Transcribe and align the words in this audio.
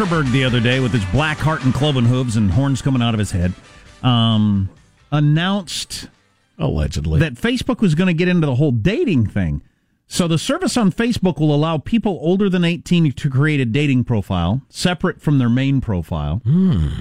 Zuckerberg 0.00 0.32
the 0.32 0.44
other 0.44 0.60
day, 0.60 0.80
with 0.80 0.92
his 0.92 1.04
black 1.06 1.36
heart 1.36 1.62
and 1.62 1.74
cloven 1.74 2.06
hooves 2.06 2.36
and 2.36 2.50
horns 2.50 2.80
coming 2.80 3.02
out 3.02 3.12
of 3.12 3.18
his 3.18 3.32
head, 3.32 3.52
um, 4.02 4.70
announced 5.12 6.08
allegedly 6.58 7.20
that 7.20 7.34
Facebook 7.34 7.82
was 7.82 7.94
going 7.94 8.06
to 8.06 8.14
get 8.14 8.26
into 8.26 8.46
the 8.46 8.54
whole 8.54 8.70
dating 8.70 9.26
thing. 9.26 9.60
So, 10.06 10.26
the 10.26 10.38
service 10.38 10.78
on 10.78 10.90
Facebook 10.90 11.38
will 11.38 11.54
allow 11.54 11.76
people 11.76 12.18
older 12.22 12.48
than 12.48 12.64
18 12.64 13.12
to 13.12 13.28
create 13.28 13.60
a 13.60 13.66
dating 13.66 14.04
profile 14.04 14.62
separate 14.70 15.20
from 15.20 15.36
their 15.38 15.50
main 15.50 15.82
profile, 15.82 16.40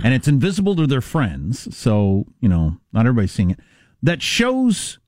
and 0.03 0.13
it's 0.13 0.27
invisible 0.27 0.75
to 0.75 0.85
their 0.85 0.99
friends. 0.99 1.73
So, 1.73 2.25
you 2.41 2.49
know, 2.49 2.79
not 2.91 3.05
everybody's 3.05 3.31
seeing 3.31 3.51
it. 3.51 3.61
That 4.03 4.21
shows 4.21 4.99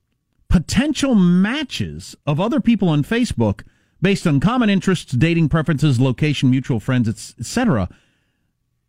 potential 0.47 1.13
matches 1.13 2.15
of 2.25 2.39
other 2.39 2.61
people 2.61 2.87
on 2.87 3.03
Facebook 3.03 3.63
based 4.01 4.25
on 4.25 4.39
common 4.39 4.69
interests, 4.69 5.11
dating 5.13 5.49
preferences, 5.49 5.99
location, 5.99 6.49
mutual 6.49 6.79
friends, 6.79 7.07
etc. 7.07 7.89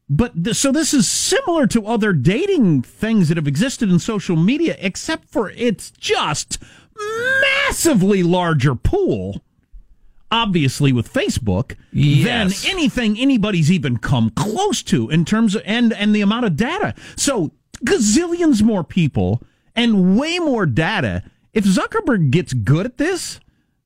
But 0.08 0.44
th- 0.44 0.56
so 0.56 0.72
this 0.72 0.92
is 0.92 1.08
similar 1.08 1.66
to 1.68 1.86
other 1.86 2.12
dating 2.12 2.82
things 2.82 3.28
that 3.28 3.36
have 3.36 3.46
existed 3.48 3.90
in 3.90 3.98
social 3.98 4.36
media, 4.36 4.76
except 4.78 5.28
for 5.28 5.50
it's 5.50 5.90
just 5.92 6.58
massively 7.66 8.22
larger 8.22 8.74
pool. 8.74 9.42
Obviously, 10.30 10.92
with 10.92 11.12
Facebook, 11.12 11.76
Yes. 11.92 12.62
than 12.62 12.70
anything 12.70 13.18
anybody's 13.18 13.70
even 13.70 13.98
come 13.98 14.30
close 14.30 14.82
to 14.84 15.10
in 15.10 15.26
terms 15.26 15.54
of 15.54 15.62
and 15.66 15.92
and 15.92 16.14
the 16.14 16.22
amount 16.22 16.46
of 16.46 16.56
data. 16.56 16.94
So 17.16 17.52
gazillions 17.84 18.62
more 18.62 18.82
people 18.82 19.42
and 19.76 20.18
way 20.18 20.38
more 20.38 20.64
data. 20.64 21.22
If 21.52 21.64
Zuckerberg 21.64 22.30
gets 22.30 22.54
good 22.54 22.86
at 22.86 22.96
this, 22.96 23.40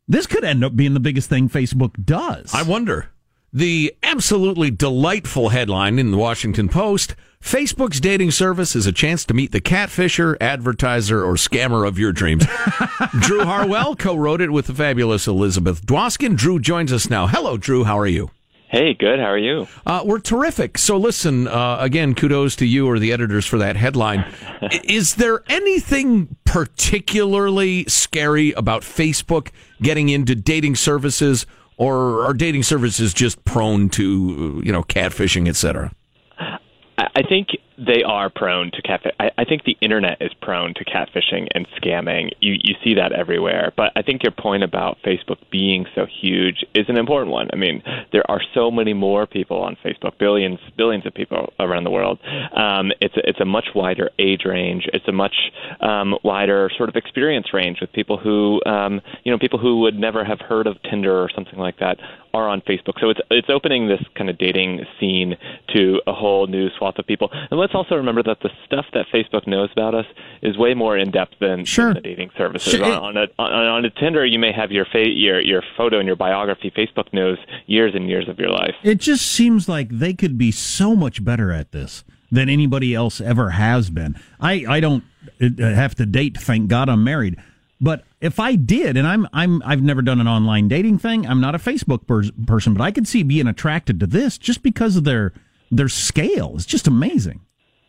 this 0.08 0.26
could 0.26 0.44
end 0.44 0.64
up 0.64 0.76
being 0.76 0.94
the 0.94 1.00
biggest 1.00 1.28
thing 1.28 1.48
Facebook 1.48 2.04
does. 2.04 2.52
I 2.54 2.62
wonder. 2.62 3.10
The 3.52 3.94
absolutely 4.02 4.70
delightful 4.70 5.50
headline 5.50 5.98
in 5.98 6.10
the 6.10 6.18
Washington 6.18 6.68
Post 6.68 7.14
Facebook's 7.40 8.00
dating 8.00 8.32
service 8.32 8.74
is 8.74 8.86
a 8.86 8.92
chance 8.92 9.24
to 9.24 9.34
meet 9.34 9.52
the 9.52 9.60
catfisher, 9.60 10.36
advertiser, 10.40 11.24
or 11.24 11.34
scammer 11.34 11.86
of 11.86 11.98
your 11.98 12.12
dreams. 12.12 12.44
Drew 13.20 13.44
Harwell 13.44 13.94
co 13.94 14.16
wrote 14.16 14.40
it 14.40 14.50
with 14.50 14.66
the 14.66 14.74
fabulous 14.74 15.28
Elizabeth 15.28 15.86
Dwoskin. 15.86 16.36
Drew 16.36 16.58
joins 16.58 16.92
us 16.92 17.08
now. 17.08 17.28
Hello, 17.28 17.56
Drew. 17.56 17.84
How 17.84 17.98
are 17.98 18.06
you? 18.06 18.30
Hey, 18.76 18.92
good. 18.92 19.18
How 19.18 19.30
are 19.30 19.38
you? 19.38 19.66
Uh, 19.86 20.02
we're 20.04 20.20
terrific. 20.20 20.76
So, 20.76 20.98
listen, 20.98 21.48
uh, 21.48 21.78
again, 21.80 22.14
kudos 22.14 22.54
to 22.56 22.66
you 22.66 22.86
or 22.86 22.98
the 22.98 23.10
editors 23.10 23.46
for 23.46 23.56
that 23.56 23.74
headline. 23.74 24.30
Is 24.84 25.14
there 25.14 25.42
anything 25.48 26.36
particularly 26.44 27.86
scary 27.86 28.52
about 28.52 28.82
Facebook 28.82 29.48
getting 29.80 30.10
into 30.10 30.34
dating 30.34 30.76
services, 30.76 31.46
or 31.78 32.26
are 32.26 32.34
dating 32.34 32.64
services 32.64 33.14
just 33.14 33.42
prone 33.46 33.88
to, 33.88 34.60
you 34.62 34.72
know, 34.72 34.82
catfishing, 34.82 35.48
et 35.48 35.56
cetera? 35.56 35.90
I 36.38 36.58
I 36.98 37.22
think 37.26 37.48
they 37.78 38.02
are 38.02 38.30
prone 38.30 38.70
to 38.72 38.82
catfish. 38.82 39.12
I, 39.20 39.30
I 39.38 39.44
think 39.44 39.64
the 39.64 39.76
internet 39.80 40.18
is 40.20 40.32
prone 40.40 40.74
to 40.74 40.84
catfishing 40.84 41.48
and 41.54 41.66
scamming. 41.80 42.30
You 42.40 42.54
you 42.62 42.74
see 42.82 42.94
that 42.94 43.12
everywhere. 43.12 43.72
But 43.76 43.92
I 43.96 44.02
think 44.02 44.22
your 44.22 44.32
point 44.32 44.62
about 44.62 44.98
Facebook 45.04 45.38
being 45.50 45.86
so 45.94 46.06
huge 46.06 46.64
is 46.74 46.86
an 46.88 46.96
important 46.96 47.32
one. 47.32 47.48
I 47.52 47.56
mean, 47.56 47.82
there 48.12 48.28
are 48.30 48.40
so 48.54 48.70
many 48.70 48.94
more 48.94 49.26
people 49.26 49.58
on 49.58 49.76
Facebook, 49.84 50.18
billions 50.18 50.58
billions 50.76 51.06
of 51.06 51.14
people 51.14 51.52
around 51.60 51.84
the 51.84 51.90
world. 51.90 52.18
Um, 52.56 52.92
it's 53.00 53.16
a, 53.16 53.28
it's 53.28 53.40
a 53.40 53.44
much 53.44 53.66
wider 53.74 54.10
age 54.18 54.42
range. 54.44 54.88
It's 54.92 55.06
a 55.08 55.12
much 55.12 55.34
um, 55.80 56.14
wider 56.24 56.70
sort 56.76 56.88
of 56.88 56.96
experience 56.96 57.52
range 57.52 57.78
with 57.80 57.92
people 57.92 58.16
who 58.16 58.60
um, 58.64 59.00
you 59.24 59.32
know 59.32 59.38
people 59.38 59.58
who 59.58 59.80
would 59.80 59.98
never 59.98 60.24
have 60.24 60.40
heard 60.40 60.66
of 60.66 60.76
Tinder 60.88 61.14
or 61.14 61.30
something 61.34 61.58
like 61.58 61.78
that 61.78 61.98
are 62.32 62.48
on 62.48 62.60
Facebook. 62.62 63.00
So 63.00 63.10
it's 63.10 63.20
it's 63.30 63.48
opening 63.50 63.88
this 63.88 64.02
kind 64.16 64.30
of 64.30 64.38
dating 64.38 64.84
scene 64.98 65.36
to 65.74 66.00
a 66.06 66.12
whole 66.12 66.46
new 66.46 66.68
swath 66.78 66.98
of 66.98 67.06
people. 67.06 67.28
And 67.32 67.58
let's 67.66 67.74
also 67.74 67.96
remember 67.96 68.22
that 68.22 68.38
the 68.42 68.50
stuff 68.64 68.84
that 68.92 69.06
Facebook 69.12 69.44
knows 69.48 69.70
about 69.72 69.92
us 69.92 70.06
is 70.40 70.56
way 70.56 70.72
more 70.72 70.96
in 70.96 71.10
depth 71.10 71.34
than, 71.40 71.64
sure. 71.64 71.86
than 71.86 71.94
the 71.94 72.00
dating 72.00 72.30
services. 72.38 72.74
Sure. 72.74 72.84
On, 72.84 72.92
on, 72.92 73.16
a 73.16 73.26
on, 73.42 73.52
on 73.52 73.84
a 73.84 73.90
Tinder, 73.90 74.24
you 74.24 74.38
may 74.38 74.52
have 74.52 74.70
your 74.70 74.84
fa- 74.84 75.08
your 75.08 75.40
your 75.40 75.62
photo 75.76 75.98
and 75.98 76.06
your 76.06 76.14
biography. 76.14 76.70
Facebook 76.70 77.12
knows 77.12 77.38
years 77.66 77.92
and 77.96 78.08
years 78.08 78.28
of 78.28 78.38
your 78.38 78.50
life. 78.50 78.74
It 78.84 78.98
just 78.98 79.26
seems 79.26 79.68
like 79.68 79.88
they 79.90 80.14
could 80.14 80.38
be 80.38 80.52
so 80.52 80.94
much 80.94 81.24
better 81.24 81.50
at 81.50 81.72
this 81.72 82.04
than 82.30 82.48
anybody 82.48 82.94
else 82.94 83.20
ever 83.20 83.50
has 83.50 83.90
been. 83.90 84.16
I 84.38 84.64
I 84.68 84.78
don't 84.78 85.02
uh, 85.40 85.48
have 85.58 85.96
to 85.96 86.06
date. 86.06 86.36
Thank 86.36 86.68
God 86.68 86.88
I'm 86.88 87.02
married. 87.02 87.36
But 87.80 88.04
if 88.20 88.38
I 88.38 88.54
did, 88.54 88.96
and 88.96 89.08
I'm 89.08 89.26
I'm 89.32 89.60
I've 89.64 89.82
never 89.82 90.02
done 90.02 90.20
an 90.20 90.28
online 90.28 90.68
dating 90.68 90.98
thing. 90.98 91.26
I'm 91.26 91.40
not 91.40 91.56
a 91.56 91.58
Facebook 91.58 92.06
pers- 92.06 92.30
person, 92.46 92.74
but 92.74 92.82
I 92.82 92.92
could 92.92 93.08
see 93.08 93.24
being 93.24 93.48
attracted 93.48 93.98
to 94.00 94.06
this 94.06 94.38
just 94.38 94.62
because 94.62 94.94
of 94.94 95.02
their 95.02 95.32
their 95.70 95.88
scale. 95.88 96.52
It's 96.54 96.64
just 96.64 96.86
amazing. 96.86 97.40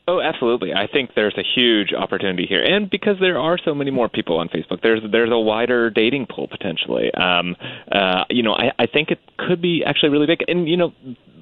Oh, 0.09 0.21
absolutely. 0.21 0.74
I 0.74 0.88
think 0.88 1.12
there's 1.15 1.38
a 1.38 1.44
huge 1.44 1.94
opportunity 1.94 2.45
here, 2.48 2.63
and 2.63 2.89
because 2.89 3.18
there 3.19 3.38
are 3.38 3.57
so 3.57 3.75
many 3.75 3.92
more 3.92 4.07
people 4.07 4.38
on 4.38 4.48
Facebook, 4.48 4.81
there's 4.81 5.01
there's 5.12 5.31
a 5.31 5.39
wider 5.39 5.89
dating 5.89 6.27
pool 6.27 6.48
potentially. 6.48 7.13
Um, 7.13 7.57
uh, 7.92 8.24
you 8.30 8.42
know, 8.42 8.54
I, 8.54 8.71
I 8.80 8.86
think 8.88 9.12
it 9.12 9.19
could 9.38 9.62
be 9.62 9.83
actually 9.86 10.09
really 10.09 10.25
big, 10.25 10.45
and 10.48 10.68
you 10.68 10.77
know, 10.77 10.94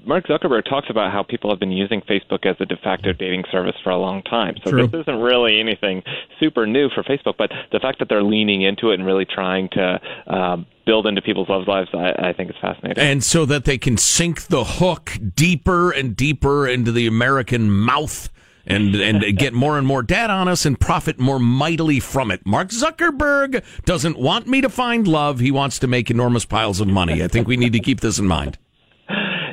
Mark 0.03 0.25
Zuckerberg 0.25 0.67
talks 0.67 0.88
about 0.89 1.12
how 1.12 1.21
people 1.21 1.51
have 1.51 1.59
been 1.59 1.71
using 1.71 2.01
Facebook 2.01 2.45
as 2.47 2.56
a 2.59 2.65
de 2.65 2.75
facto 2.77 3.13
dating 3.13 3.44
service 3.51 3.75
for 3.83 3.91
a 3.91 3.97
long 3.97 4.23
time. 4.23 4.56
So 4.63 4.71
True. 4.71 4.88
this 4.88 5.01
isn't 5.01 5.19
really 5.19 5.59
anything 5.59 6.01
super 6.39 6.65
new 6.65 6.89
for 6.89 7.03
Facebook, 7.03 7.35
but 7.38 7.51
the 7.71 7.79
fact 7.79 8.00
that 8.00 8.09
they're 8.09 8.23
leaning 8.23 8.63
into 8.63 8.89
it 8.89 8.95
and 8.95 9.06
really 9.06 9.25
trying 9.25 9.69
to 9.69 10.00
um, 10.27 10.65
build 10.85 11.06
into 11.06 11.21
people's 11.21 11.50
love 11.50 11.67
lives, 11.67 11.89
I, 11.94 12.29
I 12.29 12.33
think 12.33 12.50
is 12.50 12.56
fascinating. 12.62 13.03
And 13.03 13.23
so 13.23 13.45
that 13.45 13.65
they 13.65 13.77
can 13.77 13.97
sink 13.97 14.47
the 14.47 14.63
hook 14.63 15.17
deeper 15.35 15.91
and 15.91 16.15
deeper 16.15 16.67
into 16.67 16.91
the 16.91 17.07
American 17.07 17.71
mouth 17.71 18.29
and 18.65 18.95
and 18.95 19.38
get 19.38 19.53
more 19.53 19.77
and 19.77 19.85
more 19.85 20.03
data 20.03 20.33
on 20.33 20.47
us 20.47 20.65
and 20.65 20.79
profit 20.79 21.19
more 21.19 21.39
mightily 21.39 22.00
from 22.00 22.31
it. 22.31 22.45
Mark 22.45 22.69
Zuckerberg 22.69 23.63
doesn't 23.85 24.17
want 24.17 24.47
me 24.47 24.62
to 24.62 24.69
find 24.69 25.07
love. 25.07 25.39
He 25.39 25.51
wants 25.51 25.79
to 25.79 25.88
make 25.88 26.09
enormous 26.09 26.45
piles 26.45 26.81
of 26.81 26.88
money. 26.88 27.23
I 27.23 27.27
think 27.27 27.47
we 27.47 27.57
need 27.57 27.73
to 27.73 27.79
keep 27.79 28.01
this 28.01 28.19
in 28.19 28.25
mind. 28.25 28.57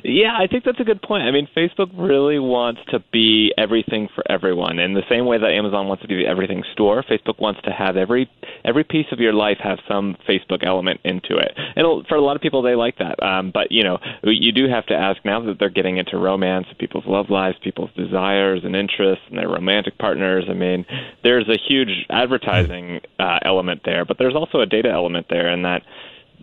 Yeah, 0.05 0.37
I 0.37 0.47
think 0.47 0.65
that's 0.65 0.81
a 0.81 0.85
good 0.85 1.01
point. 1.03 1.23
I 1.23 1.31
mean, 1.31 1.49
Facebook 1.57 1.91
really 1.95 2.39
wants 2.39 2.81
to 2.91 2.99
be 3.13 3.53
everything 3.57 4.09
for 4.15 4.25
everyone. 4.31 4.79
In 4.79 4.95
the 4.95 5.03
same 5.09 5.27
way 5.27 5.39
that 5.39 5.51
Amazon 5.51 5.87
wants 5.87 6.03
to 6.03 6.09
be 6.09 6.17
the 6.17 6.27
everything 6.27 6.65
store, 6.73 7.05
Facebook 7.05 7.41
wants 7.41 7.61
to 7.65 7.71
have 7.71 7.97
every 7.97 8.31
every 8.65 8.85
piece 8.85 9.07
of 9.13 9.21
your 9.21 9.33
life 9.33 9.59
have 9.63 9.79
some 9.87 10.17
Facebook 10.29 10.65
element 10.67 11.01
into 11.05 11.37
it. 11.37 11.53
And 11.77 12.07
for 12.09 12.17
a 12.17 12.21
lot 12.21 12.37
of 12.37 12.43
people, 12.43 12.63
they 12.63 12.75
like 12.75 12.99
that. 12.99 13.23
Um, 13.23 13.51
but 13.53 13.71
you 13.71 13.85
know, 13.85 13.99
you 14.25 14.53
do 14.53 14.69
have 14.69 14.87
to 14.87 14.95
ask 14.95 15.25
now 15.25 15.41
that 15.45 15.59
they're 15.59 15.71
getting 15.71 15.99
into 15.99 16.17
romance, 16.17 16.67
people's 16.79 17.07
love 17.07 17.31
lives, 17.31 17.57
people's 17.63 17.91
desires 17.97 18.63
and 18.65 18.75
interests, 18.75 19.25
and 19.29 19.39
their 19.39 19.49
romantic 19.49 19.99
partners. 19.99 20.45
I 20.49 20.55
mean, 20.55 20.85
there's 21.23 21.49
a 21.49 21.59
huge 21.69 22.07
advertising 22.11 23.01
uh, 23.21 23.39
element 23.45 23.83
there, 23.85 24.05
but 24.05 24.19
there's 24.19 24.35
also 24.35 24.61
a 24.61 24.67
data 24.67 24.91
element 24.91 25.27
there, 25.31 25.49
and 25.49 25.65
that 25.65 25.83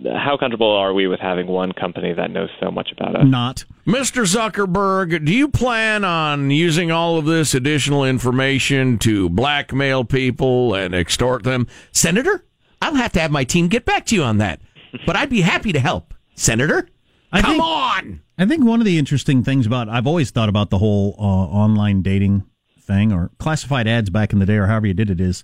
how 0.06 0.38
comfortable 0.38 0.72
are 0.72 0.94
we 0.94 1.07
with 1.07 1.19
having 1.19 1.48
one 1.48 1.72
company 1.72 2.13
that 2.13 2.31
knows 2.31 2.50
so 2.62 2.72
much 2.72 2.92
about 2.92 3.16
us? 3.16 3.25
Not. 3.25 3.66
Mr. 3.86 4.24
Zuckerberg, 4.25 5.25
do 5.25 5.34
you 5.34 5.48
plan 5.50 6.04
on 6.04 6.51
using 6.51 6.92
all 6.92 7.18
of 7.18 7.25
this 7.25 7.54
additional 7.54 8.06
information 8.06 8.98
to 9.00 9.30
blackmail 9.30 10.06
people 10.06 10.74
and 10.75 10.94
extort 10.94 11.44
them? 11.44 11.68
Senator, 11.92 12.46
I'll 12.81 12.96
have 12.96 13.12
to 13.13 13.19
have 13.19 13.31
my 13.31 13.44
team 13.44 13.68
get 13.68 13.86
back 13.86 14.06
to 14.07 14.16
you 14.16 14.24
on 14.24 14.38
that. 14.38 14.62
But 15.06 15.16
I'd 15.16 15.30
be 15.30 15.42
happy 15.42 15.72
to 15.74 15.80
help. 15.80 16.13
Senator, 16.36 16.88
I 17.31 17.42
come 17.42 17.52
think- 17.52 17.63
on. 17.63 18.22
I 18.38 18.45
think 18.45 18.63
one 18.63 18.80
of 18.80 18.86
the 18.86 18.98
interesting 18.98 19.44
things 19.44 19.66
about 19.66 19.90
I've 19.90 20.07
always 20.07 20.31
thought 20.31 20.48
about 20.48 20.69
the 20.69 20.78
whole 20.78 21.13
uh, 21.19 21.22
online 21.24 22.02
dating 22.02 22.44
thing 22.80 23.12
or 23.12 23.31
classified 23.38 23.86
ads 23.86 24.10
back 24.10 24.31
in 24.31 24.40
the 24.40 24.45
day 24.45 24.56
or 24.56 24.68
however 24.68 24.88
you 24.88 24.94
did 24.94 25.10
it 25.10 25.19
is 25.19 25.44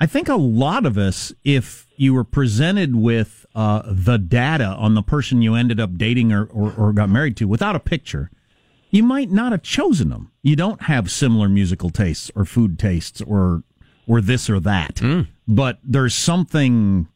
I 0.00 0.06
think 0.06 0.28
a 0.28 0.34
lot 0.34 0.84
of 0.84 0.98
us 0.98 1.32
if 1.44 1.86
you 1.96 2.12
were 2.12 2.24
presented 2.24 2.96
with 2.96 3.46
uh, 3.58 3.82
the 3.86 4.18
data 4.18 4.64
on 4.64 4.94
the 4.94 5.02
person 5.02 5.42
you 5.42 5.54
ended 5.54 5.80
up 5.80 5.98
dating 5.98 6.32
or, 6.32 6.44
or, 6.44 6.72
or 6.78 6.92
got 6.92 7.08
married 7.08 7.36
to 7.36 7.48
without 7.48 7.74
a 7.74 7.80
picture 7.80 8.30
you 8.90 9.02
might 9.02 9.30
not 9.30 9.50
have 9.52 9.62
chosen 9.62 10.10
them 10.10 10.30
you 10.42 10.54
don't 10.54 10.82
have 10.82 11.10
similar 11.10 11.48
musical 11.48 11.90
tastes 11.90 12.30
or 12.36 12.44
food 12.44 12.78
tastes 12.78 13.20
or 13.22 13.62
or 14.06 14.20
this 14.20 14.48
or 14.48 14.58
that. 14.60 15.02
But 15.46 15.78
there's 15.84 16.14
something 16.14 17.08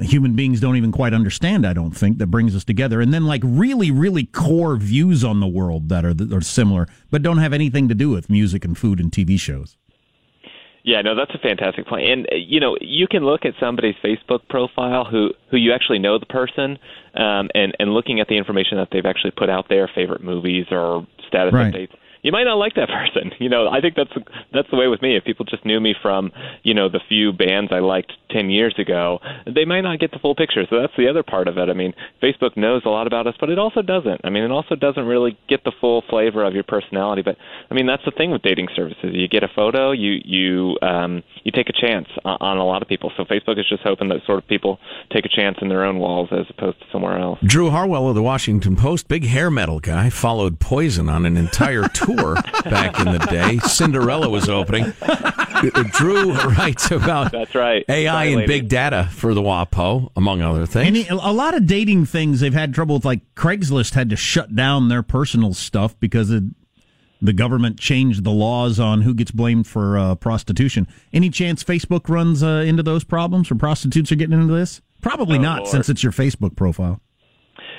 human 0.00 0.36
beings 0.36 0.60
don't 0.60 0.76
even 0.76 0.92
quite 0.92 1.12
understand 1.12 1.66
i 1.66 1.72
don't 1.72 1.90
think 1.90 2.18
that 2.18 2.28
brings 2.28 2.54
us 2.54 2.62
together. 2.64 3.00
And 3.00 3.12
then 3.12 3.26
like 3.26 3.42
really 3.44 3.90
really 3.90 4.24
core 4.26 4.76
views 4.76 5.24
on 5.24 5.40
the 5.40 5.48
world 5.48 5.88
that 5.88 6.04
are 6.04 6.14
that 6.14 6.32
are 6.32 6.40
similar 6.40 6.86
but 7.10 7.22
don't 7.22 7.38
have 7.38 7.52
anything 7.52 7.88
to 7.88 7.94
do 7.94 8.08
with 8.10 8.30
music 8.30 8.64
and 8.64 8.78
food 8.78 9.00
and 9.00 9.10
tv 9.10 9.38
shows 9.40 9.76
Yeah, 10.84 11.00
no, 11.02 11.14
that's 11.14 11.30
a 11.34 11.38
fantastic 11.38 11.86
point. 11.86 12.08
And 12.08 12.26
uh, 12.26 12.36
you 12.36 12.58
know, 12.58 12.76
you 12.80 13.06
can 13.06 13.24
look 13.24 13.44
at 13.44 13.54
somebody's 13.60 13.94
Facebook 14.04 14.40
profile 14.48 15.04
who 15.04 15.30
who 15.50 15.56
you 15.56 15.72
actually 15.72 16.00
know 16.00 16.18
the 16.18 16.26
person, 16.26 16.78
um, 17.14 17.48
and 17.54 17.74
and 17.78 17.94
looking 17.94 18.20
at 18.20 18.28
the 18.28 18.36
information 18.36 18.78
that 18.78 18.88
they've 18.90 19.06
actually 19.06 19.30
put 19.30 19.48
out 19.48 19.66
there, 19.68 19.88
favorite 19.94 20.24
movies 20.24 20.66
or 20.70 21.06
status 21.28 21.54
Right. 21.54 21.72
updates. 21.72 21.92
You 22.22 22.30
might 22.30 22.44
not 22.44 22.54
like 22.54 22.74
that 22.74 22.88
person. 23.14 23.32
You 23.38 23.48
know, 23.48 23.68
I 23.68 23.80
think 23.80 23.94
that's 23.96 24.12
that's 24.52 24.70
the 24.70 24.76
way 24.76 24.86
with 24.86 25.02
me. 25.02 25.16
If 25.16 25.24
people 25.24 25.44
just 25.44 25.64
knew 25.64 25.80
me 25.80 25.94
from, 26.00 26.32
you 26.62 26.72
know, 26.74 26.88
the 26.88 27.00
few 27.08 27.32
bands 27.32 27.72
I 27.72 27.80
liked 27.80 28.12
ten 28.30 28.48
years 28.48 28.74
ago, 28.78 29.18
they 29.44 29.64
might 29.64 29.82
not 29.82 29.98
get 29.98 30.12
the 30.12 30.18
full 30.18 30.34
picture. 30.34 30.62
So 30.70 30.80
that's 30.80 30.92
the 30.96 31.08
other 31.08 31.22
part 31.22 31.48
of 31.48 31.58
it. 31.58 31.68
I 31.68 31.74
mean, 31.74 31.92
Facebook 32.22 32.56
knows 32.56 32.82
a 32.84 32.88
lot 32.88 33.06
about 33.06 33.26
us, 33.26 33.34
but 33.40 33.50
it 33.50 33.58
also 33.58 33.82
doesn't. 33.82 34.20
I 34.24 34.30
mean, 34.30 34.44
it 34.44 34.50
also 34.50 34.76
doesn't 34.76 35.04
really 35.04 35.36
get 35.48 35.64
the 35.64 35.72
full 35.80 36.02
flavor 36.08 36.44
of 36.44 36.54
your 36.54 36.62
personality. 36.62 37.22
But 37.22 37.36
I 37.70 37.74
mean, 37.74 37.86
that's 37.86 38.04
the 38.04 38.12
thing 38.12 38.30
with 38.30 38.42
dating 38.42 38.68
services. 38.74 39.10
You 39.12 39.28
get 39.28 39.42
a 39.42 39.50
photo, 39.54 39.90
you 39.90 40.20
you 40.24 40.78
um, 40.80 41.24
you 41.42 41.50
take 41.50 41.68
a 41.68 41.74
chance 41.74 42.06
on, 42.24 42.38
on 42.40 42.58
a 42.58 42.64
lot 42.64 42.82
of 42.82 42.88
people. 42.88 43.10
So 43.16 43.24
Facebook 43.24 43.58
is 43.58 43.68
just 43.68 43.82
hoping 43.82 44.08
that 44.10 44.24
sort 44.26 44.38
of 44.38 44.46
people 44.46 44.78
take 45.12 45.24
a 45.24 45.28
chance 45.28 45.58
in 45.60 45.68
their 45.68 45.84
own 45.84 45.98
walls 45.98 46.28
as 46.30 46.46
opposed 46.50 46.78
to 46.80 46.86
somewhere 46.92 47.18
else. 47.18 47.40
Drew 47.44 47.70
Harwell 47.70 48.08
of 48.08 48.14
the 48.14 48.22
Washington 48.22 48.76
Post, 48.76 49.08
big 49.08 49.26
hair 49.26 49.50
metal 49.50 49.80
guy, 49.80 50.08
followed 50.08 50.60
Poison 50.60 51.08
on 51.08 51.26
an 51.26 51.36
entire 51.36 51.88
tour 51.88 52.11
back 52.16 52.98
in 53.00 53.12
the 53.12 53.18
day. 53.30 53.58
Cinderella 53.58 54.28
was 54.28 54.48
opening. 54.48 54.92
Drew 55.92 56.32
writes 56.32 56.90
about 56.90 57.32
That's 57.32 57.54
right. 57.54 57.84
AI 57.88 58.04
Sorry, 58.12 58.26
and 58.28 58.36
lady. 58.36 58.46
big 58.46 58.68
data 58.68 59.08
for 59.12 59.34
the 59.34 59.42
WAPO, 59.42 60.10
among 60.16 60.42
other 60.42 60.66
things. 60.66 60.86
Any, 60.86 61.08
a 61.08 61.14
lot 61.32 61.54
of 61.54 61.66
dating 61.66 62.06
things 62.06 62.40
they've 62.40 62.52
had 62.54 62.74
trouble 62.74 62.96
with, 62.96 63.04
like 63.04 63.34
Craigslist 63.34 63.94
had 63.94 64.10
to 64.10 64.16
shut 64.16 64.54
down 64.54 64.88
their 64.88 65.02
personal 65.02 65.54
stuff 65.54 65.98
because 66.00 66.30
it, 66.30 66.44
the 67.20 67.32
government 67.32 67.78
changed 67.78 68.24
the 68.24 68.30
laws 68.32 68.80
on 68.80 69.02
who 69.02 69.14
gets 69.14 69.30
blamed 69.30 69.66
for 69.66 69.96
uh, 69.98 70.14
prostitution. 70.16 70.88
Any 71.12 71.30
chance 71.30 71.62
Facebook 71.62 72.08
runs 72.08 72.42
uh, 72.42 72.64
into 72.66 72.82
those 72.82 73.04
problems 73.04 73.50
or 73.50 73.54
prostitutes 73.54 74.10
are 74.10 74.16
getting 74.16 74.40
into 74.40 74.52
this? 74.54 74.80
Probably 75.00 75.38
Oh, 75.38 75.42
not, 75.42 75.58
Lord. 75.60 75.70
since 75.70 75.88
it's 75.88 76.02
your 76.02 76.12
Facebook 76.12 76.56
profile. 76.56 77.00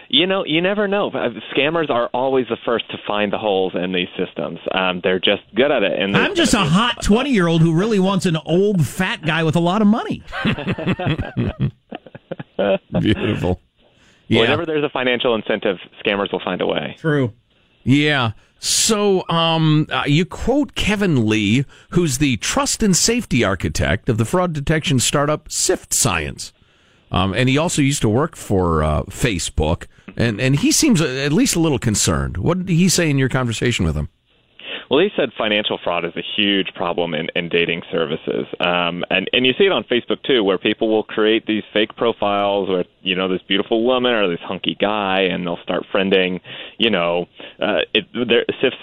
You 0.10 0.28
know, 0.28 0.44
you 0.46 0.62
never 0.62 0.88
know. 0.88 1.10
Uh, 1.10 1.30
Scammers 1.56 1.90
are 1.90 2.08
always 2.14 2.46
the 2.48 2.58
first 2.66 2.90
to 2.92 2.98
find 3.08 3.34
the 3.34 3.38
holes 3.38 3.74
in 3.76 3.92
these 3.94 4.10
systems. 4.18 4.60
Um, 4.72 5.02
they're 5.04 5.20
just 5.20 5.44
good 5.56 5.72
at 5.72 5.84
it. 5.84 6.00
And 6.00 6.16
I'm 6.16 6.36
just 6.36 6.54
a 6.54 6.60
hot 6.60 7.02
20 7.04 7.32
year 7.32 7.48
old 7.48 7.62
who 7.62 7.74
really 7.74 8.00
wants 8.00 8.26
an 8.26 8.38
old 8.46 8.86
fat 8.86 9.22
guy 9.24 9.44
with 9.44 9.56
a 9.56 9.60
lot 9.60 9.82
of 9.82 9.88
money. 9.88 10.22
Beautiful. 13.00 13.60
Yeah. 14.28 14.42
Whenever 14.42 14.66
there's 14.66 14.84
a 14.84 14.90
financial 14.90 15.36
incentive, 15.36 15.78
scammers 16.04 16.32
will 16.32 16.42
find 16.44 16.62
a 16.62 16.66
way. 16.66 16.96
True. 17.00 17.34
Yeah. 17.84 18.32
So, 18.60 19.28
um, 19.30 19.88
uh, 19.92 20.04
you 20.06 20.26
quote 20.26 20.76
Kevin 20.76 21.28
Lee, 21.28 21.66
who's 21.90 22.20
the 22.20 22.38
trust 22.38 22.82
and 22.82 22.96
safety 22.96 23.44
architect 23.44 24.08
of 24.08 24.18
the 24.18 24.26
fraud 24.26 24.54
detection 24.54 25.00
startup 25.00 25.52
Sift 25.52 25.94
Science. 25.94 26.54
Um, 27.14 27.34
and 27.34 27.48
he 27.48 27.58
also 27.58 27.82
used 27.82 28.02
to 28.02 28.10
work 28.10 28.36
for 28.36 28.84
uh, 28.84 29.04
Facebook. 29.04 29.86
And, 30.18 30.42
and 30.42 30.58
he 30.58 30.72
seems 30.72 31.00
at 31.00 31.32
least 31.32 31.56
a 31.56 31.60
little 31.60 31.80
concerned. 31.80 32.38
What 32.38 32.66
did 32.66 32.74
he 32.74 32.90
say 32.90 33.10
in 33.10 33.18
your 33.18 33.30
conversation 33.30 33.86
with 33.86 33.96
him? 33.96 34.10
Well, 34.94 35.02
he 35.02 35.10
said 35.16 35.30
financial 35.36 35.80
fraud 35.84 36.06
is 36.06 36.12
a 36.16 36.22
huge 36.38 36.68
problem 36.76 37.16
in, 37.16 37.28
in 37.36 37.50
dating 37.50 37.82
services, 37.92 38.46
um, 38.60 39.04
and 39.10 39.28
and 39.34 39.44
you 39.44 39.54
see 39.58 39.64
it 39.64 39.72
on 39.72 39.84
Facebook 39.86 40.22
too, 40.22 40.44
where 40.44 40.60
people 40.60 40.88
will 40.88 41.02
create 41.02 41.48
these 41.48 41.64
fake 41.74 41.96
profiles 41.96 42.70
with 42.70 42.86
you 43.02 43.16
know 43.16 43.28
this 43.28 43.42
beautiful 43.48 43.84
woman 43.84 44.12
or 44.12 44.30
this 44.30 44.40
hunky 44.44 44.78
guy, 44.80 45.22
and 45.22 45.48
they'll 45.48 45.58
start 45.64 45.84
friending. 45.92 46.42
You 46.78 46.92
know, 46.92 47.26
uh, 47.60 47.80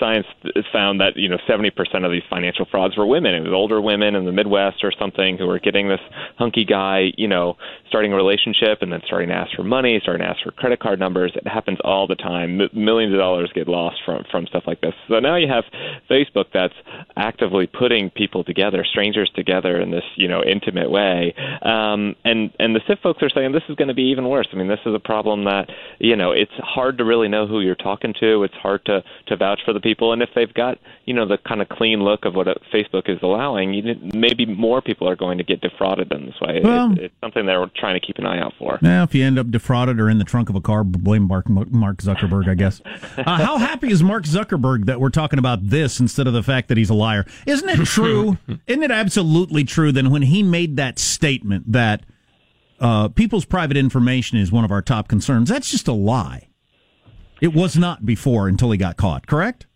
Science 0.01 0.27
found 0.73 1.01
that 1.01 1.13
you 1.15 1.29
know 1.29 1.39
70% 1.49 1.71
of 2.05 2.11
these 2.11 2.23
financial 2.29 2.67
frauds 2.69 2.97
were 2.97 3.07
women. 3.07 3.33
It 3.37 3.43
was 3.43 3.53
older 3.53 3.81
women 3.81 4.17
in 4.17 4.25
the 4.25 4.33
Midwest 4.33 4.83
or 4.83 4.93
something 4.99 5.39
who 5.39 5.47
were 5.47 5.61
getting 5.61 5.89
this 5.89 6.01
hunky 6.39 6.65
guy, 6.65 7.13
you 7.19 7.29
know, 7.29 7.57
starting 7.89 8.13
a 8.13 8.17
relationship 8.17 8.79
and 8.81 8.93
then 8.93 9.01
starting 9.07 9.29
to 9.29 9.35
ask 9.35 9.55
for 9.55 9.63
money, 9.63 10.01
starting 10.03 10.25
to 10.25 10.29
ask 10.29 10.43
for 10.43 10.51
credit 10.51 10.81
card 10.81 10.99
numbers. 10.99 11.31
It 11.37 11.47
happens 11.47 11.79
all 11.85 12.09
the 12.09 12.17
time. 12.17 12.61
M- 12.61 12.71
millions 12.73 13.13
of 13.13 13.21
dollars 13.21 13.53
get 13.55 13.69
lost 13.69 13.99
from 14.05 14.25
from 14.29 14.47
stuff 14.49 14.65
like 14.67 14.81
this. 14.81 14.95
So 15.09 15.21
now 15.21 15.37
you 15.37 15.47
have 15.47 15.65
Facebook 16.09 16.47
that's 16.53 16.75
actively 17.17 17.67
putting 17.67 18.11
people 18.11 18.45
together, 18.45 18.85
strangers 18.85 19.31
together 19.35 19.81
in 19.81 19.91
this 19.91 20.05
you 20.17 20.29
know 20.29 20.43
intimate 20.43 20.91
way. 20.91 21.35
Um, 21.63 22.17
and 22.25 22.51
and 22.59 22.75
the 22.75 22.81
Sift 22.87 23.03
folks 23.03 23.23
are 23.23 23.31
saying 23.31 23.53
this 23.53 23.63
is 23.69 23.77
going 23.77 23.89
to 23.89 23.95
be 23.95 24.11
even 24.11 24.29
worse. 24.29 24.49
I 24.53 24.57
mean, 24.57 24.69
this 24.69 24.81
is 24.87 24.95
a 24.95 25.01
problem 25.01 25.45
that 25.45 25.69
you 25.99 26.17
know 26.17 26.33
it's 26.33 26.53
hard 26.59 26.99
to 26.99 27.05
really 27.05 27.29
know 27.29 27.47
who 27.47 27.61
you're 27.61 27.75
talking 27.75 28.15
to. 28.21 28.45
It's 28.45 28.55
hard 28.55 28.85
to 28.87 29.03
to 29.27 29.37
vouch 29.37 29.61
for 29.65 29.73
the 29.73 29.81
people, 29.81 30.13
and 30.13 30.23
if 30.23 30.31
they've 30.35 30.53
got 30.53 30.79
you 31.05 31.15
know 31.15 31.27
the 31.27 31.39
kind 31.39 31.63
of 31.63 31.69
clean 31.69 32.03
look 32.03 32.25
of 32.25 32.35
what 32.35 32.47
Facebook 32.73 33.09
is 33.09 33.19
allowing, 33.23 33.75
you, 33.75 33.95
maybe 34.15 34.47
more 34.47 34.81
people 34.81 35.09
are 35.09 35.17
going 35.17 35.39
to 35.39 35.45
get 35.45 35.61
defrauded 35.61 36.13
in 36.13 36.27
this 36.27 36.41
way. 36.41 36.61
Well, 36.63 36.93
it's, 36.93 37.01
it's 37.03 37.15
something 37.21 37.47
that 37.47 37.59
we're 37.59 37.71
trying 37.77 37.99
to 37.99 38.05
keep 38.05 38.19
an 38.19 38.27
eye 38.27 38.41
out 38.41 38.55
for. 38.59 38.79
Now, 38.83 39.03
if 39.05 39.15
you 39.15 39.25
end 39.25 39.39
up 39.39 39.51
defrauded 39.51 40.01
or 40.01 40.09
in 40.09 40.19
the 40.19 40.25
trunk 40.25 40.49
of 40.49 40.57
a 40.57 40.61
car, 40.61 40.85
blame 40.85 41.27
Mark, 41.27 41.49
Mark 41.49 41.99
Zuckerberg, 41.99 42.49
I 42.49 42.55
guess. 42.55 42.81
Uh, 43.21 43.37
how 43.37 43.59
happy 43.59 43.91
is 43.91 44.03
Mark 44.03 44.25
Zuckerberg 44.25 44.87
that 44.87 45.01
we're 45.01 45.11
talking 45.11 45.39
about 45.39 45.69
this 45.69 45.90
instead 45.99 46.27
of 46.27 46.33
the 46.33 46.43
fact 46.43 46.69
that 46.69 46.77
he's 46.77 46.91
a 46.91 46.95
liar? 46.95 47.27
Isn't 47.47 47.69
it 47.69 47.85
true? 47.87 48.39
Isn't 48.67 48.83
it 48.83 48.91
absolutely 48.91 49.65
true 49.65 49.91
that 49.93 50.07
when 50.09 50.23
he 50.23 50.43
made 50.43 50.77
that 50.77 50.99
statement 50.99 51.73
that 51.73 52.05
uh, 52.81 53.09
people's 53.09 53.45
private 53.45 53.77
information 53.77 54.39
is 54.39 54.53
one 54.53 54.65
of 54.65 54.71
our 54.71 54.83
top 54.83 55.09
concerns, 55.09 55.49
that's 55.49 55.71
just 55.71 55.89
a 55.89 55.93
lie. 55.93 56.49
It 57.41 57.55
was 57.55 57.77
not 57.77 58.05
before 58.05 58.49
until 58.49 58.71
he 58.71 58.79
got 58.79 58.97
caught, 58.97 59.27
correct? 59.27 59.67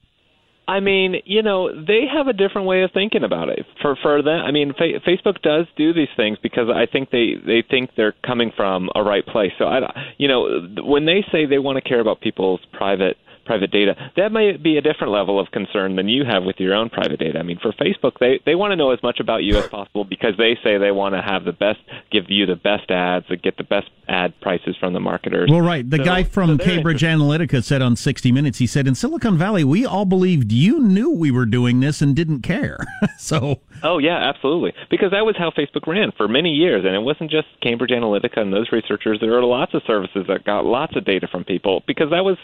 I 0.67 0.81
mean, 0.81 1.17
you 1.27 1.43
know, 1.43 1.69
they 1.69 2.05
have 2.11 2.27
a 2.27 2.33
different 2.33 2.67
way 2.67 2.83
of 2.83 2.91
thinking 2.93 3.23
about 3.23 3.51
it. 3.51 3.67
For 3.83 3.97
for 4.01 4.23
them, 4.23 4.41
I 4.41 4.51
mean, 4.51 4.73
fa- 4.73 5.01
Facebook 5.07 5.43
does 5.43 5.67
do 5.77 5.93
these 5.93 6.09
things 6.17 6.39
because 6.43 6.69
I 6.75 6.87
think 6.91 7.11
they 7.11 7.35
they 7.45 7.63
think 7.69 7.91
they're 7.97 8.15
coming 8.25 8.51
from 8.57 8.89
a 8.95 9.03
right 9.03 9.27
place. 9.27 9.53
So 9.59 9.67
I, 9.67 9.81
you 10.17 10.27
know, 10.27 10.67
when 10.83 11.05
they 11.05 11.25
say 11.31 11.45
they 11.45 11.59
want 11.59 11.77
to 11.77 11.87
care 11.87 12.01
about 12.01 12.23
people's 12.23 12.61
private 12.73 13.19
private 13.45 13.71
data. 13.71 13.95
That 14.17 14.33
might 14.33 14.63
be 14.63 14.77
a 14.77 14.81
different 14.81 15.13
level 15.13 15.39
of 15.41 15.51
concern 15.51 15.97
than 15.97 16.09
you 16.09 16.25
have 16.25 16.45
with 16.45 16.57
your 16.59 16.75
own 16.75 16.91
private 16.91 17.19
data. 17.19 17.39
I 17.39 17.43
mean, 17.43 17.59
for 17.61 17.73
Facebook, 17.73 18.19
they 18.21 18.41
they 18.45 18.55
want 18.55 18.73
to 18.73 18.77
know 18.77 18.91
as 18.91 19.03
much 19.03 19.21
about 19.21 19.45
you 19.45 19.57
as 19.57 19.67
possible 19.69 20.05
because 20.05 20.35
they 20.39 20.57
say 20.63 20.79
they 20.79 20.91
want 20.91 21.15
to 21.15 21.23
have 21.23 21.45
the 21.45 21.53
best, 21.53 21.81
give 22.11 22.25
you 22.29 22.47
the 22.47 22.57
best 22.57 22.91
ads, 22.91 23.27
and 23.29 23.43
get 23.43 23.57
the 23.57 23.65
best 23.65 23.89
ad 24.09 24.39
prices 24.41 24.77
from 24.79 24.93
the 24.93 25.01
marketers. 25.01 25.51
Well, 25.51 25.61
right. 25.61 25.89
The 25.89 25.99
so, 25.99 26.05
guy 26.05 26.25
from 26.25 26.59
so 26.59 26.65
Cambridge 26.65 27.03
Analytica 27.03 27.63
said 27.63 27.83
on 27.83 27.97
60 27.97 28.33
Minutes, 28.33 28.59
he 28.59 28.67
said, 28.67 28.87
in 28.87 28.95
Silicon 28.95 29.39
Valley, 29.39 29.65
we 29.65 29.87
all 29.87 30.05
believed 30.05 30.53
you 30.53 30.81
knew 30.81 31.11
we 31.11 31.31
were 31.31 31.47
doing 31.47 31.81
this 31.81 32.03
and 32.03 32.15
didn't 32.15 32.43
care. 32.43 32.79
so. 33.19 33.61
Oh 33.83 33.99
yeah, 33.99 34.17
absolutely. 34.17 34.73
Because 34.91 35.11
that 35.11 35.25
was 35.25 35.37
how 35.37 35.51
Facebook 35.51 35.87
ran 35.87 36.13
for 36.17 36.29
many 36.29 36.51
years, 36.51 36.85
and 36.85 36.95
it 36.95 37.01
wasn't 37.01 37.31
just 37.31 37.47
Cambridge 37.63 37.91
Analytica 37.91 38.39
and 38.39 38.53
those 38.53 38.73
researchers. 38.73 39.19
There 39.21 39.31
were 39.31 39.45
lots 39.45 39.75
of 39.75 39.83
services 39.87 40.27
that 40.29 40.45
got 40.45 40.65
lots 40.65 40.97
of 40.97 41.05
data 41.05 41.29
from 41.31 41.45
people 41.45 41.83
because 41.87 42.11
that 42.11 42.25
was 42.25 42.39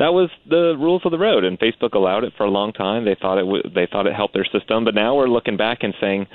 that 0.00 0.14
was 0.14 0.30
the 0.48 0.74
rules 0.78 1.02
of 1.04 1.12
the 1.12 1.18
road, 1.18 1.44
and 1.44 1.58
Facebook 1.58 1.92
allowed 1.92 2.24
it 2.24 2.32
for 2.36 2.44
a 2.44 2.50
long 2.50 2.72
time. 2.72 3.04
They 3.04 3.16
thought 3.20 3.36
it 3.36 3.44
w- 3.44 3.62
they 3.74 3.86
thought 3.86 4.06
it 4.06 4.14
helped 4.14 4.32
their 4.32 4.46
system, 4.46 4.84
but 4.84 4.94
now 4.94 5.14
we're 5.14 5.28
looking 5.28 5.58
back 5.58 5.82
and 5.82 5.94
saying, 6.00 6.26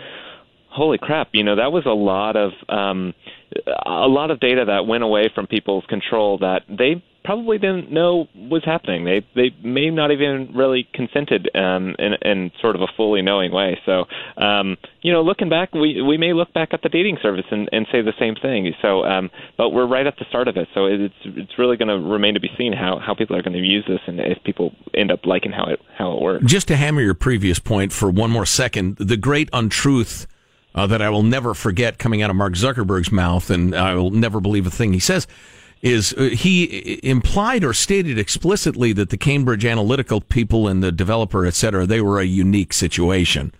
"Holy 0.69 0.99
crap!" 0.99 1.29
You 1.33 1.43
know, 1.43 1.55
that 1.55 1.71
was 1.71 1.83
a 1.87 1.89
lot 1.89 2.35
of 2.35 2.51
um, 2.69 3.15
a 3.85 4.07
lot 4.07 4.29
of 4.29 4.39
data 4.39 4.65
that 4.67 4.85
went 4.85 5.03
away 5.03 5.31
from 5.33 5.47
people's 5.47 5.83
control 5.89 6.37
that 6.39 6.61
they 6.69 7.03
probably 7.25 7.57
didn't 7.57 7.91
know 7.91 8.27
was 8.35 8.63
happening. 8.63 9.03
They 9.03 9.25
they 9.35 9.53
may 9.63 9.89
not 9.89 10.11
even 10.11 10.51
really 10.55 10.87
consented 10.93 11.49
um, 11.55 11.95
in 11.99 12.13
in 12.21 12.51
sort 12.61 12.75
of 12.75 12.81
a 12.81 12.87
fully 12.95 13.21
knowing 13.21 13.51
way. 13.51 13.79
So 13.85 14.05
um, 14.37 14.77
you 15.01 15.11
know, 15.11 15.21
looking 15.23 15.49
back, 15.49 15.73
we 15.73 16.01
we 16.01 16.17
may 16.17 16.33
look 16.33 16.53
back 16.53 16.69
at 16.71 16.81
the 16.83 16.89
dating 16.89 17.17
service 17.21 17.45
and, 17.51 17.67
and 17.71 17.87
say 17.91 18.01
the 18.01 18.13
same 18.19 18.35
thing. 18.35 18.73
So, 18.81 19.03
um, 19.03 19.29
but 19.57 19.71
we're 19.71 19.87
right 19.87 20.05
at 20.05 20.17
the 20.17 20.25
start 20.29 20.47
of 20.47 20.55
it. 20.55 20.67
So 20.73 20.85
it's 20.85 21.13
it's 21.25 21.57
really 21.57 21.75
going 21.75 21.89
to 21.89 22.07
remain 22.07 22.35
to 22.35 22.39
be 22.39 22.51
seen 22.57 22.71
how 22.71 22.99
how 22.99 23.15
people 23.15 23.35
are 23.35 23.41
going 23.41 23.53
to 23.53 23.59
use 23.59 23.83
this 23.87 23.99
and 24.07 24.19
if 24.19 24.41
people 24.43 24.73
end 24.93 25.11
up 25.11 25.25
liking 25.25 25.51
how 25.51 25.65
it 25.65 25.81
how 25.97 26.13
it 26.13 26.21
works. 26.21 26.45
Just 26.45 26.67
to 26.69 26.75
hammer 26.75 27.01
your 27.01 27.15
previous 27.15 27.59
point 27.59 27.91
for 27.91 28.09
one 28.09 28.29
more 28.29 28.45
second, 28.45 28.97
the 28.97 29.17
great 29.17 29.49
untruth. 29.51 30.27
Uh, 30.73 30.85
that 30.85 31.01
I 31.01 31.09
will 31.09 31.23
never 31.23 31.53
forget 31.53 31.97
coming 31.97 32.21
out 32.21 32.29
of 32.29 32.35
Mark 32.35 32.51
Zuckerberg's 32.51 33.09
mouth, 33.09 33.49
and 33.49 33.73
I 33.73 33.95
will 33.95 34.11
never 34.11 34.41
believe 34.41 34.67
a 34.67 34.69
thing 34.69 34.91
he 34.91 34.99
says 34.99 35.25
is 35.81 36.13
uh, 36.13 36.23
he 36.23 36.99
implied 37.03 37.63
or 37.63 37.73
stated 37.73 38.17
explicitly 38.17 38.93
that 38.93 39.09
the 39.09 39.17
Cambridge 39.17 39.63
Analytica 39.63 40.27
people 40.29 40.67
and 40.67 40.83
the 40.83 40.91
developer, 40.91 41.45
et 41.45 41.53
cetera, 41.53 41.85
they 41.85 42.01
were 42.01 42.19
a 42.19 42.25
unique 42.25 42.73
situation. 42.73 43.53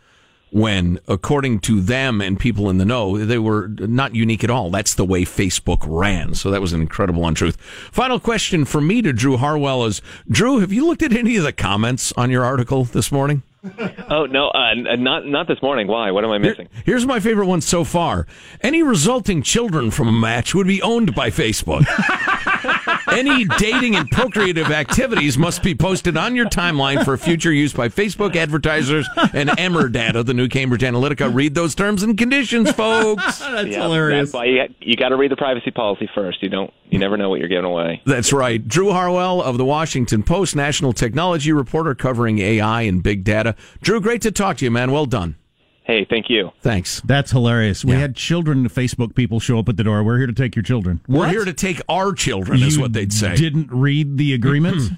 When, 0.55 1.01
according 1.09 1.59
to 1.61 1.81
them 1.81 2.21
and 2.21 2.39
people 2.39 2.69
in 2.69 2.77
the 2.77 2.85
know, 2.85 3.17
they 3.17 3.37
were 3.37 3.67
not 3.67 4.15
unique 4.15 4.41
at 4.41 4.49
all. 4.49 4.69
That's 4.69 4.93
the 4.93 5.03
way 5.03 5.25
Facebook 5.25 5.79
ran. 5.85 6.33
So 6.33 6.49
that 6.49 6.61
was 6.61 6.71
an 6.71 6.79
incredible 6.79 7.27
untruth. 7.27 7.57
Final 7.91 8.21
question 8.21 8.63
for 8.63 8.79
me 8.79 9.01
to 9.01 9.11
Drew 9.11 9.35
Harwell 9.35 9.83
is 9.83 10.01
Drew, 10.29 10.59
have 10.59 10.71
you 10.71 10.87
looked 10.87 11.03
at 11.03 11.11
any 11.11 11.35
of 11.35 11.43
the 11.43 11.51
comments 11.51 12.13
on 12.13 12.31
your 12.31 12.45
article 12.45 12.85
this 12.85 13.11
morning? 13.11 13.43
oh 14.09 14.27
no, 14.27 14.47
uh, 14.49 14.73
not 14.95 15.25
not 15.25 15.49
this 15.49 15.61
morning. 15.61 15.87
Why? 15.87 16.11
What 16.11 16.23
am 16.23 16.31
I 16.31 16.37
missing? 16.37 16.69
Here, 16.71 16.83
here's 16.85 17.05
my 17.05 17.19
favorite 17.19 17.47
one 17.47 17.59
so 17.59 17.83
far. 17.83 18.25
Any 18.61 18.81
resulting 18.81 19.41
children 19.41 19.91
from 19.91 20.07
a 20.07 20.11
match 20.13 20.55
would 20.55 20.67
be 20.67 20.81
owned 20.81 21.15
by 21.15 21.31
Facebook. 21.31 21.83
Any 23.15 23.45
dating 23.45 23.95
and 23.95 24.09
procreative 24.11 24.71
activities 24.71 25.37
must 25.37 25.63
be 25.63 25.73
posted 25.73 26.17
on 26.17 26.35
your 26.35 26.47
timeline 26.47 27.05
for 27.05 27.15
future 27.17 27.51
use 27.51 27.71
by 27.71 27.87
Facebook 27.87 28.35
advertisers 28.35 29.07
and 29.33 29.49
Emerdata, 29.49 30.25
the 30.25 30.33
new 30.33 30.49
Cambridge 30.49 30.81
Analytica. 30.81 31.33
Read 31.33 31.55
those 31.55 31.75
terms 31.75 32.03
and 32.03 32.17
conditions, 32.17 32.71
folks. 32.71 33.39
that's 33.39 33.69
yeah, 33.69 33.83
hilarious. 33.83 34.31
That's 34.31 34.33
why 34.33 34.45
you, 34.45 34.63
you 34.81 34.95
got 34.95 35.09
to 35.09 35.15
read 35.15 35.31
the 35.31 35.37
privacy 35.37 35.71
policy 35.71 36.09
first. 36.13 36.43
You 36.43 36.49
don't. 36.49 36.73
You 36.89 36.99
never 36.99 37.17
know 37.17 37.29
what 37.29 37.39
you're 37.39 37.49
giving 37.49 37.65
away. 37.65 38.01
That's 38.05 38.31
right. 38.31 38.65
Drew 38.65 38.91
Harwell 38.91 39.41
of 39.41 39.57
the 39.57 39.65
Washington 39.65 40.21
Post, 40.21 40.55
national 40.55 40.93
technology 40.93 41.51
reporter 41.51 41.95
covering 41.95 42.39
AI 42.39 42.81
and 42.83 43.01
big 43.01 43.23
data. 43.23 43.55
Drew, 43.81 44.01
great 44.01 44.21
to 44.23 44.31
talk 44.31 44.57
to 44.57 44.65
you, 44.65 44.71
man. 44.71 44.91
Well 44.91 45.05
done. 45.05 45.35
Hey, 45.85 46.03
thank 46.03 46.31
you. 46.31 46.51
Thanks. 46.61 46.99
That's 47.05 47.29
hilarious. 47.29 47.85
We 47.85 47.91
had 47.93 48.15
children, 48.15 48.67
Facebook 48.69 49.13
people 49.13 49.39
show 49.39 49.59
up 49.59 49.69
at 49.69 49.77
the 49.77 49.83
door. 49.83 50.03
We're 50.03 50.17
here 50.17 50.25
to 50.25 50.33
take 50.33 50.55
your 50.55 50.63
children. 50.63 50.99
We're 51.07 51.19
what? 51.19 51.29
here 51.29 51.45
to 51.45 51.53
take 51.53 51.79
our 51.87 52.11
children, 52.13 52.57
you 52.59 52.65
is 52.65 52.79
what 52.79 52.93
they'd 52.93 53.13
say. 53.13 53.35
Didn't 53.35 53.71
read 53.71 54.17
the 54.17 54.33
agreement? 54.33 54.77
Mm-hmm. 54.77 54.95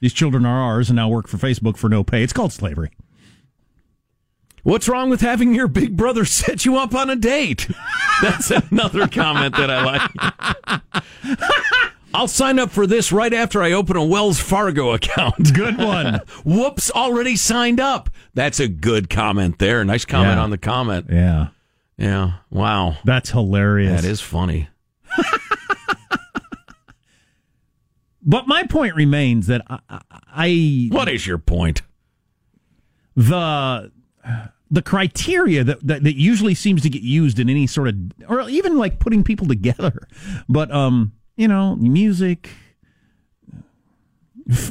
These 0.00 0.12
children 0.12 0.44
are 0.44 0.60
ours 0.60 0.90
and 0.90 0.96
now 0.96 1.08
work 1.08 1.28
for 1.28 1.36
Facebook 1.36 1.76
for 1.76 1.88
no 1.88 2.02
pay. 2.02 2.24
It's 2.24 2.32
called 2.32 2.52
slavery. 2.52 2.90
What's 4.64 4.88
wrong 4.88 5.08
with 5.08 5.20
having 5.20 5.54
your 5.54 5.68
big 5.68 5.96
brother 5.96 6.24
set 6.26 6.64
you 6.64 6.76
up 6.76 6.92
on 6.92 7.08
a 7.08 7.14
date? 7.14 7.68
That's 8.20 8.50
another 8.50 9.06
comment 9.06 9.56
that 9.56 9.70
I 9.70 9.84
like. 9.84 11.62
I'll 12.14 12.28
sign 12.28 12.58
up 12.58 12.70
for 12.70 12.86
this 12.86 13.12
right 13.12 13.32
after 13.32 13.62
I 13.62 13.72
open 13.72 13.96
a 13.96 14.04
Wells 14.04 14.40
Fargo 14.40 14.92
account. 14.92 15.54
Good 15.54 15.78
one. 15.78 16.20
Whoops, 16.44 16.90
already 16.90 17.36
signed 17.36 17.80
up. 17.80 18.10
That's 18.34 18.60
a 18.60 18.68
good 18.68 19.10
comment 19.10 19.58
there. 19.58 19.84
Nice 19.84 20.04
comment 20.04 20.36
yeah. 20.36 20.42
on 20.42 20.50
the 20.50 20.58
comment. 20.58 21.06
Yeah. 21.10 21.48
Yeah. 21.98 22.34
Wow. 22.50 22.96
That's 23.04 23.30
hilarious. 23.30 24.02
That 24.02 24.08
is 24.08 24.20
funny. 24.20 24.68
but 28.22 28.46
my 28.46 28.64
point 28.64 28.94
remains 28.94 29.46
that 29.46 29.62
I, 29.68 30.00
I 30.10 30.88
What 30.90 31.08
is 31.08 31.26
your 31.26 31.38
point? 31.38 31.82
The 33.14 33.90
the 34.70 34.82
criteria 34.82 35.62
that, 35.64 35.86
that, 35.86 36.02
that 36.04 36.16
usually 36.16 36.54
seems 36.54 36.82
to 36.82 36.90
get 36.90 37.02
used 37.02 37.38
in 37.38 37.48
any 37.48 37.66
sort 37.66 37.88
of 37.88 37.94
or 38.28 38.48
even 38.50 38.76
like 38.76 38.98
putting 38.98 39.24
people 39.24 39.46
together. 39.46 40.06
But 40.48 40.70
um 40.70 41.12
you 41.36 41.48
know, 41.48 41.76
music, 41.76 42.50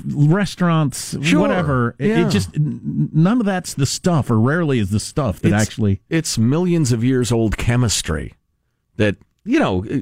restaurants, 0.08 1.18
sure. 1.22 1.40
whatever. 1.40 1.96
It, 2.00 2.08
yeah. 2.08 2.28
it, 2.28 2.32
just 2.32 2.58
none 2.58 3.40
of 3.40 3.46
that's 3.46 3.74
the 3.74 3.86
stuff, 3.86 4.30
or 4.30 4.40
rarely 4.40 4.80
is 4.80 4.90
the 4.90 5.00
stuff 5.00 5.40
that 5.42 5.54
it's, 5.54 5.62
actually. 5.62 6.02
It's 6.10 6.38
millions 6.38 6.92
of 6.92 7.04
years 7.04 7.32
old 7.32 7.58
chemistry 7.58 8.34
that 8.98 9.16
you 9.44 9.60
know. 9.60 9.86
Uh, 9.86 10.00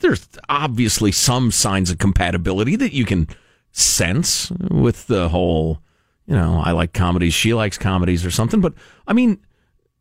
there's 0.00 0.28
obviously 0.48 1.12
some 1.12 1.50
signs 1.50 1.90
of 1.90 1.98
compatibility 1.98 2.76
that 2.76 2.92
you 2.92 3.04
can 3.04 3.28
sense 3.72 4.50
with 4.70 5.06
the 5.06 5.28
whole. 5.28 5.80
You 6.26 6.36
know, 6.36 6.60
I 6.62 6.72
like 6.72 6.92
comedies, 6.92 7.32
she 7.32 7.54
likes 7.54 7.78
comedies, 7.78 8.24
or 8.24 8.30
something. 8.30 8.60
But 8.60 8.74
I 9.06 9.12
mean. 9.12 9.40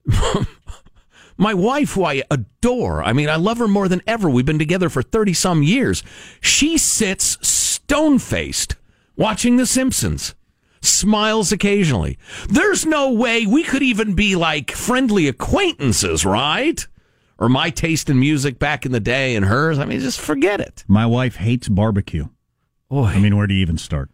My 1.38 1.53
wife, 1.53 1.94
who 1.94 2.03
I 2.03 2.24
adore, 2.32 3.03
I 3.03 3.13
mean, 3.13 3.29
I 3.29 3.36
love 3.36 3.60
her 3.60 3.67
more 3.67 3.88
than 3.88 4.01
ever. 4.08 4.29
We've 4.29 4.46
been 4.46 4.60
together 4.60 4.89
for 4.89 5.01
30 5.03 5.34
some 5.34 5.63
years. 5.63 6.03
She 6.41 6.77
sits 6.77 7.38
stone 7.48 8.20
faced 8.20 8.75
watching 9.15 9.58
The 9.58 9.65
Simpsons. 9.65 10.34
smiles 10.82 11.51
occasionally. 11.51 12.17
There's 12.50 12.86
no 12.86 13.12
way 13.12 13.46
we 13.46 13.63
could 13.63 13.84
even 13.84 14.13
be 14.13 14.36
like 14.36 14.72
friendly 14.72 15.27
acquaintances, 15.27 16.25
right? 16.25 16.86
Or 17.39 17.50
my 17.50 17.70
taste 17.70 18.10
in 18.10 18.20
music 18.20 18.58
back 18.58 18.86
in 18.86 18.91
the 18.91 19.00
day 19.00 19.36
and 19.36 19.46
hers. 19.46 19.77
I 19.79 19.86
mean, 19.86 20.00
just 20.00 20.20
forget 20.20 20.60
it. 20.60 20.84
My 20.88 21.06
wife 21.06 21.36
hates 21.36 21.67
barbecue. 21.67 22.27
Boy. 22.89 23.06
I 23.06 23.20
mean, 23.20 23.36
where 23.38 23.48
do 23.48 23.53
you 23.53 23.62
even 23.62 23.77
start? 23.77 24.10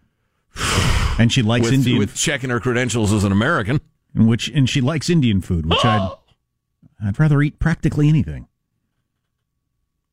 And 1.19 1.31
she 1.31 1.41
likes 1.41 1.65
with, 1.65 1.73
Indian, 1.73 1.99
with 1.99 2.15
checking 2.15 2.49
her 2.49 2.59
credentials 2.59 3.13
as 3.13 3.23
an 3.23 3.31
American. 3.31 3.79
which 4.15 4.47
and 4.49 4.69
she 4.69 4.81
likes 4.81 5.09
Indian 5.09 5.41
food, 5.41 5.65
which 5.67 5.83
I'd 5.85 6.01
oh! 6.01 6.19
I'd 7.03 7.19
rather 7.19 7.41
eat 7.41 7.59
practically 7.59 8.07
anything 8.09 8.47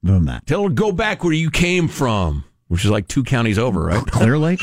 than 0.02 0.24
that. 0.26 0.46
Tell 0.46 0.64
her 0.64 0.68
go 0.68 0.92
back 0.92 1.22
where 1.22 1.32
you 1.32 1.50
came 1.50 1.88
from, 1.88 2.44
which 2.68 2.84
is 2.84 2.90
like 2.90 3.06
two 3.08 3.22
counties 3.24 3.58
over, 3.58 3.82
right? 3.82 4.04
Clear 4.06 4.38
Lake. 4.38 4.60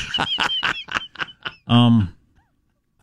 um. 1.67 2.13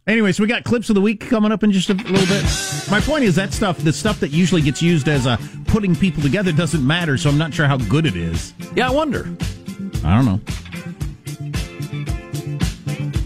Anyways, 0.06 0.38
we 0.38 0.46
got 0.46 0.64
clips 0.64 0.90
of 0.90 0.94
the 0.96 1.00
week 1.00 1.20
coming 1.30 1.50
up 1.50 1.62
in 1.62 1.72
just 1.72 1.88
a 1.88 1.94
little 1.94 2.26
bit. 2.26 2.44
My 2.90 3.00
point 3.00 3.24
is 3.24 3.36
that 3.36 3.54
stuff, 3.54 3.78
the 3.78 3.90
stuff 3.90 4.20
that 4.20 4.32
usually 4.32 4.60
gets 4.60 4.82
used 4.82 5.08
as 5.08 5.24
a 5.24 5.38
putting 5.66 5.96
people 5.96 6.22
together, 6.22 6.52
doesn't 6.52 6.86
matter. 6.86 7.16
So 7.16 7.30
I'm 7.30 7.38
not 7.38 7.54
sure 7.54 7.66
how 7.66 7.78
good 7.78 8.04
it 8.04 8.14
is. 8.14 8.52
Yeah, 8.74 8.88
I 8.88 8.90
wonder. 8.90 9.20
I 10.04 10.14
don't 10.14 10.26
know. 10.26 10.40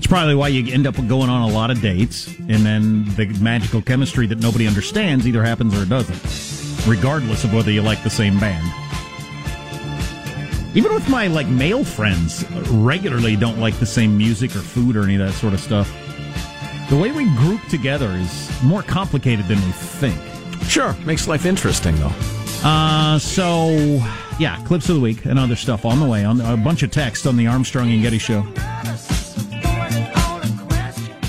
Probably 0.09 0.35
why 0.35 0.49
you 0.49 0.73
end 0.73 0.87
up 0.87 0.95
going 1.07 1.29
on 1.29 1.51
a 1.51 1.53
lot 1.53 1.71
of 1.71 1.83
dates, 1.83 2.29
and 2.39 2.65
then 2.65 3.05
the 3.17 3.27
magical 3.43 3.83
chemistry 3.83 4.27
that 4.27 4.39
nobody 4.39 4.67
understands 4.67 5.29
either 5.29 5.45
happens 5.45 5.77
or 5.77 5.83
it 5.83 5.91
doesn't, 5.91 6.89
regardless 6.89 7.45
of 7.45 7.53
whether 7.53 7.71
you 7.71 7.83
like 7.83 8.03
the 8.03 8.11
same 8.11 8.41
band. 8.41 8.67
Even 10.75 10.95
with 10.95 11.09
my 11.11 11.27
like 11.27 11.47
male 11.49 11.85
friends, 11.85 12.45
regularly 12.71 13.37
don't 13.37 13.59
like 13.59 13.79
the 13.81 13.87
same 13.87 14.17
music 14.17 14.57
or 14.57 14.61
food 14.61 14.97
or 14.97 15.03
any 15.03 15.17
of 15.17 15.21
that 15.21 15.33
sort 15.33 15.53
of 15.53 15.61
stuff. 15.61 15.93
The 16.89 16.97
way 16.97 17.11
we 17.11 17.25
group 17.37 17.61
together 17.69 18.11
is 18.13 18.63
more 18.63 18.83
complicated 18.83 19.47
than 19.47 19.59
we 19.59 19.73
think. 19.73 20.19
Sure, 20.65 20.95
makes 21.05 21.29
life 21.29 21.45
interesting 21.45 21.97
though. 21.97 22.13
Uh, 22.65 23.19
so 23.19 23.69
yeah, 24.39 24.59
clips 24.65 24.89
of 24.89 24.95
the 24.95 25.03
week 25.03 25.27
and 25.27 25.39
other 25.39 25.57
stuff 25.57 25.85
on 25.85 26.01
the 26.01 26.07
way. 26.07 26.25
On 26.25 26.41
a 26.41 26.57
bunch 26.57 26.83
of 26.83 26.91
text 26.91 27.27
on 27.27 27.37
the 27.37 27.47
Armstrong 27.47 27.91
and 27.91 28.01
Getty 28.01 28.19
show. 28.19 28.47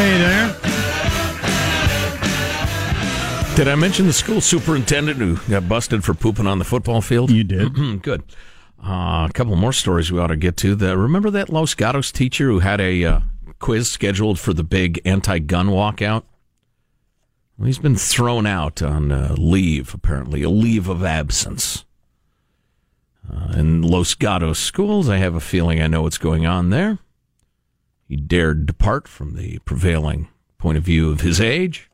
Hey 0.00 0.16
there. 0.16 0.46
Did 3.54 3.68
I 3.68 3.74
mention 3.74 4.06
the 4.06 4.14
school 4.14 4.40
superintendent 4.40 5.18
who 5.18 5.36
got 5.50 5.68
busted 5.68 6.04
for 6.04 6.14
pooping 6.14 6.46
on 6.46 6.58
the 6.58 6.64
football 6.64 7.02
field? 7.02 7.30
You 7.30 7.44
did. 7.44 8.00
Good. 8.02 8.22
Uh, 8.82 9.26
a 9.28 9.30
couple 9.34 9.54
more 9.56 9.74
stories 9.74 10.10
we 10.10 10.18
ought 10.18 10.28
to 10.28 10.36
get 10.36 10.56
to. 10.56 10.74
The, 10.74 10.96
remember 10.96 11.28
that 11.28 11.50
Los 11.50 11.74
Gatos 11.74 12.10
teacher 12.12 12.46
who 12.46 12.60
had 12.60 12.80
a 12.80 13.04
uh, 13.04 13.20
quiz 13.58 13.92
scheduled 13.92 14.38
for 14.38 14.54
the 14.54 14.64
big 14.64 15.02
anti-gun 15.04 15.66
walkout? 15.68 16.22
Well, 17.58 17.66
he's 17.66 17.78
been 17.78 17.96
thrown 17.96 18.46
out 18.46 18.80
on 18.80 19.12
uh, 19.12 19.34
leave, 19.36 19.92
apparently, 19.92 20.42
a 20.42 20.48
leave 20.48 20.88
of 20.88 21.04
absence. 21.04 21.84
Uh, 23.30 23.52
in 23.52 23.82
Los 23.82 24.14
Gatos 24.14 24.60
schools, 24.60 25.10
I 25.10 25.18
have 25.18 25.34
a 25.34 25.40
feeling 25.40 25.82
I 25.82 25.88
know 25.88 26.00
what's 26.00 26.16
going 26.16 26.46
on 26.46 26.70
there. 26.70 27.00
He 28.10 28.16
dared 28.16 28.66
depart 28.66 29.06
from 29.06 29.36
the 29.36 29.60
prevailing 29.60 30.26
point 30.58 30.76
of 30.76 30.82
view 30.82 31.12
of 31.12 31.20
his 31.20 31.40
age 31.40 31.88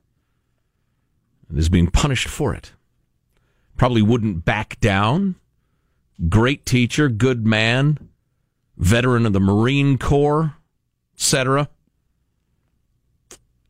and 1.47 1.59
is 1.59 1.69
being 1.69 1.89
punished 1.89 2.27
for 2.27 2.55
it. 2.55 2.73
Probably 3.77 4.01
wouldn't 4.01 4.47
back 4.47 4.81
down. 4.81 5.35
Great 6.31 6.65
teacher, 6.65 7.11
good 7.11 7.47
man, 7.47 8.09
veteran 8.79 9.27
of 9.27 9.35
the 9.35 9.41
Marine 9.41 9.99
Corps, 9.99 10.55
etc. 11.15 11.69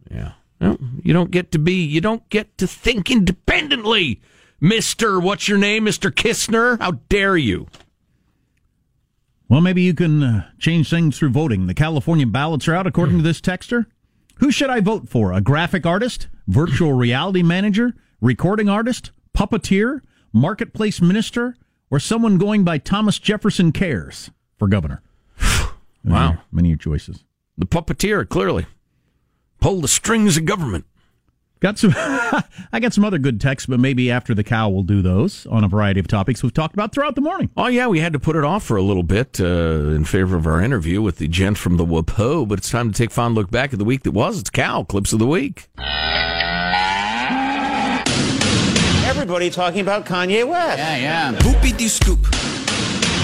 Yeah. 0.09 0.35
Well, 0.61 0.79
you 1.03 1.13
don't 1.13 1.33
get 1.33 1.51
to 1.51 1.59
be, 1.59 1.83
you 1.83 2.01
don't 2.01 2.29
get 2.29 2.57
to 2.59 2.69
think 2.69 3.11
independently, 3.11 4.21
Mr. 4.63 5.21
What's 5.21 5.49
your 5.49 5.59
name, 5.59 5.87
Mr. 5.87 6.13
Kistner? 6.13 6.79
How 6.79 6.93
dare 7.09 7.37
you? 7.37 7.67
Well, 9.49 9.61
maybe 9.61 9.83
you 9.83 9.95
can 9.95 10.23
uh, 10.23 10.51
change 10.59 10.91
things 10.91 11.19
through 11.19 11.31
voting. 11.31 11.67
The 11.67 11.75
California 11.75 12.27
ballots 12.27 12.67
are 12.67 12.75
out, 12.75 12.87
according 12.87 13.19
to 13.19 13.23
this 13.23 13.41
texter. 13.41 13.87
Who 14.39 14.51
should 14.51 14.71
I 14.71 14.81
vote 14.81 15.09
for? 15.09 15.33
A 15.33 15.41
graphic 15.41 15.87
artist, 15.87 16.29
virtual 16.47 16.93
reality 16.93 17.43
manager, 17.43 17.95
recording 18.21 18.69
artist, 18.69 19.13
puppeteer, 19.37 20.01
marketplace 20.33 21.01
minister, 21.01 21.57
or 21.91 22.01
someone 22.01 22.39
going 22.39 22.65
by 22.65 22.79
Thomas 22.79 23.19
Jefferson 23.19 23.73
Cares 23.73 24.31
for 24.59 24.69
governor? 24.69 25.03
Wow. 26.05 26.39
Many 26.53 26.69
your 26.69 26.79
choices. 26.79 27.25
The 27.59 27.67
puppeteer, 27.67 28.29
clearly. 28.29 28.67
Pull 29.61 29.81
the 29.81 29.89
strings 29.89 30.37
of 30.37 30.45
government. 30.45 30.85
Got 31.61 31.79
some. 31.79 31.93
I 31.97 32.81
got 32.81 32.93
some 32.93 33.05
other 33.05 33.19
good 33.19 33.41
texts, 33.41 33.67
but 33.67 33.81
maybe 33.81 34.11
after 34.11 34.35
the 34.35 34.45
cow 34.45 34.69
we'll 34.69 34.83
do 34.83 35.01
those 35.01 35.47
on 35.47 35.65
a 35.65 35.69
variety 35.69 36.01
of 36.01 36.07
topics 36.07 36.43
we've 36.43 36.53
talked 36.53 36.75
about 36.75 36.93
throughout 36.93 37.15
the 37.15 37.23
morning. 37.23 37.51
Oh 37.57 37.67
yeah, 37.69 37.87
we 37.87 38.01
had 38.01 38.13
to 38.13 38.19
put 38.19 38.37
it 38.37 38.45
off 38.45 38.63
for 38.63 38.77
a 38.77 38.83
little 38.83 39.03
bit 39.03 39.41
uh, 39.41 39.45
in 39.95 40.05
favor 40.05 40.37
of 40.37 40.47
our 40.47 40.61
interview 40.61 41.01
with 41.01 41.17
the 41.17 41.29
gent 41.29 41.57
from 41.57 41.79
the 41.79 41.87
Wapo, 41.87 42.47
but 42.47 42.59
it's 42.59 42.71
time 42.71 42.93
to 42.93 42.97
take 42.97 43.11
a 43.11 43.15
fond 43.15 43.35
look 43.35 43.51
back 43.51 43.73
at 43.73 43.79
the 43.79 43.85
week 43.85 44.03
that 44.03 44.13
was. 44.13 44.39
It's 44.39 44.51
cow 44.51 44.83
clips 44.83 45.13
of 45.15 45.19
the 45.19 45.27
week. 45.27 45.69
Everybody 49.07 49.49
talking 49.51 49.81
about 49.81 50.05
Kanye 50.05 50.47
West. 50.47 50.79
Yeah, 50.79 50.97
yeah. 50.97 51.39
Boopy 51.39 51.77
doo 51.77 51.89
scoop. 51.89 52.27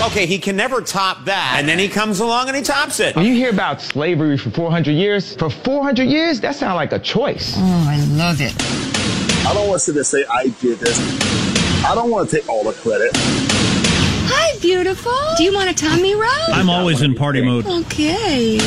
Okay, 0.01 0.27
he 0.27 0.39
can 0.39 0.57
never 0.57 0.81
top 0.81 1.25
that. 1.27 1.57
And 1.59 1.69
then 1.69 1.79
he 1.79 1.89
comes 1.89 2.21
along 2.21 2.49
and 2.49 2.57
he 2.57 2.63
tops 2.63 2.99
it. 3.01 3.15
When 3.15 3.25
you 3.25 3.35
hear 3.35 3.51
about 3.51 3.81
slavery 3.81 4.37
for 4.37 4.51
400 4.51 4.91
years, 4.93 5.35
for 5.37 5.51
400 5.51 6.05
years, 6.05 6.41
that 6.41 6.57
sounds 6.57 6.77
like 6.77 6.93
a 6.93 6.99
choice. 6.99 7.55
Oh, 7.57 7.87
I 7.89 8.01
love 8.17 8.41
it. 8.41 8.55
I 9.47 9.53
don't 9.55 9.69
want 9.69 9.81
to 9.81 9.85
sit 9.85 9.95
there 9.95 10.05
say 10.05 10.25
I 10.31 10.49
did 10.61 10.79
this. 10.79 10.99
I 11.85 11.95
don't 11.95 12.11
want 12.11 12.31
to 12.31 12.37
take 12.37 12.49
all 12.49 12.65
the 12.65 12.73
credit. 12.73 13.11
Hi, 13.15 14.59
beautiful. 14.61 15.13
Do 15.37 15.45
you 15.45 15.53
want 15.53 15.71
a 15.71 15.75
tummy 15.75 16.15
rub? 16.15 16.31
I'm 16.49 16.71
always 16.71 17.03
in 17.03 17.15
party 17.15 17.43
mode. 17.43 17.67
Okay. 17.67 18.59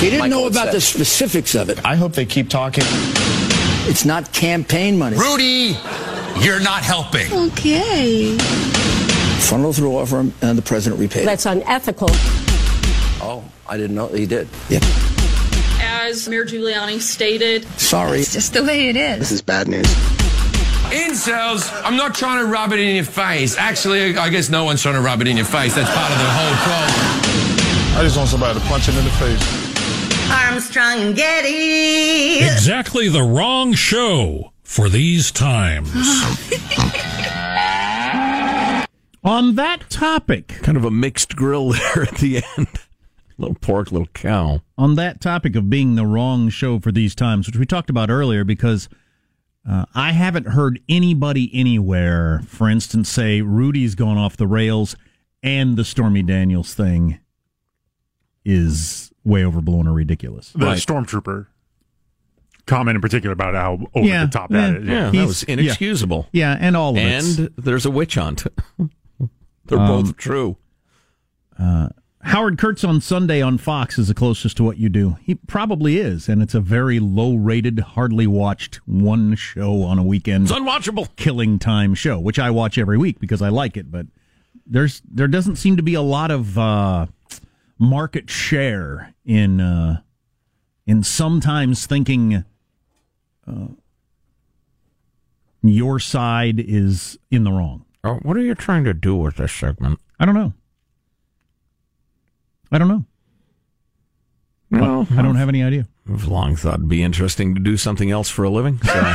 He 0.00 0.10
didn't 0.10 0.30
know 0.30 0.46
about 0.46 0.72
the 0.72 0.80
specifics 0.80 1.54
of 1.54 1.70
it. 1.70 1.84
I 1.84 1.94
hope 1.94 2.12
they 2.12 2.26
keep 2.26 2.48
talking. 2.48 2.84
It's 3.84 4.04
not 4.04 4.32
campaign 4.32 4.98
money. 4.98 5.16
Rudy, 5.16 5.76
you're 6.40 6.60
not 6.60 6.82
helping. 6.82 7.32
Okay. 7.32 8.36
Funnel 9.48 9.72
through 9.72 9.96
offer 9.96 10.20
him, 10.20 10.32
and 10.40 10.56
the 10.56 10.62
president 10.62 11.00
repaid. 11.00 11.26
That's 11.26 11.46
unethical. 11.46 12.08
Oh, 13.20 13.44
I 13.68 13.76
didn't 13.76 13.96
know 13.96 14.08
he 14.08 14.26
did. 14.26 14.48
Yeah. 14.68 14.80
As 15.80 16.28
Mayor 16.28 16.44
Giuliani 16.44 17.00
stated, 17.00 17.64
Sorry. 17.78 18.20
It's 18.20 18.32
just 18.32 18.54
the 18.54 18.64
way 18.64 18.88
it 18.88 18.96
is. 18.96 19.18
This 19.18 19.32
is 19.32 19.42
bad 19.42 19.68
news. 19.68 19.86
Incels, 20.92 21.70
I'm 21.84 21.96
not 21.96 22.14
trying 22.14 22.44
to 22.44 22.46
rub 22.46 22.72
it 22.72 22.78
in 22.78 22.96
your 22.96 23.04
face. 23.04 23.56
Actually, 23.56 24.16
I 24.16 24.28
guess 24.28 24.50
no 24.50 24.64
one's 24.64 24.82
trying 24.82 24.94
to 24.94 25.00
rub 25.00 25.20
it 25.20 25.26
in 25.26 25.36
your 25.36 25.46
face. 25.46 25.74
That's 25.74 25.90
part 25.90 26.10
of 26.12 26.18
the 26.18 26.24
whole 26.24 26.54
problem. 26.64 27.98
I 27.98 28.02
just 28.02 28.16
want 28.16 28.28
somebody 28.28 28.58
to 28.58 28.66
punch 28.66 28.86
him 28.86 28.96
in 28.96 29.04
the 29.04 29.10
face. 29.12 30.30
Armstrong 30.30 31.00
and 31.00 31.16
Getty. 31.16 32.44
Exactly 32.44 33.08
the 33.08 33.22
wrong 33.22 33.74
show 33.74 34.52
for 34.62 34.88
these 34.88 35.30
times. 35.30 35.90
On 39.24 39.54
that 39.54 39.88
topic, 39.88 40.48
Kind 40.62 40.76
of 40.76 40.84
a 40.84 40.90
mixed 40.90 41.36
grill 41.36 41.68
there 41.72 42.02
at 42.02 42.16
the 42.16 42.42
end. 42.58 42.68
little 43.38 43.54
pork, 43.56 43.92
little 43.92 44.08
cow. 44.08 44.62
on 44.76 44.94
that 44.96 45.20
topic 45.20 45.54
of 45.56 45.70
being 45.70 45.94
the 45.94 46.06
wrong 46.06 46.48
show 46.48 46.78
for 46.80 46.90
these 46.92 47.14
times, 47.14 47.46
which 47.46 47.56
we 47.56 47.66
talked 47.66 47.90
about 47.90 48.10
earlier, 48.10 48.44
because 48.44 48.88
uh, 49.68 49.84
I 49.94 50.10
haven't 50.12 50.48
heard 50.48 50.80
anybody 50.88 51.50
anywhere, 51.54 52.42
for 52.48 52.68
instance, 52.68 53.08
say 53.08 53.42
Rudy's 53.42 53.94
gone 53.94 54.18
off 54.18 54.36
the 54.36 54.46
rails 54.48 54.96
and 55.42 55.76
the 55.76 55.84
Stormy 55.84 56.22
Daniels 56.22 56.74
thing 56.74 57.18
is 58.44 59.12
way 59.24 59.44
overblown 59.44 59.86
or 59.86 59.92
ridiculous. 59.92 60.50
The 60.52 60.66
stormtrooper 60.74 61.46
comment 62.66 62.96
in 62.96 63.00
particular 63.00 63.32
about 63.32 63.54
how 63.54 63.86
over 63.94 64.06
Yeah, 64.06 64.24
the 64.24 64.30
top 64.32 64.50
yeah, 64.50 64.70
that 64.72 64.76
is. 64.82 64.88
Yeah, 64.88 65.04
that 65.06 65.14
He's- 65.14 65.26
was 65.28 65.42
inexcusable. 65.44 66.28
Yeah, 66.32 66.56
and 66.60 66.76
all 66.76 66.90
of 66.90 66.96
it's- 66.98 67.38
And 67.38 67.50
there's 67.56 67.86
a 67.86 67.90
witch 67.90 68.16
hunt. 68.16 68.44
They're 69.66 69.78
Um, 69.78 70.02
both 70.02 70.16
true. 70.16 70.56
Uh, 71.58 71.88
Howard 72.22 72.56
Kurtz 72.56 72.84
on 72.84 73.00
Sunday 73.00 73.42
on 73.42 73.58
Fox 73.58 73.98
is 73.98 74.06
the 74.08 74.14
closest 74.14 74.56
to 74.58 74.64
what 74.64 74.78
you 74.78 74.88
do. 74.88 75.16
He 75.22 75.34
probably 75.34 75.98
is, 75.98 76.28
and 76.28 76.40
it's 76.40 76.54
a 76.54 76.60
very 76.60 77.00
low 77.00 77.34
rated, 77.34 77.80
hardly 77.80 78.28
watched 78.28 78.76
one 78.86 79.34
show 79.34 79.82
on 79.82 79.98
a 79.98 80.02
weekend. 80.04 80.44
It's 80.44 80.52
unwatchable. 80.52 81.08
Killing 81.16 81.58
time 81.58 81.94
show, 81.94 82.20
which 82.20 82.38
I 82.38 82.50
watch 82.50 82.78
every 82.78 82.96
week 82.96 83.18
because 83.18 83.42
I 83.42 83.48
like 83.48 83.76
it, 83.76 83.90
but 83.90 84.06
there's 84.66 85.02
there 85.10 85.26
doesn't 85.26 85.56
seem 85.56 85.76
to 85.76 85.82
be 85.82 85.94
a 85.94 86.02
lot 86.02 86.30
of 86.30 86.56
uh, 86.56 87.06
market 87.76 88.30
share 88.30 89.12
in 89.24 89.60
uh, 89.60 90.00
in 90.86 91.02
sometimes 91.02 91.86
thinking 91.86 92.44
uh, 93.46 93.66
your 95.62 95.98
side 95.98 96.60
is 96.60 97.18
in 97.30 97.42
the 97.44 97.50
wrong. 97.50 97.84
Oh, 98.04 98.14
what 98.22 98.36
are 98.36 98.40
you 98.40 98.54
trying 98.54 98.84
to 98.84 98.94
do 98.94 99.14
with 99.14 99.36
this 99.36 99.52
segment? 99.52 100.00
I 100.18 100.24
don't 100.26 100.34
know. 100.34 100.52
I 102.70 102.78
don't 102.78 102.88
know. 102.88 103.04
No, 104.70 105.06
I 105.10 105.20
don't 105.22 105.34
have 105.36 105.50
any 105.50 105.62
idea. 105.62 105.86
I've 106.10 106.26
long 106.26 106.56
thought 106.56 106.74
it'd 106.76 106.88
be 106.88 107.02
interesting 107.02 107.54
to 107.54 107.60
do 107.60 107.76
something 107.76 108.10
else 108.10 108.30
for 108.30 108.42
a 108.42 108.50
living. 108.50 108.78
So 108.82 108.92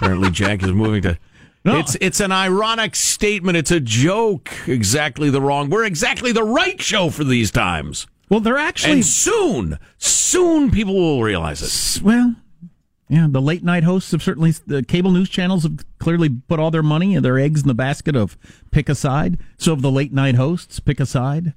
apparently, 0.00 0.30
Jack 0.30 0.62
is 0.62 0.70
moving 0.72 1.02
to. 1.02 1.18
No. 1.64 1.78
It's 1.78 1.96
it's 2.00 2.20
an 2.20 2.30
ironic 2.32 2.94
statement. 2.94 3.58
It's 3.58 3.72
a 3.72 3.80
joke. 3.80 4.50
Exactly 4.68 5.28
the 5.28 5.42
wrong. 5.42 5.68
We're 5.70 5.84
exactly 5.84 6.30
the 6.32 6.44
right 6.44 6.80
show 6.80 7.10
for 7.10 7.24
these 7.24 7.50
times. 7.50 8.06
Well, 8.30 8.38
they're 8.40 8.56
actually 8.56 8.92
And 8.92 9.04
soon, 9.04 9.78
soon 9.98 10.70
people 10.70 10.94
will 10.94 11.22
realize 11.22 11.62
it. 11.62 12.02
well, 12.02 12.36
yeah. 13.10 13.26
The 13.28 13.42
late 13.42 13.64
night 13.64 13.82
hosts 13.82 14.12
have 14.12 14.22
certainly 14.22 14.52
the 14.66 14.82
cable 14.84 15.10
news 15.10 15.28
channels 15.28 15.64
have 15.64 15.84
clearly 15.98 16.28
put 16.28 16.60
all 16.60 16.70
their 16.70 16.82
money 16.82 17.16
and 17.16 17.24
their 17.24 17.38
eggs 17.38 17.60
in 17.62 17.68
the 17.68 17.74
basket 17.74 18.14
of 18.14 18.38
pick 18.70 18.88
a 18.88 18.94
side. 18.94 19.38
So 19.58 19.72
have 19.72 19.82
the 19.82 19.90
late 19.90 20.12
night 20.12 20.36
hosts 20.36 20.78
pick 20.78 21.00
a 21.00 21.06
side. 21.06 21.52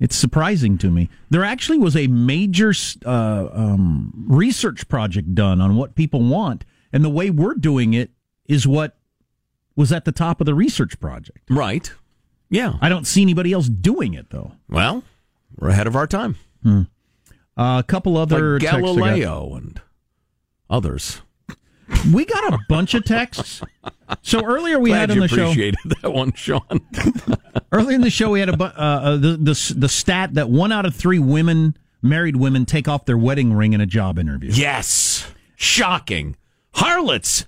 It's 0.00 0.16
surprising 0.16 0.76
to 0.78 0.90
me. 0.90 1.08
There 1.30 1.44
actually 1.44 1.78
was 1.78 1.96
a 1.96 2.08
major 2.08 2.74
uh, 3.06 3.48
um, 3.52 4.26
research 4.28 4.88
project 4.88 5.34
done 5.34 5.60
on 5.60 5.76
what 5.76 5.94
people 5.94 6.20
want, 6.22 6.64
and 6.92 7.04
the 7.04 7.08
way 7.08 7.30
we're 7.30 7.54
doing 7.54 7.94
it 7.94 8.10
is 8.44 8.66
what 8.66 8.98
was 9.76 9.92
at 9.92 10.04
the 10.04 10.12
top 10.12 10.40
of 10.40 10.46
the 10.46 10.54
research 10.54 10.98
project. 10.98 11.48
Right. 11.48 11.92
Yeah. 12.50 12.74
I 12.80 12.88
don't 12.88 13.06
see 13.06 13.22
anybody 13.22 13.52
else 13.52 13.68
doing 13.68 14.14
it 14.14 14.30
though. 14.30 14.52
Well, 14.68 15.02
we're 15.56 15.68
ahead 15.68 15.86
of 15.86 15.94
our 15.94 16.06
time. 16.06 16.36
Uh, 16.64 16.84
a 17.56 17.84
couple 17.86 18.16
other 18.16 18.54
like 18.54 18.62
texts 18.62 18.76
I 18.76 18.80
got. 18.80 18.96
Galileo 18.96 19.54
and 19.54 19.80
others. 20.70 21.20
We 22.12 22.24
got 22.24 22.52
a 22.52 22.58
bunch 22.68 22.94
of 22.94 23.04
texts. 23.04 23.62
So 24.22 24.44
earlier 24.44 24.78
we 24.80 24.90
Glad 24.90 25.00
had 25.00 25.10
on 25.12 25.16
you 25.16 25.22
the 25.22 25.28
show. 25.28 25.42
appreciated 25.44 25.78
that 26.02 26.12
one, 26.12 26.32
Sean. 26.32 26.62
Earlier 27.72 27.94
in 27.94 28.00
the 28.00 28.10
show, 28.10 28.30
we 28.30 28.40
had 28.40 28.48
a 28.48 28.56
bu- 28.56 28.64
uh, 28.64 28.68
uh, 28.76 29.16
the, 29.16 29.36
the 29.36 29.74
the 29.76 29.88
stat 29.88 30.34
that 30.34 30.48
one 30.50 30.72
out 30.72 30.84
of 30.86 30.94
three 30.94 31.18
women, 31.20 31.76
married 32.02 32.36
women, 32.36 32.66
take 32.66 32.88
off 32.88 33.04
their 33.04 33.18
wedding 33.18 33.52
ring 33.52 33.72
in 33.72 33.80
a 33.80 33.86
job 33.86 34.18
interview. 34.18 34.50
yes. 34.52 35.30
Shocking. 35.56 36.36
Harlots 36.74 37.46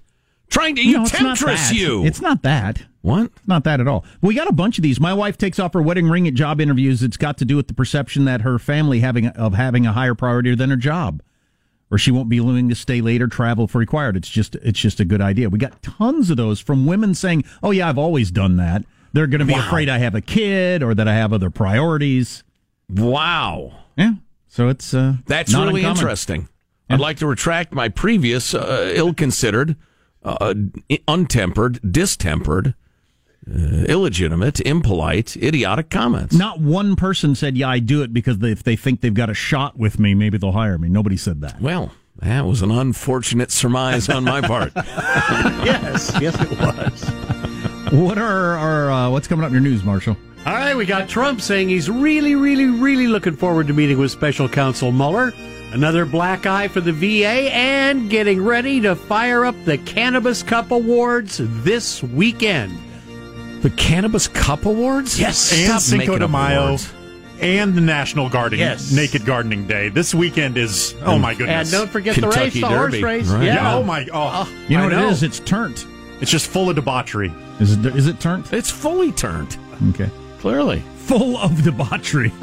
trying 0.51 0.75
to 0.77 0.93
No, 0.93 1.03
it's 1.03 1.11
temptress 1.11 1.73
you. 1.73 2.05
It's 2.07 2.21
not 2.23 2.43
that. 2.43 2.83
what? 3.03 3.31
Not 3.47 3.65
that 3.65 3.81
at 3.81 3.87
all. 3.89 4.05
We 4.23 4.35
got 4.35 4.49
a 4.49 4.53
bunch 4.53 4.79
of 4.79 4.83
these. 4.83 4.99
My 4.99 5.13
wife 5.13 5.37
takes 5.37 5.59
off 5.59 5.75
her 5.75 5.83
wedding 5.83 6.09
ring 6.09 6.27
at 6.27 6.35
job 6.35 6.61
interviews. 6.61 7.03
It's 7.03 7.17
got 7.19 7.37
to 7.39 7.45
do 7.45 7.57
with 7.57 7.69
the 7.69 7.75
perception 7.75 8.25
that 8.25 8.41
her 8.41 8.59
family 8.59 9.01
having 9.01 9.27
of 9.29 9.55
having 9.55 9.85
a 9.87 9.93
higher 9.93 10.15
priority 10.15 10.55
than 10.55 10.71
her 10.71 10.77
job, 10.77 11.23
or 11.91 11.99
she 11.99 12.11
won't 12.11 12.29
be 12.29 12.41
willing 12.41 12.69
to 12.69 12.75
stay 12.75 13.01
late 13.01 13.23
or 13.23 13.27
travel 13.29 13.65
if 13.65 13.75
required. 13.75 14.17
It's 14.17 14.29
just 14.29 14.55
it's 14.57 14.79
just 14.79 15.01
a 15.01 15.05
good 15.05 15.21
idea. 15.21 15.49
We 15.49 15.59
got 15.59 15.83
tons 15.83 16.31
of 16.31 16.37
those 16.37 16.61
from 16.61 16.87
women 16.87 17.15
saying, 17.15 17.45
"Oh 17.63 17.71
yeah, 17.71 17.89
I've 17.89 17.99
always 17.99 18.31
done 18.31 18.57
that." 18.57 18.85
They're 19.15 19.27
going 19.27 19.39
to 19.41 19.47
be 19.47 19.55
Wow. 19.55 19.67
afraid 19.67 19.89
I 19.89 19.99
have 19.99 20.15
a 20.15 20.21
kid 20.21 20.83
or 20.83 20.95
that 20.95 21.09
I 21.09 21.15
have 21.15 21.33
other 21.33 21.49
priorities. 21.51 22.45
Wow. 22.91 23.73
Yeah. 23.97 24.13
So 24.49 24.69
it's 24.69 24.93
uh, 24.95 25.15
That's 25.27 25.53
really 25.55 25.81
uncommon. 25.81 25.97
interesting. 25.99 26.49
I'd 26.91 27.01
like 27.01 27.19
to 27.19 27.27
retract 27.27 27.73
my 27.75 27.89
previous 27.91 28.55
uh, 28.55 28.91
ill-considered, 28.95 29.77
uh, 30.23 30.55
untempered, 31.07 31.81
distempered, 31.93 32.75
uh, 33.49 33.85
illegitimate, 33.85 34.61
impolite, 34.61 35.37
idiotic 35.37 35.91
comments. 35.91 36.35
Not 36.35 36.61
one 36.61 36.97
person 36.97 37.35
said, 37.35 37.57
"Yeah, 37.57 37.69
I 37.69 37.79
do 37.79 38.03
it 38.03 38.13
because 38.13 38.39
they, 38.39 38.51
if 38.51 38.63
they 38.63 38.77
think 38.77 39.01
they've 39.01 39.15
got 39.15 39.31
a 39.31 39.35
shot 39.35 39.79
with 39.79 39.99
me, 39.99 40.15
maybe 40.15 40.39
they'll 40.39 40.53
hire 40.53 40.79
me." 40.79 40.89
Nobody 40.89 41.17
said 41.17 41.41
that. 41.41 41.61
Well, 41.61 41.93
that 42.21 42.47
was 42.47 42.63
an 42.63 42.71
unfortunate 42.71 43.51
surmise 43.51 44.09
on 44.09 44.25
my 44.25 44.41
part. 44.41 44.73
yes, 44.77 46.13
yes, 46.21 46.37
it 46.41 46.51
was. 46.51 47.93
What 47.93 48.19
are 48.19 48.57
our 48.59 48.91
uh, 48.91 49.11
what's 49.11 49.29
coming 49.29 49.45
up 49.45 49.49
in 49.49 49.55
your 49.55 49.63
news, 49.63 49.85
Marshall? 49.85 50.17
All 50.47 50.55
right, 50.55 50.75
we 50.77 50.87
got 50.87 51.09
Trump 51.09 51.41
saying 51.41 51.69
he's 51.69 51.91
really, 51.91 52.35
really, 52.35 52.67
really 52.67 53.07
looking 53.07 53.37
forward 53.37 53.67
to 53.67 53.73
meeting 53.73 53.99
with 53.99 54.11
Special 54.11 54.49
Counsel 54.49 54.93
Mueller. 54.93 55.33
Another 55.73 56.07
black 56.07 56.47
eye 56.47 56.69
for 56.69 56.81
the 56.81 56.93
VA 56.93 57.53
and 57.53 58.09
getting 58.09 58.43
ready 58.43 58.81
to 58.81 58.97
fire 58.97 59.45
up 59.45 59.55
the 59.65 59.77
Cannabis 59.79 60.43
Cup 60.43 60.71
Awards 60.71 61.41
this 61.43 62.03
weekend. 62.03 62.79
The 63.63 63.71
Cannabis 63.71 64.29
Cup 64.29 64.65
Awards? 64.67 65.19
Yes. 65.19 65.53
and 65.53 65.67
Stop 65.67 65.81
Cinco 65.81 66.19
de 66.19 66.29
Mayo 66.29 66.67
awards. 66.67 66.93
and 67.41 67.75
the 67.75 67.81
National 67.81 68.29
Gardening 68.29 68.61
Yes. 68.61 68.93
Naked 68.93 69.25
Gardening 69.25 69.67
Day. 69.67 69.89
This 69.89 70.15
weekend 70.15 70.57
is 70.57 70.95
oh 71.03 71.19
my 71.19 71.35
goodness. 71.35 71.73
And 71.73 71.81
don't 71.81 71.91
forget 71.91 72.15
the 72.17 72.23
race, 72.29 72.35
Kentucky 72.37 72.61
the 72.61 72.67
horse 72.69 72.93
Derby, 72.93 73.03
race. 73.05 73.27
right. 73.29 73.45
Yeah. 73.45 73.53
Oh 73.53 73.55
yeah, 73.55 73.75
oh 73.77 73.83
my 73.83 74.09
oh, 74.13 74.49
You 74.69 74.77
know 74.77 74.83
I 74.85 74.87
what 74.87 74.93
it 74.93 75.11
is? 75.11 75.23
It's 75.23 75.41
turnt. 75.41 75.87
It's 76.21 76.31
just 76.31 76.47
full 76.49 76.69
of 76.71 76.77
debauchery. 76.77 77.33
Is 77.61 77.73
it? 77.75 77.87
Is 77.97 78.07
it 78.07 78.21
turnt? 78.21 78.53
It's 78.53 78.71
fully 78.71 79.11
turned, 79.13 79.57
Okay. 79.91 80.11
clearly. 80.41 80.81
Full 81.07 81.37
of 81.39 81.63
debauchery. 81.63 82.33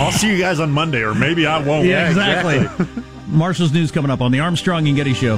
I'll 0.00 0.12
see 0.12 0.30
you 0.32 0.38
guys 0.38 0.60
on 0.60 0.70
Monday, 0.70 1.02
or 1.02 1.14
maybe 1.14 1.46
I 1.46 1.58
won't. 1.58 1.86
Yeah, 1.86 2.08
exactly. 2.08 2.86
Marshall's 3.26 3.72
news 3.72 3.90
coming 3.90 4.10
up 4.10 4.20
on 4.20 4.30
the 4.32 4.40
Armstrong 4.40 4.86
and 4.86 4.96
Getty 4.96 5.12
Show. 5.14 5.36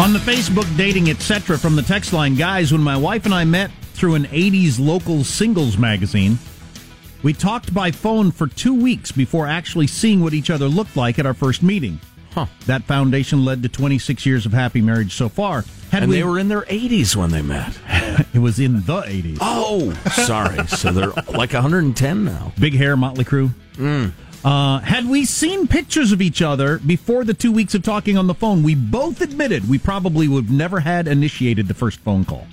On 0.00 0.14
the 0.14 0.18
Facebook 0.18 0.64
dating 0.78 1.10
etc. 1.10 1.58
from 1.58 1.76
the 1.76 1.82
text 1.82 2.14
line, 2.14 2.34
guys, 2.34 2.72
when 2.72 2.80
my 2.80 2.96
wife 2.96 3.26
and 3.26 3.34
I 3.34 3.44
met 3.44 3.70
through 3.92 4.14
an 4.14 4.24
80s 4.24 4.80
local 4.80 5.24
singles 5.24 5.76
magazine, 5.76 6.38
we 7.22 7.34
talked 7.34 7.74
by 7.74 7.90
phone 7.90 8.30
for 8.30 8.46
two 8.46 8.72
weeks 8.72 9.12
before 9.12 9.46
actually 9.46 9.86
seeing 9.86 10.22
what 10.22 10.32
each 10.32 10.48
other 10.48 10.68
looked 10.68 10.96
like 10.96 11.18
at 11.18 11.26
our 11.26 11.34
first 11.34 11.62
meeting. 11.62 12.00
Huh. 12.32 12.46
That 12.64 12.84
foundation 12.84 13.44
led 13.44 13.62
to 13.62 13.68
26 13.68 14.24
years 14.24 14.46
of 14.46 14.54
happy 14.54 14.80
marriage 14.80 15.12
so 15.12 15.28
far. 15.28 15.66
Had 15.90 16.04
And 16.04 16.10
we, 16.10 16.16
they 16.16 16.24
were 16.24 16.38
in 16.38 16.48
their 16.48 16.62
80s 16.62 17.14
when 17.14 17.30
they 17.30 17.42
met. 17.42 17.78
it 18.32 18.38
was 18.38 18.58
in 18.58 18.76
the 18.86 19.02
80s. 19.02 19.36
Oh, 19.42 19.92
sorry. 20.24 20.66
so 20.66 20.92
they're 20.92 21.10
like 21.36 21.52
110 21.52 22.24
now. 22.24 22.54
Big 22.58 22.72
hair, 22.72 22.96
Motley 22.96 23.26
Crue. 23.26 23.50
Mm. 23.74 24.12
Uh, 24.44 24.78
had 24.80 25.06
we 25.06 25.24
seen 25.26 25.66
pictures 25.68 26.12
of 26.12 26.22
each 26.22 26.40
other 26.40 26.78
before 26.78 27.24
the 27.24 27.34
two 27.34 27.52
weeks 27.52 27.74
of 27.74 27.82
talking 27.82 28.16
on 28.16 28.26
the 28.26 28.34
phone, 28.34 28.62
we 28.62 28.74
both 28.74 29.20
admitted 29.20 29.68
we 29.68 29.78
probably 29.78 30.28
would 30.28 30.44
have 30.44 30.52
never 30.52 30.80
had 30.80 31.06
initiated 31.06 31.68
the 31.68 31.74
first 31.74 32.00
phone 32.00 32.24
call. 32.24 32.46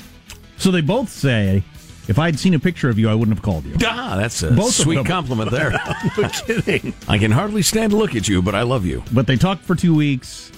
So 0.58 0.69
they 0.69 0.82
both 0.82 1.08
say, 1.10 1.63
if 2.10 2.19
I 2.19 2.26
had 2.26 2.38
seen 2.39 2.54
a 2.54 2.60
picture 2.60 2.89
of 2.89 3.00
you, 3.00 3.10
I 3.10 3.13
wouldn't 3.15 3.38
have 3.38 3.43
called 3.43 3.63
you. 3.65 3.76
Ah, 3.86 4.15
that's 4.17 4.43
a 4.43 4.52
Both 4.52 4.69
of 4.69 4.73
sweet 4.73 4.95
them. 4.95 5.06
compliment 5.06 5.50
there. 5.52 5.71
No 6.17 6.28
kidding. 6.30 6.93
I 7.08 7.17
can 7.17 7.32
hardly 7.32 7.62
stand 7.62 7.91
to 7.91 7.97
look 7.97 8.15
at 8.15 8.28
you, 8.28 8.41
but 8.41 8.56
I 8.56 8.63
love 8.63 8.86
you. 8.86 9.04
But 9.13 9.28
they 9.28 9.36
talked 9.38 9.63
for 9.63 9.76
two 9.76 9.95
weeks. 9.95 10.52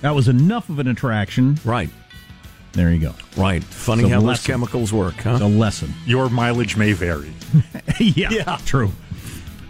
That 0.00 0.14
was 0.14 0.28
enough 0.28 0.68
of 0.70 0.78
an 0.78 0.88
attraction. 0.88 1.58
Right, 1.64 1.90
There 2.72 2.90
you 2.92 3.00
go. 3.00 3.14
right. 3.36 3.64
Funny 3.64 4.04
It's 4.04 4.10
a 4.10 4.14
how 4.14 4.20
those 4.20 4.26
lesson. 4.28 4.52
chemicals 4.52 4.92
work, 4.92 5.14
It's 5.18 5.40
a 5.40 5.46
lesson. 5.46 5.92
Your 6.06 6.28
mileage 6.30 6.76
may 6.76 6.92
vary. 6.92 7.32
yeah, 8.00 8.58
true. 8.64 8.92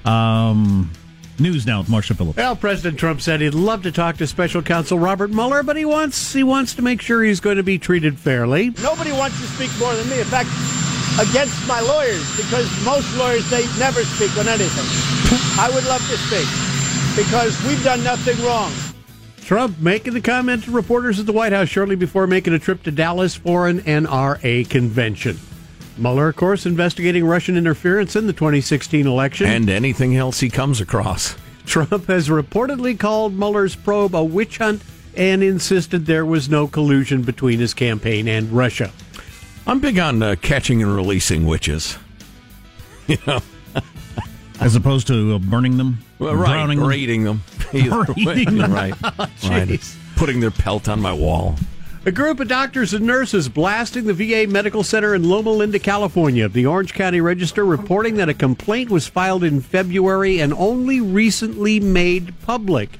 Um, 0.06 0.90
news 1.38 1.66
now 1.66 1.80
with 1.80 1.88
Marshall 1.88 2.16
Phillips. 2.16 2.36
Well, 2.36 2.56
President 2.56 2.98
Trump 2.98 3.20
said 3.20 3.40
he'd 3.40 3.54
love 3.54 3.82
to 3.82 3.92
talk 3.92 4.16
to 4.18 4.26
Special 4.26 4.62
Counsel 4.62 4.98
Robert 4.98 5.30
Mueller, 5.30 5.62
but 5.62 5.76
he 5.76 5.84
wants 5.84 6.32
he 6.32 6.42
wants 6.42 6.74
to 6.74 6.82
make 6.82 7.02
sure 7.02 7.22
he's 7.22 7.40
going 7.40 7.56
to 7.56 7.62
be 7.62 7.78
treated 7.78 8.18
fairly. 8.18 8.70
Nobody 8.82 9.12
wants 9.12 9.40
to 9.40 9.46
speak 9.48 9.70
more 9.78 9.94
than 9.94 10.08
me. 10.08 10.20
In 10.20 10.26
fact, 10.26 10.48
against 11.20 11.66
my 11.66 11.80
lawyers, 11.80 12.24
because 12.36 12.70
most 12.84 13.14
lawyers, 13.16 13.48
they 13.50 13.66
never 13.78 14.02
speak 14.04 14.36
on 14.38 14.48
anything. 14.48 14.86
I 15.58 15.70
would 15.74 15.84
love 15.86 16.06
to 16.08 16.16
speak 16.16 16.46
because 17.16 17.60
we've 17.64 17.82
done 17.82 18.04
nothing 18.04 18.42
wrong. 18.44 18.72
Trump 19.40 19.78
making 19.78 20.12
the 20.12 20.20
comment 20.20 20.64
to 20.64 20.72
reporters 20.72 21.20
at 21.20 21.26
the 21.26 21.32
White 21.32 21.52
House 21.52 21.68
shortly 21.68 21.94
before 21.96 22.26
making 22.26 22.52
a 22.52 22.58
trip 22.58 22.82
to 22.82 22.90
Dallas 22.90 23.34
for 23.34 23.68
an 23.68 23.80
NRA 23.82 24.68
convention. 24.68 25.38
Mueller, 25.98 26.28
of 26.28 26.36
course, 26.36 26.66
investigating 26.66 27.24
Russian 27.24 27.56
interference 27.56 28.16
in 28.16 28.26
the 28.26 28.32
2016 28.32 29.06
election. 29.06 29.46
And 29.46 29.68
anything 29.70 30.16
else 30.16 30.40
he 30.40 30.50
comes 30.50 30.80
across. 30.80 31.36
Trump 31.64 32.06
has 32.06 32.28
reportedly 32.28 32.98
called 32.98 33.34
Mueller's 33.34 33.74
probe 33.74 34.14
a 34.14 34.22
witch 34.22 34.58
hunt 34.58 34.82
and 35.16 35.42
insisted 35.42 36.06
there 36.06 36.26
was 36.26 36.48
no 36.48 36.66
collusion 36.68 37.22
between 37.22 37.58
his 37.58 37.72
campaign 37.74 38.28
and 38.28 38.52
Russia. 38.52 38.92
I'm 39.66 39.80
big 39.80 39.98
on 39.98 40.22
uh, 40.22 40.36
catching 40.40 40.82
and 40.82 40.94
releasing 40.94 41.46
witches. 41.46 41.98
You 43.08 43.18
know, 43.24 43.40
As 44.58 44.74
opposed 44.74 45.06
to 45.06 45.36
uh, 45.36 45.38
burning 45.38 45.76
them, 45.76 45.98
Well, 46.18 46.34
right, 46.34 46.48
drowning 46.48 46.80
them. 46.80 46.88
raiding 46.88 47.22
them. 47.22 47.42
Either 47.72 48.00
way, 48.16 48.24
Raiding 48.24 48.58
them. 48.58 48.72
right. 48.72 48.94
right. 49.48 49.96
Putting 50.16 50.40
their 50.40 50.50
pelt 50.50 50.88
on 50.88 51.00
my 51.00 51.12
wall. 51.12 51.54
A 52.06 52.12
group 52.12 52.38
of 52.38 52.46
doctors 52.46 52.94
and 52.94 53.04
nurses 53.04 53.48
blasting 53.48 54.04
the 54.04 54.14
VA 54.14 54.48
Medical 54.48 54.84
Center 54.84 55.12
in 55.16 55.28
Loma 55.28 55.50
Linda, 55.50 55.80
California. 55.80 56.48
The 56.48 56.64
Orange 56.64 56.94
County 56.94 57.20
Register 57.20 57.64
reporting 57.64 58.14
that 58.14 58.28
a 58.28 58.34
complaint 58.34 58.90
was 58.90 59.08
filed 59.08 59.42
in 59.42 59.60
February 59.60 60.38
and 60.38 60.54
only 60.54 61.00
recently 61.00 61.80
made 61.80 62.40
public. 62.42 62.90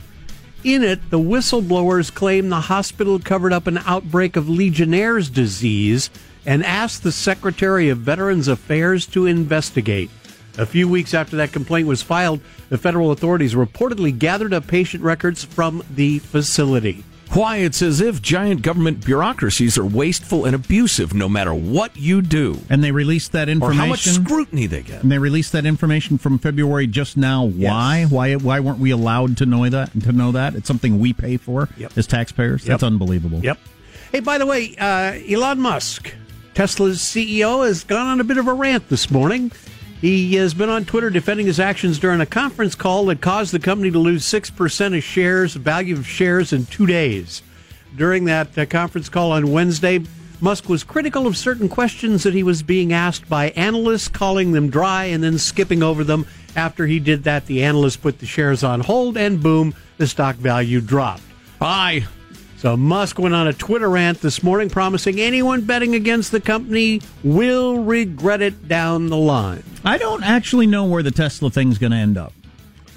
In 0.65 0.83
it, 0.83 1.09
the 1.11 1.21
whistleblowers 1.21 2.13
claim 2.13 2.49
the 2.49 2.63
hospital 2.63 3.21
covered 3.21 3.53
up 3.53 3.69
an 3.69 3.79
outbreak 3.87 4.35
of 4.35 4.49
Legionnaire's 4.49 5.31
disease 5.31 6.11
and 6.45 6.65
asked 6.65 7.05
the 7.05 7.13
Secretary 7.13 7.89
of 7.89 7.99
Veterans 7.99 8.49
Affairs 8.49 9.07
to 9.07 9.27
investigate. 9.27 10.11
A 10.59 10.67
few 10.67 10.89
weeks 10.89 11.15
after 11.15 11.37
that 11.37 11.53
complaint 11.53 11.87
was 11.87 12.03
filed, 12.03 12.41
the 12.71 12.79
federal 12.79 13.13
authorities 13.13 13.55
reportedly 13.55 14.19
gathered 14.19 14.53
up 14.53 14.67
patient 14.67 15.05
records 15.05 15.45
from 15.45 15.85
the 15.95 16.19
facility. 16.19 17.05
Why, 17.37 17.59
it's 17.59 17.83
as 17.83 18.01
if 18.01 18.23
giant 18.23 18.63
government 18.63 19.05
bureaucracies 19.05 19.77
are 19.77 19.85
wasteful 19.85 20.47
and 20.47 20.55
abusive 20.55 21.13
no 21.13 21.29
matter 21.29 21.53
what 21.53 21.95
you 21.95 22.23
do. 22.23 22.61
And 22.71 22.83
they 22.83 22.93
released 22.93 23.33
that 23.33 23.51
information. 23.51 23.79
Or 23.79 23.85
how 23.85 23.89
much 23.91 24.05
scrutiny 24.05 24.67
they 24.67 24.81
get. 24.81 25.03
And 25.03 25.13
they 25.13 25.19
released 25.19 25.53
that 25.53 25.67
information 25.67 26.17
from 26.17 26.39
February 26.39 26.87
just 26.87 27.19
now. 27.19 27.45
Why? 27.45 28.05
Why? 28.05 28.37
Why 28.37 28.61
weren't 28.61 28.79
we 28.79 28.91
allowed 28.91 29.37
to 29.37 29.45
know 29.45 29.69
that? 29.69 29.93
To 30.05 30.13
know 30.13 30.33
that 30.33 30.55
it's 30.55 30.67
something 30.67 30.99
we 30.99 31.13
pay 31.13 31.37
for 31.37 31.69
Yep. 31.77 31.99
as 31.99 32.07
taxpayers. 32.07 32.63
Yep. 32.63 32.69
That's 32.69 32.83
unbelievable. 32.83 33.41
Yep. 33.43 33.59
Hey, 34.13 34.21
by 34.21 34.39
the 34.39 34.47
way, 34.47 34.75
uh, 34.79 35.19
Elon 35.31 35.61
Musk, 35.61 36.15
Tesla's 36.55 37.01
CEO, 37.01 37.67
has 37.67 37.85
gone 37.85 38.07
on 38.07 38.19
a 38.19 38.25
bit 38.25 38.39
of 38.39 38.49
a 38.49 38.55
rant 38.55 38.89
this 38.89 39.11
morning. 39.11 39.53
He 40.01 40.35
has 40.35 40.53
been 40.53 40.69
on 40.69 40.85
Twitter 40.85 41.09
defending 41.09 41.47
his 41.47 41.59
actions 41.59 41.99
during 41.99 42.21
a 42.21 42.27
conference 42.27 42.75
call 42.75 43.07
that 43.07 43.21
caused 43.21 43.53
the 43.53 43.59
company 43.59 43.91
to 43.91 43.99
lose 43.99 44.25
6% 44.25 44.97
of 44.97 45.03
shares, 45.03 45.55
value 45.55 45.97
of 45.97 46.07
shares, 46.07 46.53
in 46.53 46.67
two 46.67 46.87
days. 46.87 47.43
During 47.97 48.27
that 48.27 48.57
uh, 48.59 48.67
conference 48.67 49.09
call 49.09 49.33
on 49.33 49.53
Wednesday, 49.53 50.03
Musk 50.41 50.69
was 50.69 50.85
critical 50.85 51.27
of 51.27 51.35
certain 51.35 51.69
questions 51.69 52.25
that 52.25 52.35
he 52.35 52.43
was 52.43 52.63
being 52.63 52.93
asked 52.93 53.27
by 53.27 53.51
analysts, 53.51 54.09
calling 54.09 54.53
them 54.53 54.69
dry 54.69 55.05
and 55.05 55.25
then 55.25 55.39
skipping 55.39 55.83
over 55.83 56.05
them. 56.05 56.27
After 56.55 56.87
he 56.87 57.01
did 57.01 57.25
that, 57.25 57.47
the 57.47 57.65
analysts 57.65 57.97
put 57.97 58.19
the 58.19 58.27
shares 58.27 58.63
on 58.63 58.81
hold, 58.81 59.17
and 59.17 59.43
boom, 59.43 59.75
the 59.97 60.07
stock 60.07 60.37
value 60.37 60.83
dropped. 60.83 61.23
Bye. 61.59 62.05
So 62.59 62.75
Musk 62.75 63.19
went 63.19 63.35
on 63.35 63.47
a 63.47 63.53
Twitter 63.53 63.89
rant 63.91 64.23
this 64.23 64.43
morning 64.43 64.71
promising 64.71 65.21
anyone 65.21 65.63
betting 65.63 65.95
against 65.95 66.33
the 66.33 66.41
company 66.41 67.03
will 67.23 67.79
regret 67.81 68.41
it 68.41 68.67
down 68.67 69.09
the 69.09 69.17
line. 69.17 69.63
I 69.85 69.99
don't 69.99 70.25
actually 70.25 70.67
know 70.67 70.85
where 70.85 71.03
the 71.03 71.11
Tesla 71.11 71.51
thing's 71.51 71.77
going 71.77 71.93
to 71.93 71.99
end 71.99 72.17
up. 72.17 72.33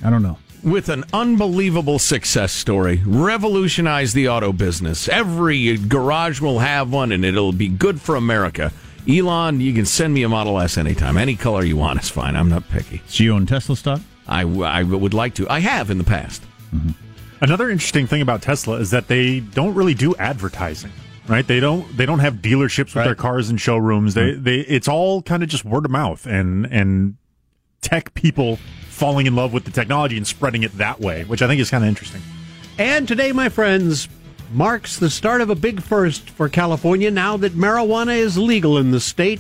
I 0.04 0.10
don't 0.10 0.24
know. 0.24 0.38
With 0.64 0.88
an 0.90 1.04
unbelievable 1.14 2.00
success 2.00 2.54
story, 2.54 3.02
revolutionize 3.06 4.14
the 4.14 4.30
auto 4.30 4.54
business. 4.54 5.10
Every 5.10 5.78
garage 5.78 6.40
will 6.42 6.60
have 6.60 6.92
one, 6.92 7.12
and 7.12 7.26
it'll 7.26 7.52
be 7.52 7.68
good 7.68 8.00
for 8.02 8.16
America. 8.16 8.72
Elon, 9.08 9.62
you 9.62 9.74
can 9.74 9.86
send 9.86 10.14
me 10.14 10.24
a 10.24 10.30
Model 10.30 10.60
S 10.60 10.78
anytime. 10.78 11.18
Any 11.18 11.36
color 11.36 11.64
you 11.64 11.78
want 11.78 12.02
is 12.02 12.10
fine. 12.10 12.36
I'm 12.36 12.50
not 12.50 12.68
picky. 12.70 13.02
So 13.08 13.24
you 13.24 13.34
own 13.34 13.46
Tesla 13.46 13.76
stock? 13.76 14.02
I, 14.28 14.42
I 14.42 14.84
would 14.84 15.14
like 15.14 15.36
to. 15.36 15.50
I 15.50 15.60
have 15.60 15.90
in 15.90 15.98
the 15.98 16.04
past. 16.04 16.44
Mm-hmm. 16.74 17.09
Another 17.42 17.70
interesting 17.70 18.06
thing 18.08 18.22
about 18.22 18.42
Tesla 18.42 18.78
is 18.78 18.92
that 18.92 19.08
they 19.08 19.40
don't 19.40 19.74
really 19.74 19.94
do 19.94 20.16
advertising. 20.16 20.92
Right? 21.28 21.46
They 21.46 21.60
don't 21.60 21.96
they 21.96 22.08
don't 22.08 22.20
have 22.20 22.36
dealerships 22.36 22.96
with 22.96 23.04
their 23.04 23.14
cars 23.14 23.52
and 23.52 23.62
showrooms. 23.62 24.16
They 24.16 24.32
they 24.34 24.62
it's 24.62 24.88
all 24.88 25.22
kind 25.22 25.44
of 25.44 25.50
just 25.50 25.64
word 25.64 25.86
of 25.86 25.92
mouth 25.92 26.26
and 26.26 26.66
and 26.72 27.18
tech 27.82 28.16
people 28.16 28.58
falling 28.88 29.28
in 29.28 29.36
love 29.36 29.54
with 29.54 29.64
the 29.64 29.72
technology 29.72 30.18
and 30.18 30.26
spreading 30.26 30.64
it 30.64 30.76
that 30.78 31.00
way, 31.00 31.24
which 31.26 31.44
I 31.44 31.48
think 31.48 31.62
is 31.62 31.70
kind 31.70 31.84
of 31.84 31.88
interesting. 31.88 32.22
And 32.80 33.08
today, 33.08 33.32
my 33.32 33.48
friends, 33.48 34.10
marks 34.52 34.98
the 34.98 35.10
start 35.10 35.42
of 35.42 35.50
a 35.50 35.56
big 35.56 35.82
first 35.82 36.30
for 36.32 36.50
California 36.50 37.12
now 37.12 37.38
that 37.38 37.54
marijuana 37.54 38.18
is 38.18 38.38
legal 38.38 38.78
in 38.78 38.90
the 38.92 39.00
state. 39.00 39.40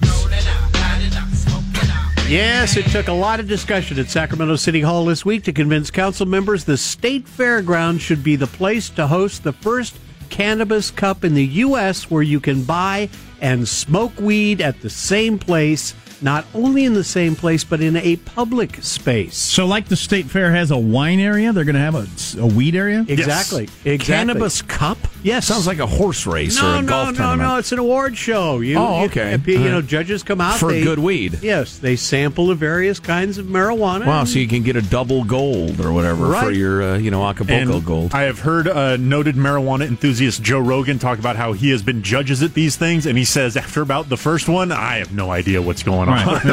Yes, 2.29 2.77
it 2.77 2.85
took 2.85 3.07
a 3.07 3.11
lot 3.11 3.39
of 3.39 3.47
discussion 3.47 3.97
at 3.97 4.07
Sacramento 4.07 4.55
City 4.57 4.81
Hall 4.81 5.03
this 5.03 5.25
week 5.25 5.43
to 5.45 5.51
convince 5.51 5.89
council 5.89 6.27
members 6.27 6.63
the 6.63 6.77
state 6.77 7.25
fairground 7.25 8.01
should 8.01 8.23
be 8.23 8.35
the 8.35 8.45
place 8.45 8.91
to 8.91 9.07
host 9.07 9.43
the 9.43 9.51
first 9.51 9.97
cannabis 10.29 10.91
cup 10.91 11.23
in 11.23 11.33
the 11.33 11.43
U.S. 11.43 12.11
where 12.11 12.21
you 12.21 12.39
can 12.39 12.63
buy 12.63 13.09
and 13.41 13.67
smoke 13.67 14.15
weed 14.19 14.61
at 14.61 14.79
the 14.81 14.91
same 14.91 15.39
place, 15.39 15.95
not 16.21 16.45
only 16.53 16.85
in 16.85 16.93
the 16.93 17.03
same 17.03 17.35
place, 17.35 17.63
but 17.63 17.81
in 17.81 17.95
a 17.97 18.17
public 18.17 18.75
space. 18.75 19.35
So, 19.35 19.65
like 19.65 19.87
the 19.87 19.95
state 19.95 20.27
fair 20.27 20.51
has 20.51 20.69
a 20.69 20.77
wine 20.77 21.19
area, 21.19 21.51
they're 21.51 21.63
going 21.63 21.73
to 21.73 21.81
have 21.81 21.95
a, 21.95 22.07
a 22.39 22.45
weed 22.45 22.75
area. 22.75 23.07
Exactly. 23.07 23.63
Exactly. 23.85 23.97
Cannabis 23.97 24.61
Cup? 24.61 24.99
Yes. 25.23 25.47
Sounds 25.47 25.67
like 25.67 25.79
a 25.79 25.85
horse 25.87 26.25
race 26.25 26.61
no, 26.61 26.73
or 26.73 26.75
a 26.77 26.81
no, 26.81 26.87
golf 26.87 27.09
no, 27.11 27.15
tournament. 27.17 27.49
no. 27.49 27.57
It's 27.57 27.71
an 27.71 27.79
award 27.79 28.17
show. 28.17 28.59
You, 28.59 28.77
Oh, 28.77 28.99
you- 29.01 29.05
okay. 29.07 29.37
You, 29.45 29.57
All 29.59 29.63
know, 29.65 29.81
judges 29.81 30.23
come 30.23 30.39
out 30.41 30.57
For 30.59 30.71
they- 30.71 30.83
good 30.83 30.99
weed. 30.99 31.39
Yes, 31.41 31.77
they 31.77 31.95
sample 31.95 32.47
the 32.47 32.55
various 32.55 32.99
kinds 32.99 33.37
of 33.37 33.45
marijuana. 33.47 34.05
Wow, 34.05 34.23
so 34.23 34.39
you 34.39 34.47
can 34.47 34.63
get 34.63 34.75
a 34.75 34.81
double 34.81 35.23
gold 35.23 35.79
or 35.81 35.91
whatever 35.93 36.33
for 36.35 36.51
your, 36.51 36.81
uh, 36.83 36.97
you 36.97 37.11
know, 37.11 37.23
Acapulco 37.27 37.73
And 37.77 37.85
gold. 37.85 38.13
I 38.13 38.23
have 38.23 38.39
heard 38.39 38.67
uh, 38.67 38.97
noted 38.97 39.35
marijuana 39.35 39.87
enthusiast 39.87 40.41
Joe 40.43 40.59
Rogan 40.59 40.99
talk 40.99 41.19
about 41.19 41.35
how 41.35 41.53
he 41.53 41.69
has 41.71 41.81
been 41.83 42.01
judges 42.03 42.41
at 42.43 42.53
these 42.53 42.75
things, 42.77 43.05
and 43.05 43.17
he 43.17 43.25
says 43.25 43.57
after 43.57 43.81
about 43.81 44.09
the 44.09 44.17
first 44.17 44.47
one, 44.47 44.71
I 44.71 44.97
have 44.97 45.13
no 45.13 45.31
idea 45.31 45.61
what's 45.61 45.83
going 45.83 46.09
on. 46.09 46.39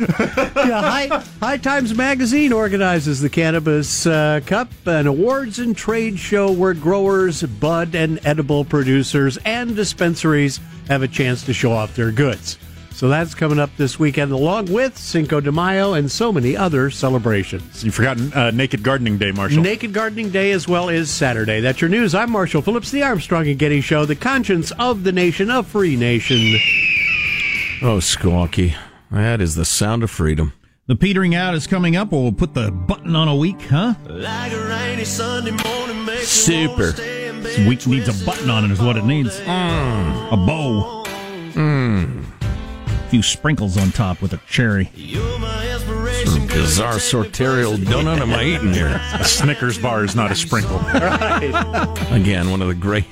yeah, 0.55 0.81
High, 0.81 1.07
High 1.39 1.57
Times 1.57 1.93
Magazine 1.93 2.53
organizes 2.53 3.21
the 3.21 3.29
Cannabis 3.29 4.05
uh, 4.05 4.39
Cup, 4.45 4.69
an 4.85 5.07
awards 5.11 5.59
and 5.59 5.75
trade 5.75 6.17
show 6.17 6.49
where 6.49 6.73
growers, 6.73 7.43
bud, 7.43 7.93
and 7.95 8.25
edible 8.25 8.63
producers 8.63 9.37
and 9.43 9.75
dispensaries 9.75 10.61
have 10.87 11.03
a 11.03 11.07
chance 11.07 11.43
to 11.43 11.53
show 11.53 11.73
off 11.73 11.95
their 11.97 12.11
goods. 12.11 12.57
So 12.91 13.09
that's 13.09 13.35
coming 13.35 13.59
up 13.59 13.69
this 13.75 13.99
weekend, 13.99 14.31
along 14.31 14.71
with 14.71 14.97
Cinco 14.97 15.41
de 15.41 15.51
Mayo 15.51 15.93
and 15.93 16.09
so 16.09 16.31
many 16.31 16.55
other 16.55 16.89
celebrations. 16.89 17.83
You've 17.83 17.93
forgotten 17.95 18.31
uh, 18.31 18.51
Naked 18.51 18.83
Gardening 18.83 19.17
Day, 19.17 19.31
Marshall. 19.31 19.61
Naked 19.61 19.91
Gardening 19.91 20.29
Day 20.29 20.51
as 20.51 20.65
well 20.65 20.87
is 20.87 21.09
Saturday. 21.09 21.59
That's 21.59 21.81
your 21.81 21.89
news. 21.89 22.15
I'm 22.15 22.31
Marshall 22.31 22.61
Phillips, 22.61 22.91
the 22.91 23.03
Armstrong 23.03 23.47
and 23.47 23.59
Getty 23.59 23.81
Show, 23.81 24.05
the 24.05 24.15
conscience 24.15 24.71
of 24.79 25.03
the 25.03 25.11
nation, 25.11 25.49
a 25.49 25.61
free 25.61 25.97
nation. 25.97 26.37
Oh, 27.81 27.97
squawky. 27.97 28.75
That 29.09 29.41
is 29.41 29.55
the 29.55 29.65
sound 29.65 30.03
of 30.03 30.11
freedom. 30.11 30.53
The 30.91 30.97
petering 30.97 31.35
out 31.35 31.55
is 31.55 31.67
coming 31.67 31.95
up. 31.95 32.11
We'll 32.11 32.33
put 32.33 32.53
the 32.53 32.69
button 32.69 33.15
on 33.15 33.29
a 33.29 33.35
week, 33.37 33.61
huh? 33.61 33.93
Super. 36.25 36.91
This 36.91 37.59
week 37.59 37.87
needs 37.87 38.09
a 38.09 38.25
button 38.25 38.49
on 38.49 38.65
it, 38.65 38.71
is 38.71 38.81
what 38.81 38.97
it 38.97 39.05
needs. 39.05 39.39
A 39.39 40.35
bow. 40.45 41.05
A 41.55 43.07
few 43.07 43.23
sprinkles 43.23 43.77
on 43.77 43.93
top 43.93 44.21
with 44.21 44.33
a 44.33 44.37
cherry. 44.49 44.91
Some 46.25 46.47
bizarre 46.47 46.95
sorterial 46.95 47.77
donut 47.77 48.19
am 48.19 48.33
I 48.33 48.43
eating 48.43 48.73
here? 48.73 48.99
A 49.13 49.23
Snickers 49.23 49.77
bar 49.77 50.03
is 50.03 50.13
not 50.13 50.29
a 50.29 50.35
sprinkle. 50.35 50.75
Again, 52.13 52.51
one 52.51 52.61
of 52.61 52.67
the 52.67 52.75
great 52.77 53.05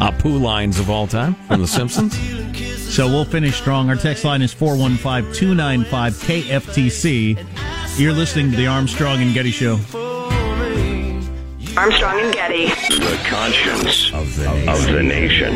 Apu 0.00 0.40
lines 0.40 0.80
of 0.80 0.90
all 0.90 1.06
time 1.06 1.34
from 1.46 1.60
The 1.60 1.68
Simpsons. 1.68 2.18
So 2.88 3.06
we'll 3.06 3.24
finish 3.24 3.56
strong. 3.56 3.90
Our 3.90 3.96
text 3.96 4.24
line 4.24 4.42
is 4.42 4.52
415 4.52 5.32
295 5.32 6.14
KFTC. 6.14 7.98
You're 7.98 8.12
listening 8.12 8.50
to 8.50 8.56
the 8.56 8.66
Armstrong 8.66 9.20
and 9.22 9.32
Getty 9.34 9.50
Show. 9.50 9.74
Armstrong 11.76 12.18
and 12.20 12.32
Getty. 12.32 12.66
The 12.66 13.20
conscience 13.26 14.12
of 14.12 14.34
the, 14.36 14.50
of 14.70 14.84
the 14.86 15.02
nation. 15.02 15.54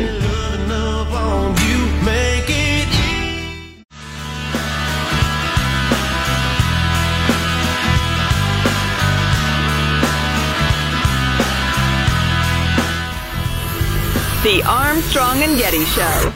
The 14.43 14.61
Armstrong 14.65 15.41
and 15.41 15.57
Getty 15.57 15.83
Show. 15.85 16.33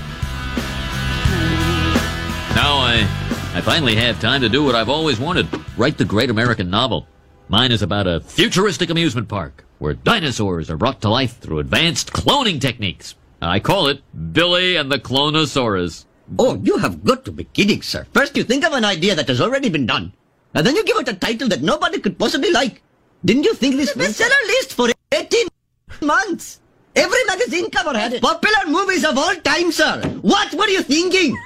Now 2.57 2.77
I, 2.77 3.01
I 3.53 3.61
finally 3.61 3.93
have 3.97 4.19
time 4.19 4.41
to 4.41 4.49
do 4.49 4.63
what 4.63 4.73
I've 4.73 4.89
always 4.89 5.19
wanted 5.19 5.47
write 5.77 5.99
the 5.99 6.03
great 6.03 6.31
American 6.31 6.71
novel. 6.71 7.07
Mine 7.49 7.71
is 7.71 7.83
about 7.83 8.07
a 8.07 8.19
futuristic 8.19 8.89
amusement 8.89 9.27
park 9.27 9.63
where 9.77 9.93
dinosaurs 9.93 10.71
are 10.71 10.75
brought 10.75 10.99
to 11.01 11.09
life 11.09 11.37
through 11.37 11.59
advanced 11.59 12.13
cloning 12.13 12.59
techniques. 12.59 13.13
I 13.43 13.59
call 13.59 13.85
it 13.85 14.01
Billy 14.33 14.75
and 14.75 14.91
the 14.91 14.97
Clonosaurus. 14.97 16.05
Oh, 16.39 16.55
you 16.55 16.79
have 16.79 17.03
got 17.03 17.25
to 17.25 17.31
be 17.31 17.43
kidding, 17.43 17.83
sir. 17.83 18.07
First 18.11 18.35
you 18.35 18.43
think 18.43 18.65
of 18.65 18.73
an 18.73 18.85
idea 18.85 19.13
that 19.13 19.27
has 19.27 19.39
already 19.39 19.69
been 19.69 19.85
done, 19.85 20.11
and 20.55 20.65
then 20.65 20.75
you 20.75 20.83
give 20.83 20.97
it 20.97 21.09
a 21.09 21.13
title 21.13 21.47
that 21.49 21.61
nobody 21.61 21.99
could 21.99 22.17
possibly 22.17 22.49
like. 22.49 22.81
Didn't 23.23 23.43
you 23.43 23.53
think 23.53 23.75
this 23.75 23.93
bestseller 23.93 24.47
list 24.47 24.73
for 24.73 24.89
18 25.11 25.45
months? 26.01 26.59
Every 26.95 27.23
magazine 27.25 27.69
cover 27.69 27.95
had 27.95 28.13
it. 28.13 28.23
Popular 28.23 28.65
movies 28.65 29.05
of 29.05 29.15
all 29.15 29.35
time, 29.35 29.71
sir. 29.71 30.01
What 30.23 30.55
were 30.55 30.69
you 30.69 30.81
thinking? 30.81 31.37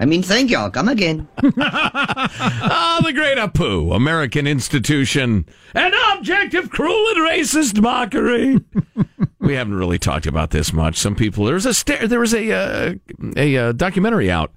I 0.00 0.06
mean, 0.06 0.22
thank 0.22 0.50
y'all. 0.50 0.70
Come 0.70 0.88
again. 0.88 1.28
Ah, 2.02 3.00
the 3.04 3.12
great 3.12 3.38
Apu, 3.38 3.94
American 3.94 4.46
institution, 4.46 5.46
an 5.74 5.92
object 6.12 6.54
of 6.54 6.70
cruel 6.70 7.06
and 7.14 7.28
racist 7.28 7.80
mockery. 7.80 8.58
we 9.40 9.54
haven't 9.54 9.74
really 9.74 9.98
talked 9.98 10.26
about 10.26 10.50
this 10.50 10.72
much. 10.72 10.96
Some 10.96 11.14
people 11.14 11.44
there's 11.44 11.66
a 11.66 11.74
sta- 11.74 12.06
there 12.06 12.20
was 12.20 12.34
a 12.34 12.52
uh, 12.52 12.94
a 13.36 13.56
uh, 13.56 13.72
documentary 13.72 14.30
out, 14.30 14.52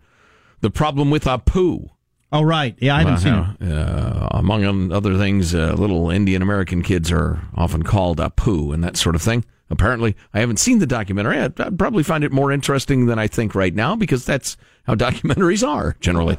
the 0.61 0.69
problem 0.69 1.09
with 1.11 1.25
Apu. 1.25 1.89
Oh 2.31 2.41
right, 2.41 2.75
yeah, 2.79 2.95
I 2.95 2.99
haven't 3.03 3.17
seen 3.19 3.33
Uh, 3.33 3.55
it. 3.59 3.71
uh, 3.71 4.27
among 4.31 4.91
other 4.91 5.17
things, 5.17 5.53
uh, 5.53 5.73
little 5.77 6.09
Indian 6.09 6.41
American 6.41 6.81
kids 6.83 7.11
are 7.11 7.41
often 7.55 7.83
called 7.83 8.17
Apu 8.19 8.73
and 8.73 8.83
that 8.83 8.97
sort 8.97 9.15
of 9.15 9.21
thing. 9.21 9.45
Apparently, 9.69 10.15
I 10.33 10.39
haven't 10.39 10.57
seen 10.57 10.79
the 10.79 10.85
documentary. 10.85 11.39
I'd, 11.39 11.59
I'd 11.59 11.79
probably 11.79 12.03
find 12.03 12.23
it 12.23 12.31
more 12.31 12.51
interesting 12.51 13.05
than 13.05 13.17
I 13.17 13.27
think 13.27 13.55
right 13.55 13.73
now 13.73 13.95
because 13.95 14.25
that's 14.25 14.57
how 14.85 14.95
documentaries 14.95 15.67
are 15.67 15.95
generally. 15.99 16.37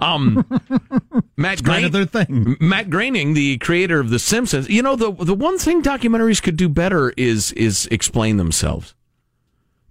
Um, 0.00 0.46
Matt 1.36 1.64
kind 1.64 1.94
of. 1.94 2.60
Matt 2.60 2.90
Groening, 2.90 3.34
the 3.34 3.58
creator 3.58 3.98
of 3.98 4.10
The 4.10 4.18
Simpsons, 4.18 4.68
you 4.68 4.82
know 4.82 4.96
the 4.96 5.10
the 5.12 5.34
one 5.34 5.58
thing 5.58 5.82
documentaries 5.82 6.42
could 6.42 6.56
do 6.56 6.68
better 6.68 7.12
is 7.16 7.52
is 7.52 7.88
explain 7.90 8.36
themselves. 8.36 8.94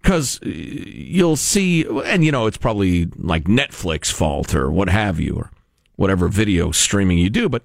Because 0.02 0.40
you'll 0.44 1.36
see, 1.36 1.84
and 2.06 2.24
you 2.24 2.32
know 2.32 2.46
it's 2.46 2.58
probably 2.58 3.08
like 3.18 3.46
Netflix 3.46 4.12
fault 4.12 4.54
or 4.54 4.72
what 4.72 4.88
have 4.88 5.20
you, 5.20 5.36
or 5.36 5.52
whatever 5.96 6.28
video 6.28 6.72
streaming 6.72 7.18
you 7.18 7.30
do, 7.30 7.50
but. 7.50 7.64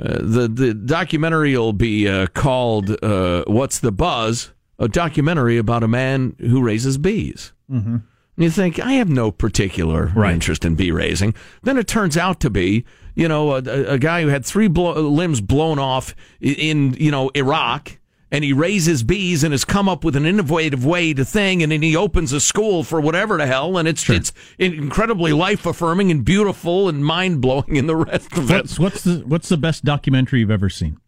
Uh, 0.00 0.18
the 0.20 0.48
the 0.48 0.74
documentary 0.74 1.56
will 1.56 1.72
be 1.72 2.08
uh, 2.08 2.26
called 2.28 3.02
uh, 3.02 3.44
"What's 3.46 3.80
the 3.80 3.92
Buzz?" 3.92 4.52
A 4.78 4.86
documentary 4.86 5.58
about 5.58 5.82
a 5.82 5.88
man 5.88 6.36
who 6.38 6.62
raises 6.62 6.98
bees. 6.98 7.52
Mm-hmm. 7.68 7.96
And 7.96 8.44
you 8.44 8.50
think, 8.50 8.78
I 8.78 8.92
have 8.92 9.08
no 9.08 9.32
particular 9.32 10.12
interest 10.34 10.64
in 10.64 10.76
bee 10.76 10.92
raising. 10.92 11.34
Then 11.64 11.76
it 11.76 11.88
turns 11.88 12.16
out 12.16 12.38
to 12.40 12.50
be, 12.50 12.84
you 13.16 13.26
know, 13.26 13.54
a, 13.54 13.56
a- 13.58 13.98
guy 13.98 14.22
who 14.22 14.28
had 14.28 14.46
three 14.46 14.68
blow, 14.68 14.92
limbs 14.92 15.40
blown 15.40 15.80
off 15.80 16.14
in, 16.40 16.94
you 16.94 17.10
know, 17.10 17.32
Iraq, 17.34 17.97
and 18.30 18.44
he 18.44 18.52
raises 18.52 19.02
bees 19.02 19.42
and 19.42 19.52
has 19.52 19.64
come 19.64 19.88
up 19.88 20.04
with 20.04 20.16
an 20.16 20.26
innovative 20.26 20.84
way 20.84 21.14
to 21.14 21.24
thing, 21.24 21.62
and 21.62 21.72
then 21.72 21.82
he 21.82 21.96
opens 21.96 22.32
a 22.32 22.40
school 22.40 22.84
for 22.84 23.00
whatever 23.00 23.36
the 23.36 23.46
hell, 23.46 23.78
and 23.78 23.88
it's 23.88 24.08
it's 24.08 24.32
incredibly 24.58 25.32
life 25.32 25.66
affirming 25.66 26.10
and 26.10 26.24
beautiful 26.24 26.88
and 26.88 27.04
mind 27.04 27.40
blowing, 27.40 27.78
and 27.78 27.88
the 27.88 27.96
rest 27.96 28.32
of 28.36 28.50
it. 28.50 28.54
What's 28.54 28.78
what's 28.78 29.04
the 29.04 29.24
what's 29.26 29.48
the 29.48 29.56
best 29.56 29.84
documentary 29.84 30.40
you've 30.40 30.50
ever 30.50 30.68
seen? 30.68 30.98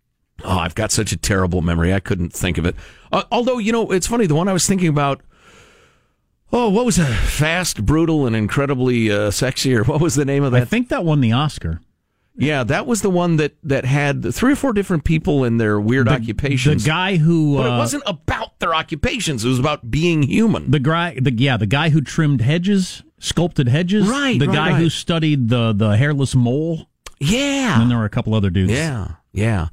Oh, 0.45 0.59
I've 0.59 0.75
got 0.75 0.91
such 0.91 1.13
a 1.13 1.17
terrible 1.17 1.61
memory. 1.61 1.93
I 1.93 2.01
couldn't 2.01 2.33
think 2.33 2.57
of 2.57 2.65
it. 2.65 2.75
Uh, 3.13 3.25
although, 3.31 3.59
you 3.59 3.73
know, 3.73 3.91
it's 3.93 4.07
funny. 4.07 4.27
The 4.27 4.35
one 4.35 4.49
I 4.49 4.53
was 4.53 4.67
thinking 4.67 4.89
about. 4.89 5.21
Oh, 6.53 6.69
what 6.69 6.85
was 6.85 6.97
that? 6.97 7.13
Fast, 7.13 7.85
brutal, 7.85 8.27
and 8.27 8.35
incredibly 8.35 9.11
uh, 9.11 9.31
sexy, 9.31 9.75
or 9.75 9.85
what 9.85 10.01
was 10.01 10.17
the 10.17 10.25
name 10.25 10.43
of 10.43 10.53
that? 10.53 10.63
I 10.63 10.65
think 10.65 10.89
that 10.89 11.05
won 11.05 11.21
the 11.21 11.33
Oscar. 11.33 11.81
Yeah, 12.37 12.65
that 12.65 12.87
was 12.87 13.03
the 13.03 13.11
one 13.11 13.37
that, 13.37 13.57
that 13.65 13.85
had 13.85 14.35
three 14.35 14.53
or 14.53 14.57
four 14.57 14.73
different 14.73 15.05
people 15.05 15.45
in 15.45 15.59
their 15.59 15.79
weird 15.81 16.07
The- 16.07 16.13
occupations. 16.13 16.85
the 16.85 16.89
guy 16.89 17.17
who, 17.17 17.57
but 17.57 17.67
it 17.67 17.73
uh, 17.73 17.79
wasn't 17.79 18.03
about 18.07 18.59
their 18.61 18.75
occupations. 18.75 19.45
It 19.45 19.49
was 19.49 19.59
about 19.59 19.91
being 19.91 20.23
human. 20.23 20.71
The 20.71 20.79
guy, 20.81 21.19
the 21.21 21.33
yeah, 21.33 21.57
the 21.57 21.67
guy 21.67 21.91
who 21.91 22.01
trimmed 22.01 22.41
hedges, 22.41 23.03
sculpted 23.19 23.69
hedges. 23.69 24.09
Right, 24.09 24.39
The 24.39 24.47
right, 24.47 24.55
guy 24.55 24.71
right. 24.71 24.79
who 24.81 24.89
studied 24.89 25.49
the 25.49 25.73
the 25.73 25.97
hairless 25.97 26.35
mole. 26.35 26.89
Yeah. 27.19 27.73
And 27.75 27.83
then 27.83 27.89
there 27.91 27.99
were 27.99 28.05
a 28.07 28.11
couple 28.11 28.35
other 28.35 28.49
dudes. 28.49 28.73
Yeah, 28.73 29.09
yeah. 29.33 29.69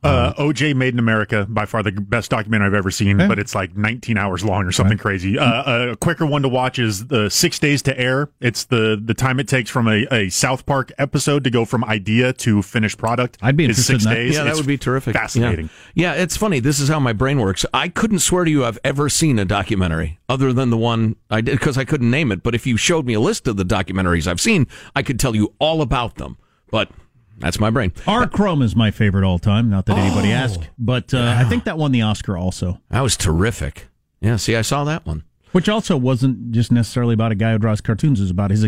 Uh, 0.00 0.32
OJ 0.34 0.76
Made 0.76 0.94
in 0.94 1.00
America, 1.00 1.44
by 1.48 1.66
far 1.66 1.82
the 1.82 1.90
best 1.90 2.30
documentary 2.30 2.68
I've 2.68 2.74
ever 2.74 2.90
seen, 2.90 3.20
Eh? 3.20 3.26
but 3.26 3.38
it's 3.38 3.52
like 3.54 3.76
19 3.76 4.16
hours 4.16 4.44
long 4.44 4.64
or 4.64 4.70
something 4.70 4.96
crazy. 4.96 5.36
Uh, 5.38 5.90
a 5.92 5.96
quicker 5.96 6.24
one 6.24 6.42
to 6.42 6.48
watch 6.48 6.78
is 6.78 7.08
the 7.08 7.28
Six 7.28 7.58
Days 7.58 7.82
to 7.82 7.98
Air. 7.98 8.30
It's 8.40 8.64
the 8.66 9.00
the 9.02 9.12
time 9.14 9.40
it 9.40 9.48
takes 9.48 9.70
from 9.70 9.88
a, 9.88 10.06
a 10.12 10.28
South 10.28 10.66
Park 10.66 10.92
episode 10.98 11.42
to 11.44 11.50
go 11.50 11.64
from 11.64 11.84
idea 11.84 12.32
to 12.34 12.62
finished 12.62 12.96
product. 12.96 13.38
I'd 13.42 13.56
be 13.56 13.64
is 13.64 13.70
interested 13.70 13.92
six 13.94 14.04
in 14.04 14.10
that. 14.10 14.14
days. 14.14 14.34
Yeah, 14.36 14.44
that 14.44 14.50
It's 14.50 14.58
would 14.60 14.66
be 14.68 14.78
terrific. 14.78 15.14
Fascinating. 15.16 15.68
Yeah. 15.94 16.14
yeah, 16.14 16.22
it's 16.22 16.36
funny. 16.36 16.60
This 16.60 16.78
is 16.78 16.88
how 16.88 17.00
my 17.00 17.12
brain 17.12 17.40
works. 17.40 17.66
I 17.74 17.88
couldn't 17.88 18.20
swear 18.20 18.44
to 18.44 18.50
you 18.50 18.64
I've 18.64 18.78
ever 18.84 19.08
seen 19.08 19.38
a 19.40 19.44
documentary 19.44 20.20
other 20.28 20.52
than 20.52 20.70
the 20.70 20.76
one 20.78 21.16
I 21.28 21.40
did 21.40 21.58
because 21.58 21.76
I 21.76 21.84
couldn't 21.84 22.10
name 22.10 22.30
it. 22.30 22.44
But 22.44 22.54
if 22.54 22.66
you 22.68 22.76
showed 22.76 23.04
me 23.04 23.14
a 23.14 23.20
list 23.20 23.48
of 23.48 23.56
the 23.56 23.64
documentaries 23.64 24.28
I've 24.28 24.40
seen, 24.40 24.68
I 24.94 25.02
could 25.02 25.18
tell 25.18 25.34
you 25.34 25.54
all 25.58 25.82
about 25.82 26.16
them. 26.16 26.36
But 26.70 26.90
that's 27.38 27.58
my 27.60 27.70
brain. 27.70 27.92
R. 28.06 28.26
Crumb 28.28 28.62
is 28.62 28.74
my 28.76 28.90
favorite 28.90 29.24
all 29.24 29.38
time. 29.38 29.70
Not 29.70 29.86
that 29.86 29.98
anybody 29.98 30.28
Oh, 30.30 30.36
asked, 30.36 30.68
but 30.78 31.12
uh, 31.14 31.34
I 31.38 31.44
think 31.44 31.64
that 31.64 31.78
won 31.78 31.92
the 31.92 32.02
Oscar 32.02 32.36
also. 32.36 32.80
That 32.90 33.00
was 33.00 33.16
terrific. 33.16 33.88
Yeah, 34.20 34.36
see, 34.36 34.56
I 34.56 34.62
saw 34.62 34.84
that 34.84 35.06
one. 35.06 35.24
Which 35.52 35.68
also 35.68 35.96
wasn't 35.96 36.50
just 36.52 36.70
necessarily 36.70 37.14
about 37.14 37.32
a 37.32 37.34
guy 37.34 37.52
who 37.52 37.58
draws 37.58 37.80
cartoons. 37.80 38.20
It 38.20 38.24
was 38.24 38.30
about 38.30 38.50
his 38.50 38.64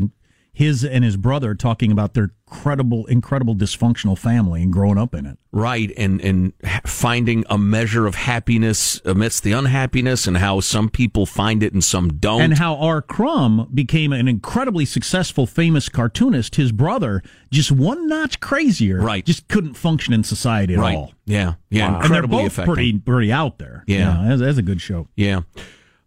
his 0.53 0.85
and 0.85 1.05
his 1.05 1.17
brother 1.17 1.55
talking 1.55 1.93
about 1.93 2.15
their 2.15 2.33
credible, 2.47 3.07
incredible 3.07 3.55
dysfunctional 3.55 4.19
family 4.19 4.63
and 4.63 4.73
growing 4.73 4.99
up 4.99 5.15
in 5.15 5.25
it. 5.25 5.39
Right, 5.53 5.93
and 5.97 6.21
and 6.21 6.53
finding 6.85 7.45
a 7.49 7.57
measure 7.57 8.07
of 8.07 8.15
happiness 8.17 9.01
amidst 9.05 9.43
the 9.45 9.53
unhappiness, 9.53 10.27
and 10.27 10.37
how 10.37 10.61
some 10.61 10.89
people 10.89 11.27
find 11.27 11.63
it 11.63 11.73
and 11.73 11.83
some 11.83 12.15
don't. 12.19 12.41
And 12.43 12.59
how 12.59 12.77
R. 12.77 13.01
Crumb 13.03 13.69
became 13.73 14.13
an 14.13 14.29
incredibly 14.29 14.85
successful, 14.85 15.47
famous 15.47 15.89
cartoonist. 15.89 16.57
His 16.57 16.73
brother, 16.73 17.23
just 17.51 17.71
one 17.73 18.09
notch 18.09 18.41
crazier, 18.41 19.01
Right. 19.01 19.25
just 19.25 19.49
couldn't 19.49 19.75
function 19.75 20.13
in 20.13 20.25
society 20.25 20.75
at 20.75 20.81
right, 20.81 20.97
all. 20.97 21.15
yeah, 21.27 21.55
yeah, 21.71 22.03
and 22.03 22.13
they're 22.15 22.27
both 22.27 22.57
pretty, 22.57 22.99
pretty 22.99 23.33
out 23.33 23.59
there. 23.59 23.85
Yeah. 23.87 24.25
that's, 24.29 24.41
that's 24.41 24.59
a 24.59 24.63
good 24.63 24.81
show. 24.81 25.09
Yeah. 25.17 25.41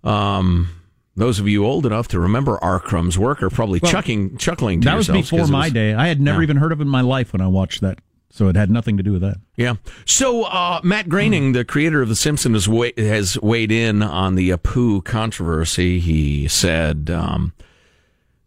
Um, 0.03 0.69
those 1.15 1.39
of 1.39 1.47
you 1.47 1.65
old 1.65 1.85
enough 1.85 2.07
to 2.09 2.19
remember. 2.19 2.57
Crumb's 2.83 3.17
work 3.19 3.41
are 3.43 3.49
probably 3.49 3.79
Well, 3.81 3.91
chucking, 3.91 4.37
chuckling 4.37 4.81
to 4.81 4.85
That 4.85 4.95
was 4.97 5.07
before 5.07 5.41
it 5.41 5.49
my 5.49 5.65
was- 5.65 5.73
day. 5.73 5.93
I 5.93 6.07
had 6.07 6.19
never 6.19 6.39
Yeah. 6.39 6.43
even 6.45 6.57
heard 6.57 6.71
of 6.71 6.79
it 6.79 6.83
in 6.83 6.89
my 6.89 7.01
life 7.01 7.33
when 7.33 7.41
I 7.41 7.47
watched 7.47 7.81
that, 7.81 7.99
so 8.31 8.47
it 8.47 8.55
had 8.55 8.71
nothing 8.71 8.97
to 8.97 9.03
do 9.03 9.11
with 9.13 9.21
that. 9.21 9.37
Yeah. 9.55 9.75
So 10.05 10.43
uh, 10.43 10.79
Matt 10.83 11.07
Groening, 11.09 11.51
the 11.53 11.63
creator 11.65 12.01
of 12.01 12.09
The 12.09 12.15
Simpsons, 12.15 12.55
has, 12.65 12.67
weigh, 12.69 12.93
has 12.97 13.39
weighed 13.41 13.71
in 13.71 14.01
on 14.01 14.35
the 14.35 14.49
Apu 14.49 15.03
controversy. 15.03 15.99
He 15.99 16.47
said 16.47 17.11
um, 17.11 17.53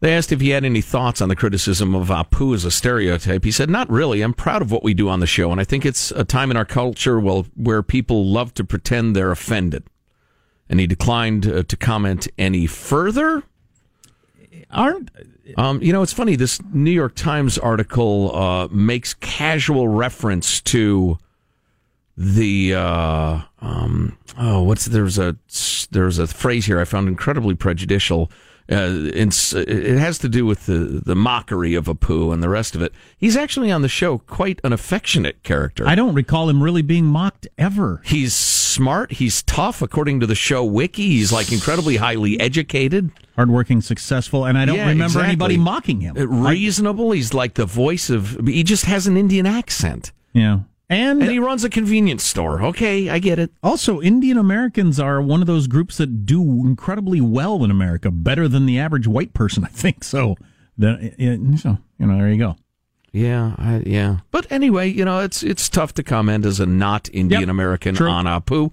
they 0.00 0.12
asked 0.12 0.32
if 0.32 0.40
he 0.40 0.50
had 0.50 0.64
any 0.64 0.80
thoughts 0.80 1.20
on 1.22 1.28
the 1.28 1.36
criticism 1.36 1.94
of 1.94 2.08
Apu 2.08 2.52
as 2.54 2.64
a 2.64 2.70
stereotype. 2.72 3.44
He 3.44 3.52
said, 3.52 3.70
"Not 3.70 3.88
really. 3.88 4.22
I'm 4.22 4.34
proud 4.34 4.60
of 4.60 4.70
what 4.72 4.82
we 4.82 4.92
do 4.92 5.08
on 5.08 5.20
the 5.20 5.26
show, 5.26 5.52
and 5.52 5.60
I 5.60 5.64
think 5.64 5.86
it's 5.86 6.10
a 6.10 6.24
time 6.24 6.50
in 6.50 6.56
our 6.56 6.64
culture 6.66 7.18
well, 7.20 7.46
where 7.54 7.82
people 7.82 8.26
love 8.26 8.52
to 8.54 8.64
pretend 8.64 9.14
they're 9.14 9.30
offended." 9.30 9.84
And 10.68 10.80
he 10.80 10.86
declined 10.86 11.46
uh, 11.46 11.62
to 11.64 11.76
comment 11.76 12.28
any 12.38 12.66
further. 12.66 13.44
Aren't 14.70 15.10
Um, 15.56 15.80
you 15.80 15.92
know, 15.92 16.02
it's 16.02 16.12
funny. 16.12 16.34
This 16.36 16.60
New 16.72 16.90
York 16.90 17.14
Times 17.14 17.56
article 17.56 18.34
uh, 18.34 18.68
makes 18.68 19.14
casual 19.14 19.88
reference 19.88 20.60
to 20.62 21.18
the 22.16 22.74
uh, 22.74 23.40
um, 23.60 24.18
oh, 24.38 24.62
what's 24.62 24.86
there's 24.86 25.18
a 25.18 25.36
there's 25.90 26.18
a 26.18 26.26
phrase 26.26 26.66
here 26.66 26.80
I 26.80 26.84
found 26.84 27.08
incredibly 27.08 27.54
prejudicial. 27.54 28.30
Uh, 28.68 29.10
it 29.12 29.98
has 29.98 30.18
to 30.18 30.28
do 30.28 30.44
with 30.44 30.66
the 30.66 31.00
the 31.04 31.14
mockery 31.14 31.74
of 31.74 31.86
Apu 31.86 32.32
and 32.32 32.42
the 32.42 32.48
rest 32.48 32.74
of 32.74 32.82
it. 32.82 32.92
He's 33.16 33.36
actually 33.36 33.70
on 33.70 33.82
the 33.82 33.88
show 33.88 34.18
quite 34.18 34.60
an 34.64 34.72
affectionate 34.72 35.42
character. 35.44 35.86
I 35.86 35.94
don't 35.94 36.14
recall 36.14 36.48
him 36.48 36.62
really 36.62 36.82
being 36.82 37.04
mocked 37.06 37.46
ever. 37.58 38.02
He's 38.04 38.34
smart. 38.34 39.12
He's 39.12 39.42
tough, 39.44 39.82
according 39.82 40.18
to 40.20 40.26
the 40.26 40.34
show 40.34 40.64
wiki. 40.64 41.08
He's 41.10 41.32
like 41.32 41.52
incredibly 41.52 41.96
highly 41.96 42.40
educated. 42.40 43.10
Hardworking, 43.36 43.82
successful, 43.82 44.44
and 44.46 44.58
I 44.58 44.64
don't 44.64 44.76
Yeah, 44.76 44.88
remember 44.88 45.04
exactly. 45.04 45.28
anybody 45.28 45.56
mocking 45.58 46.00
him. 46.00 46.16
Uh, 46.18 46.26
Reasonable. 46.26 47.12
He's 47.12 47.32
like 47.34 47.54
the 47.54 47.66
voice 47.66 48.10
of. 48.10 48.40
He 48.46 48.64
just 48.64 48.86
has 48.86 49.06
an 49.06 49.16
Indian 49.16 49.46
accent, 49.46 50.10
Yeah. 50.32 50.60
And, 50.88 51.20
and 51.20 51.30
he 51.30 51.40
runs 51.40 51.64
a 51.64 51.70
convenience 51.70 52.22
store. 52.22 52.62
Okay, 52.62 53.08
I 53.08 53.18
get 53.18 53.40
it. 53.40 53.50
also, 53.62 54.00
Indian 54.00 54.38
Americans 54.38 55.00
are 55.00 55.20
one 55.20 55.40
of 55.40 55.48
those 55.48 55.66
groups 55.66 55.96
that 55.96 56.24
do 56.24 56.42
incredibly 56.42 57.20
well 57.20 57.64
in 57.64 57.72
America, 57.72 58.10
better 58.12 58.46
than 58.46 58.66
the 58.66 58.78
average 58.78 59.08
white 59.08 59.34
person, 59.34 59.64
I 59.64 59.68
think. 59.68 60.04
So, 60.04 60.36
the, 60.78 61.12
so 61.60 61.78
you 61.98 62.06
know, 62.06 62.18
there 62.18 62.30
you 62.30 62.38
go. 62.38 62.56
Yeah, 63.12 63.54
I, 63.58 63.82
yeah. 63.86 64.18
But 64.30 64.50
anyway, 64.52 64.90
you 64.90 65.04
know, 65.04 65.20
it's 65.20 65.42
it's 65.42 65.68
tough 65.68 65.94
to 65.94 66.02
comment 66.02 66.44
as 66.44 66.60
a 66.60 66.66
not 66.66 67.08
Indian 67.12 67.48
American 67.48 67.94
true. 67.94 68.10
on 68.10 68.26
Apu. 68.26 68.72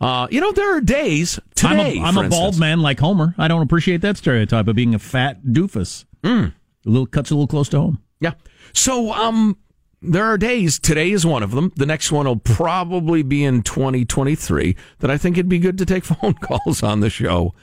Uh, 0.00 0.28
you 0.30 0.40
know, 0.40 0.52
there 0.52 0.76
are 0.76 0.80
days 0.80 1.40
today. 1.54 1.98
I'm 1.98 2.04
a, 2.04 2.06
I'm 2.06 2.14
for 2.14 2.24
a 2.24 2.28
bald 2.28 2.58
man 2.58 2.80
like 2.80 3.00
Homer. 3.00 3.34
I 3.38 3.48
don't 3.48 3.62
appreciate 3.62 4.00
that 4.02 4.16
stereotype 4.16 4.68
of 4.68 4.76
being 4.76 4.94
a 4.94 4.98
fat 4.98 5.42
doofus. 5.42 6.04
Mm. 6.22 6.52
A 6.86 6.88
little 6.88 7.06
cuts 7.06 7.30
a 7.30 7.34
little 7.34 7.48
close 7.48 7.68
to 7.70 7.80
home. 7.80 8.02
Yeah. 8.20 8.34
So, 8.74 9.12
um, 9.12 9.56
there 10.00 10.24
are 10.24 10.38
days. 10.38 10.78
Today 10.78 11.10
is 11.10 11.26
one 11.26 11.42
of 11.42 11.50
them. 11.50 11.72
The 11.76 11.86
next 11.86 12.12
one 12.12 12.26
will 12.26 12.36
probably 12.36 13.22
be 13.22 13.44
in 13.44 13.62
2023. 13.62 14.76
That 15.00 15.10
I 15.10 15.18
think 15.18 15.36
it'd 15.36 15.48
be 15.48 15.58
good 15.58 15.78
to 15.78 15.86
take 15.86 16.04
phone 16.06 16.34
calls 16.34 16.82
on 16.82 17.00
the 17.00 17.10
show 17.10 17.54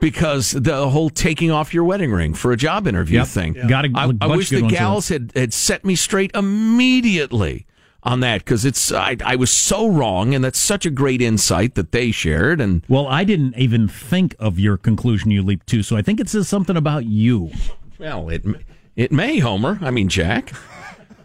because 0.00 0.50
the 0.50 0.88
whole 0.90 1.08
taking 1.08 1.50
off 1.50 1.72
your 1.72 1.84
wedding 1.84 2.10
ring 2.12 2.34
for 2.34 2.52
a 2.52 2.56
job 2.56 2.86
interview 2.86 3.18
Yep. 3.18 3.26
thing. 3.28 3.54
Yeah. 3.54 3.66
Got 3.68 3.84
a 3.86 3.90
I, 3.94 4.10
I 4.22 4.26
wish 4.26 4.50
the 4.50 4.62
gals 4.62 5.08
had, 5.08 5.32
had 5.36 5.54
set 5.54 5.84
me 5.84 5.94
straight 5.94 6.30
immediately 6.34 7.66
on 8.02 8.20
that 8.20 8.44
because 8.44 8.64
it's 8.66 8.92
I, 8.92 9.16
I 9.24 9.36
was 9.36 9.50
so 9.50 9.86
wrong 9.88 10.34
and 10.34 10.44
that's 10.44 10.58
such 10.58 10.84
a 10.84 10.90
great 10.90 11.22
insight 11.22 11.74
that 11.76 11.92
they 11.92 12.10
shared 12.10 12.60
and 12.60 12.84
Well, 12.88 13.06
I 13.06 13.24
didn't 13.24 13.56
even 13.56 13.88
think 13.88 14.34
of 14.38 14.58
your 14.58 14.76
conclusion 14.76 15.30
you 15.30 15.42
leaped 15.42 15.68
to, 15.68 15.82
so 15.82 15.96
I 15.96 16.02
think 16.02 16.20
it 16.20 16.28
says 16.28 16.48
something 16.48 16.76
about 16.76 17.06
you. 17.06 17.50
Well, 17.98 18.28
it 18.28 18.44
it 18.96 19.10
may, 19.10 19.38
Homer. 19.38 19.78
I 19.80 19.90
mean, 19.90 20.08
Jack. 20.08 20.52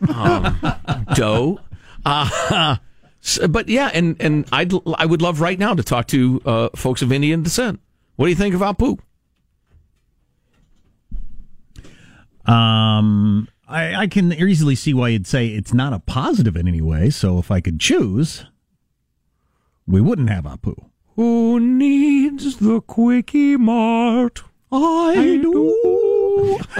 Um, 0.07 0.59
Doe. 1.15 1.59
Uh, 2.05 2.77
s- 3.23 3.39
but 3.49 3.67
yeah, 3.67 3.89
and 3.93 4.15
and 4.21 4.45
I'd 4.51 4.71
I 4.97 5.05
would 5.05 5.21
love 5.21 5.41
right 5.41 5.59
now 5.59 5.73
to 5.73 5.83
talk 5.83 6.07
to 6.07 6.41
uh, 6.45 6.69
folks 6.75 7.01
of 7.01 7.11
Indian 7.11 7.43
descent. 7.43 7.79
What 8.15 8.25
do 8.25 8.29
you 8.29 8.35
think 8.35 8.55
of 8.55 8.61
Apu? 8.61 8.99
Um, 12.45 13.47
I, 13.67 13.95
I 13.95 14.07
can 14.07 14.33
easily 14.33 14.75
see 14.75 14.93
why 14.93 15.09
you'd 15.09 15.27
say 15.27 15.47
it's 15.47 15.73
not 15.73 15.93
a 15.93 15.99
positive 15.99 16.55
in 16.55 16.67
any 16.67 16.81
way. 16.81 17.09
So 17.09 17.37
if 17.37 17.51
I 17.51 17.61
could 17.61 17.79
choose, 17.79 18.45
we 19.85 20.01
wouldn't 20.01 20.29
have 20.29 20.45
Apu. 20.45 20.75
Who 21.15 21.59
needs 21.59 22.57
the 22.57 22.81
quickie 22.81 23.57
mart? 23.57 24.41
I 24.71 25.39
do. 25.41 26.08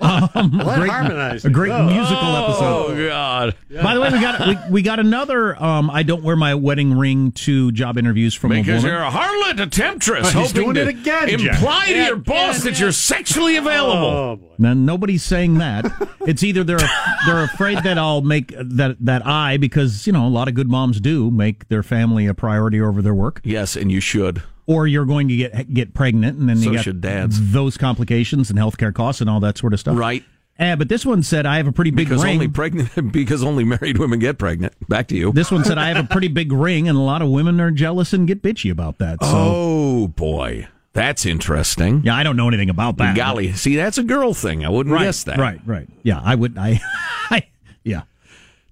um, 0.00 0.52
Let 0.58 0.78
great, 0.78 0.90
harmonize 0.90 1.44
a 1.44 1.50
great. 1.50 1.70
Oh. 1.72 1.84
musical 1.84 2.36
episode. 2.36 2.86
Oh 2.90 3.08
God! 3.08 3.54
By 3.82 3.94
the 3.94 4.00
way, 4.00 4.10
we 4.10 4.20
got 4.20 4.46
we, 4.46 4.58
we 4.70 4.82
got 4.82 4.98
another. 4.98 5.60
Um, 5.62 5.90
I 5.90 6.02
don't 6.02 6.22
wear 6.22 6.36
my 6.36 6.54
wedding 6.54 6.96
ring 6.96 7.32
to 7.32 7.72
job 7.72 7.98
interviews 7.98 8.34
from 8.34 8.50
Because 8.50 8.84
a 8.84 8.88
you're 8.88 9.02
a 9.02 9.10
harlot, 9.10 9.60
a 9.60 9.66
temptress, 9.66 10.34
Oh, 10.34 10.40
he's 10.40 10.50
hoping 10.50 10.62
doing 10.62 10.74
to 10.76 10.82
it 10.82 10.88
again, 10.88 11.38
Jack. 11.38 11.54
imply 11.56 11.86
to 11.86 12.04
your 12.04 12.16
boss 12.16 12.64
yeah, 12.64 12.70
that 12.70 12.80
you're 12.80 12.92
sexually 12.92 13.56
available. 13.56 14.06
Oh, 14.06 14.36
boy. 14.36 14.46
Now, 14.58 14.74
nobody's 14.74 15.22
saying 15.22 15.58
that. 15.58 15.84
It's 16.24 16.44
either 16.44 16.62
they're 16.62 16.78
they're 17.26 17.42
afraid 17.42 17.78
that 17.82 17.98
I'll 17.98 18.20
make 18.20 18.54
that 18.56 18.96
that 19.00 19.26
I 19.26 19.56
because 19.56 20.06
you 20.06 20.12
know 20.12 20.24
a 20.24 20.28
lot 20.30 20.46
of 20.46 20.54
good 20.54 20.68
moms 20.70 21.00
do 21.00 21.32
make 21.32 21.66
their 21.66 21.82
family 21.82 22.28
a 22.28 22.32
priority 22.34 22.80
over 22.80 23.02
their 23.02 23.12
work, 23.14 23.40
Yes, 23.42 23.74
and 23.74 23.90
you 23.90 23.98
should. 23.98 24.40
Or 24.66 24.86
you're 24.86 25.04
going 25.06 25.28
to 25.28 25.36
get 25.36 25.72
get 25.72 25.94
pregnant 25.94 26.38
and 26.38 26.48
then 26.48 26.56
So 26.58 26.70
you 26.70 26.76
got 26.76 26.84
should 26.84 27.00
dads. 27.00 27.52
those 27.52 27.76
complications 27.76 28.50
and 28.50 28.58
healthcare 28.58 28.94
costs 28.94 29.20
and 29.20 29.28
all 29.30 29.40
that 29.40 29.58
sort 29.58 29.72
of 29.72 29.80
stuff. 29.80 29.96
Right. 29.98 30.24
Eh, 30.58 30.74
but 30.76 30.88
this 30.88 31.04
one 31.06 31.22
said 31.22 31.46
I 31.46 31.56
have 31.56 31.66
a 31.66 31.72
pretty 31.72 31.90
big 31.90 32.08
Because 32.08 32.22
ring. 32.22 32.34
only 32.34 32.46
pregnant 32.48 33.12
because 33.12 33.42
only 33.42 33.64
married 33.64 33.98
women 33.98 34.18
get 34.18 34.38
pregnant. 34.38 34.74
Back 34.88 35.08
to 35.08 35.16
you. 35.16 35.32
this 35.32 35.50
one 35.50 35.64
said 35.64 35.78
I 35.78 35.88
have 35.88 36.04
a 36.04 36.06
pretty 36.08 36.28
big 36.28 36.52
ring, 36.52 36.88
and 36.88 36.96
a 36.96 37.00
lot 37.00 37.22
of 37.22 37.28
women 37.30 37.60
are 37.60 37.70
jealous 37.70 38.12
and 38.12 38.28
get 38.28 38.42
bitchy 38.42 38.70
about 38.70 38.98
that. 38.98 39.18
So 39.22 39.28
oh 39.32 40.08
boy, 40.08 40.68
that's 40.92 41.24
interesting. 41.24 42.02
yeah, 42.04 42.14
I 42.14 42.22
don't 42.22 42.36
know 42.36 42.48
anything 42.48 42.68
about 42.70 42.98
that. 42.98 43.16
Golly, 43.16 43.52
see, 43.54 43.76
that's 43.76 43.96
a 43.96 44.02
girl 44.04 44.34
thing. 44.34 44.64
I 44.64 44.68
wouldn't 44.68 44.92
right, 44.94 45.04
guess 45.04 45.24
that. 45.24 45.38
Right, 45.38 45.58
right. 45.64 45.88
Yeah, 46.02 46.20
I 46.22 46.34
would. 46.34 46.56
I, 46.58 46.80
I 47.30 47.48
yeah. 47.82 48.02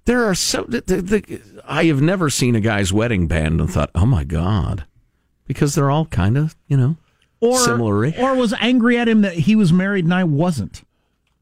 There 0.04 0.24
are 0.26 0.34
so. 0.34 0.64
The, 0.68 0.82
the, 0.82 1.40
I 1.66 1.84
have 1.84 2.02
never 2.02 2.28
seen 2.30 2.54
a 2.56 2.60
guy's 2.60 2.92
wedding 2.92 3.26
band 3.26 3.58
and 3.60 3.70
thought, 3.70 3.90
"Oh 3.94 4.06
my 4.06 4.24
god," 4.24 4.84
because 5.50 5.74
they're 5.74 5.90
all 5.90 6.06
kind 6.06 6.38
of, 6.38 6.54
you 6.68 6.76
know, 6.76 6.96
Or 7.40 7.58
similar. 7.58 8.12
or 8.16 8.36
was 8.36 8.54
angry 8.60 8.96
at 8.96 9.08
him 9.08 9.22
that 9.22 9.32
he 9.34 9.56
was 9.56 9.72
married 9.72 10.04
and 10.04 10.14
I 10.14 10.22
wasn't. 10.22 10.84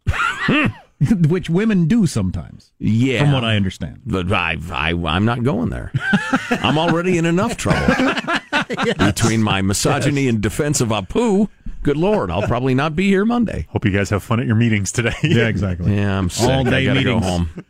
Which 1.29 1.51
women 1.51 1.87
do 1.87 2.07
sometimes, 2.07 2.73
Yeah, 2.79 3.21
from 3.21 3.33
what 3.33 3.45
I 3.45 3.55
understand. 3.57 4.01
But 4.07 4.33
I, 4.33 4.57
I, 4.73 4.91
I'm 4.93 5.27
not 5.27 5.43
going 5.45 5.69
there. 5.69 5.93
I'm 6.51 6.79
already 6.79 7.19
in 7.19 7.27
enough 7.27 7.59
trouble 7.59 7.85
between 8.99 9.43
my 9.43 9.61
misogyny 9.61 10.27
and 10.27 10.41
defense 10.41 10.81
of 10.81 10.89
Apu. 10.89 11.51
Good 11.83 11.99
lord, 11.99 12.31
I'll 12.31 12.43
probably 12.49 12.75
not 12.75 12.97
be 12.97 13.09
here 13.09 13.25
Monday. 13.27 13.67
Hope 13.71 13.85
you 13.85 13.91
guys 13.93 14.09
have 14.11 14.23
fun 14.25 14.41
at 14.41 14.47
your 14.47 14.57
meetings 14.57 14.91
today. 14.91 15.13
Yeah, 15.23 15.47
exactly. 15.49 15.95
Yeah, 15.95 16.19
I'm 16.19 16.31
sick. 16.31 16.49
All 16.49 16.65
day 16.65 16.79
I 16.79 16.85
gotta 16.87 17.01
meetings. 17.01 17.21
go 17.23 17.29
home. 17.29 17.65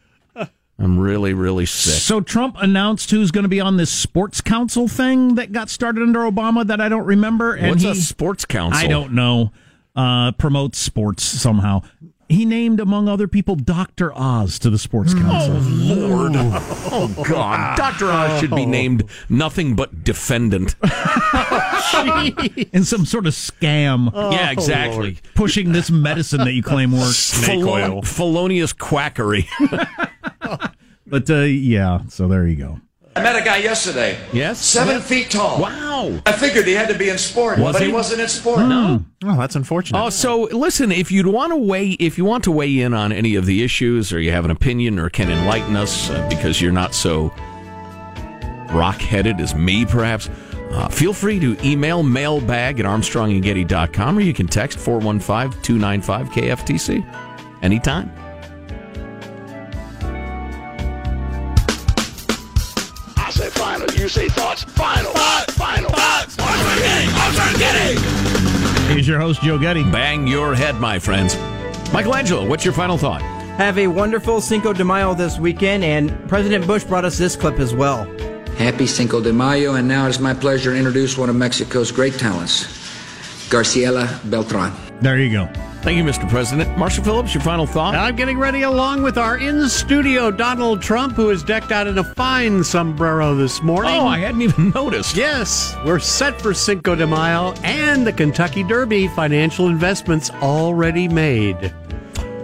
I'm 0.78 0.98
really, 0.98 1.34
really 1.34 1.66
sick. 1.66 1.94
So 1.94 2.20
Trump 2.20 2.56
announced 2.60 3.10
who's 3.10 3.32
going 3.32 3.42
to 3.42 3.48
be 3.48 3.60
on 3.60 3.76
this 3.76 3.90
sports 3.90 4.40
council 4.40 4.86
thing 4.86 5.34
that 5.34 5.50
got 5.50 5.70
started 5.70 6.02
under 6.02 6.20
Obama 6.20 6.64
that 6.66 6.80
I 6.80 6.88
don't 6.88 7.04
remember. 7.04 7.54
And 7.54 7.70
What's 7.70 7.82
he, 7.82 7.90
a 7.90 7.94
sports 7.96 8.44
council? 8.44 8.78
I 8.78 8.86
don't 8.86 9.12
know. 9.12 9.50
Uh, 9.96 10.30
promotes 10.32 10.78
sports 10.78 11.24
somehow. 11.24 11.82
He 12.28 12.44
named, 12.44 12.78
among 12.78 13.08
other 13.08 13.26
people, 13.26 13.56
Dr. 13.56 14.12
Oz 14.14 14.58
to 14.58 14.68
the 14.68 14.78
sports 14.78 15.14
council. 15.14 15.56
Oh, 15.56 15.94
Lord. 15.94 16.32
Oh, 16.36 17.24
God. 17.26 17.76
Dr. 17.78 18.10
Oz 18.10 18.38
should 18.40 18.54
be 18.54 18.66
named 18.66 19.04
nothing 19.30 19.74
but 19.74 20.04
defendant. 20.04 20.74
in 22.72 22.84
some 22.84 23.06
sort 23.06 23.26
of 23.26 23.32
scam. 23.32 24.12
yeah, 24.32 24.50
exactly. 24.50 25.18
Pushing 25.34 25.72
this 25.72 25.90
medicine 25.90 26.40
that 26.40 26.52
you 26.52 26.62
claim 26.62 26.92
works. 26.92 27.16
Snake 27.16 27.60
Felon- 27.60 27.90
oil. 27.92 28.02
felonious 28.02 28.74
quackery. 28.74 29.48
But 31.06 31.30
uh, 31.30 31.36
yeah, 31.40 32.00
so 32.08 32.28
there 32.28 32.46
you 32.46 32.56
go. 32.56 32.80
I 33.18 33.22
met 33.22 33.36
a 33.36 33.44
guy 33.44 33.58
yesterday. 33.58 34.18
Yes? 34.32 34.60
Seven 34.64 35.00
feet 35.00 35.30
tall. 35.30 35.60
Wow. 35.60 36.20
I 36.24 36.32
figured 36.32 36.66
he 36.66 36.72
had 36.74 36.88
to 36.88 36.98
be 36.98 37.08
in 37.08 37.18
sport, 37.18 37.58
Was 37.58 37.74
but 37.74 37.82
he? 37.82 37.88
he? 37.88 37.94
wasn't 37.94 38.20
in 38.20 38.28
sport. 38.28 38.60
No. 38.60 39.04
Oh, 39.24 39.36
that's 39.36 39.56
unfortunate. 39.56 40.00
Oh, 40.00 40.10
so 40.10 40.42
listen, 40.52 40.92
if 40.92 41.10
you'd 41.10 41.26
want 41.26 41.52
to 41.52 41.56
weigh, 41.56 41.90
if 41.98 42.16
you 42.18 42.24
want 42.24 42.44
to 42.44 42.52
weigh 42.52 42.78
in 42.80 42.94
on 42.94 43.10
any 43.12 43.34
of 43.34 43.46
the 43.46 43.64
issues, 43.64 44.12
or 44.12 44.20
you 44.20 44.30
have 44.30 44.44
an 44.44 44.50
opinion, 44.52 44.98
or 44.98 45.08
can 45.10 45.30
enlighten 45.30 45.74
us 45.74 46.10
uh, 46.10 46.24
because 46.28 46.60
you're 46.62 46.70
not 46.72 46.94
so 46.94 47.32
rock-headed 48.72 49.40
as 49.40 49.54
me, 49.54 49.84
perhaps, 49.84 50.30
uh, 50.70 50.88
feel 50.88 51.12
free 51.12 51.40
to 51.40 51.56
email 51.66 52.02
mailbag 52.02 52.78
at 52.78 52.86
armstrongandgetty.com, 52.86 54.18
or 54.18 54.20
you 54.20 54.34
can 54.34 54.46
text 54.46 54.78
415-295-KFTC 54.78 57.04
anytime. 57.62 58.12
You 64.08 64.12
say 64.12 64.28
thoughts. 64.30 64.64
Final, 64.64 65.12
final, 65.50 65.90
thoughts. 65.90 66.38
Armstrong 66.38 66.78
Getty, 66.78 67.12
Armstrong 67.12 67.58
Getty. 67.58 68.90
Here's 68.90 69.06
your 69.06 69.20
host, 69.20 69.42
Joe 69.42 69.58
Getty. 69.58 69.82
Bang 69.82 70.26
your 70.26 70.54
head, 70.54 70.76
my 70.76 70.98
friends. 70.98 71.36
Michelangelo, 71.92 72.48
what's 72.48 72.64
your 72.64 72.72
final 72.72 72.96
thought? 72.96 73.20
Have 73.58 73.76
a 73.76 73.86
wonderful 73.86 74.40
Cinco 74.40 74.72
de 74.72 74.82
Mayo 74.82 75.12
this 75.12 75.38
weekend, 75.38 75.84
and 75.84 76.26
President 76.26 76.66
Bush 76.66 76.84
brought 76.84 77.04
us 77.04 77.18
this 77.18 77.36
clip 77.36 77.58
as 77.58 77.74
well. 77.74 78.06
Happy 78.56 78.86
Cinco 78.86 79.20
de 79.20 79.30
Mayo, 79.30 79.74
and 79.74 79.86
now 79.86 80.06
it's 80.06 80.20
my 80.20 80.32
pleasure 80.32 80.72
to 80.72 80.78
introduce 80.78 81.18
one 81.18 81.28
of 81.28 81.36
Mexico's 81.36 81.92
great 81.92 82.14
talents, 82.14 82.64
Graciela 83.50 84.08
Beltran. 84.30 84.72
There 85.02 85.18
you 85.18 85.30
go. 85.30 85.67
Thank 85.82 85.96
you, 85.96 86.04
Mr. 86.04 86.28
President. 86.28 86.76
Marshall 86.76 87.04
Phillips, 87.04 87.32
your 87.32 87.42
final 87.42 87.64
thought? 87.66 87.94
I'm 87.94 88.16
getting 88.16 88.36
ready 88.38 88.62
along 88.62 89.02
with 89.02 89.16
our 89.16 89.38
in 89.38 89.68
studio 89.68 90.30
Donald 90.30 90.82
Trump, 90.82 91.14
who 91.14 91.30
is 91.30 91.42
decked 91.42 91.70
out 91.72 91.86
in 91.86 91.96
a 91.98 92.04
fine 92.04 92.62
sombrero 92.64 93.34
this 93.34 93.62
morning. 93.62 93.92
Oh, 93.94 94.06
I 94.06 94.18
hadn't 94.18 94.42
even 94.42 94.70
noticed. 94.74 95.16
Yes, 95.16 95.74
we're 95.86 96.00
set 96.00 96.40
for 96.42 96.52
Cinco 96.52 96.94
de 96.94 97.06
Mayo 97.06 97.54
and 97.62 98.06
the 98.06 98.12
Kentucky 98.12 98.64
Derby. 98.64 99.08
Financial 99.08 99.68
investments 99.68 100.30
already 100.42 101.08
made. 101.08 101.72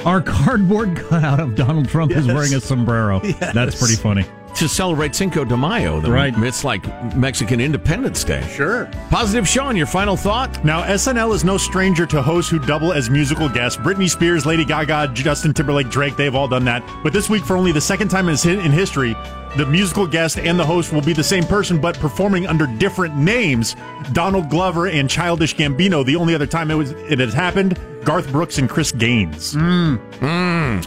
Our 0.06 0.20
cardboard 0.22 0.96
cutout 1.08 1.40
of 1.40 1.54
Donald 1.56 1.88
Trump 1.88 2.12
is 2.12 2.26
wearing 2.26 2.54
a 2.54 2.60
sombrero. 2.60 3.20
Yes. 3.24 3.52
That's 3.54 3.78
pretty 3.78 3.96
funny. 3.96 4.24
To 4.56 4.68
celebrate 4.68 5.16
Cinco 5.16 5.44
de 5.44 5.56
Mayo, 5.56 6.00
the- 6.00 6.10
Right. 6.10 6.32
It's 6.38 6.62
like 6.62 6.86
Mexican 7.16 7.60
Independence 7.60 8.22
Day. 8.22 8.46
Sure. 8.54 8.88
Positive 9.10 9.48
Sean, 9.48 9.76
your 9.76 9.86
final 9.86 10.16
thought? 10.16 10.64
Now, 10.64 10.82
SNL 10.84 11.32
is 11.34 11.42
no 11.44 11.58
stranger 11.58 12.06
to 12.06 12.22
hosts 12.22 12.50
who 12.52 12.60
double 12.60 12.92
as 12.92 13.10
musical 13.10 13.48
guests. 13.48 13.76
Britney 13.76 14.08
Spears, 14.08 14.46
Lady 14.46 14.64
Gaga, 14.64 15.10
Justin 15.12 15.52
Timberlake, 15.54 15.90
Drake, 15.90 16.16
they've 16.16 16.34
all 16.36 16.46
done 16.46 16.64
that. 16.66 16.84
But 17.02 17.12
this 17.12 17.28
week, 17.28 17.44
for 17.44 17.56
only 17.56 17.72
the 17.72 17.80
second 17.80 18.08
time 18.10 18.28
in, 18.28 18.36
in 18.46 18.70
history, 18.70 19.16
the 19.56 19.66
musical 19.66 20.06
guest 20.06 20.38
and 20.38 20.56
the 20.58 20.64
host 20.64 20.92
will 20.92 21.02
be 21.02 21.12
the 21.12 21.22
same 21.24 21.44
person, 21.44 21.80
but 21.80 21.98
performing 21.98 22.46
under 22.46 22.66
different 22.66 23.16
names. 23.16 23.74
Donald 24.12 24.50
Glover 24.50 24.86
and 24.86 25.10
Childish 25.10 25.56
Gambino. 25.56 26.04
The 26.06 26.14
only 26.16 26.32
other 26.34 26.46
time 26.46 26.70
it 26.70 26.74
was 26.74 26.92
it 26.92 27.18
has 27.18 27.34
happened, 27.34 27.76
Garth 28.04 28.30
Brooks 28.30 28.58
and 28.58 28.68
Chris 28.70 28.92
Gaines. 28.92 29.54
Mm. 29.54 30.86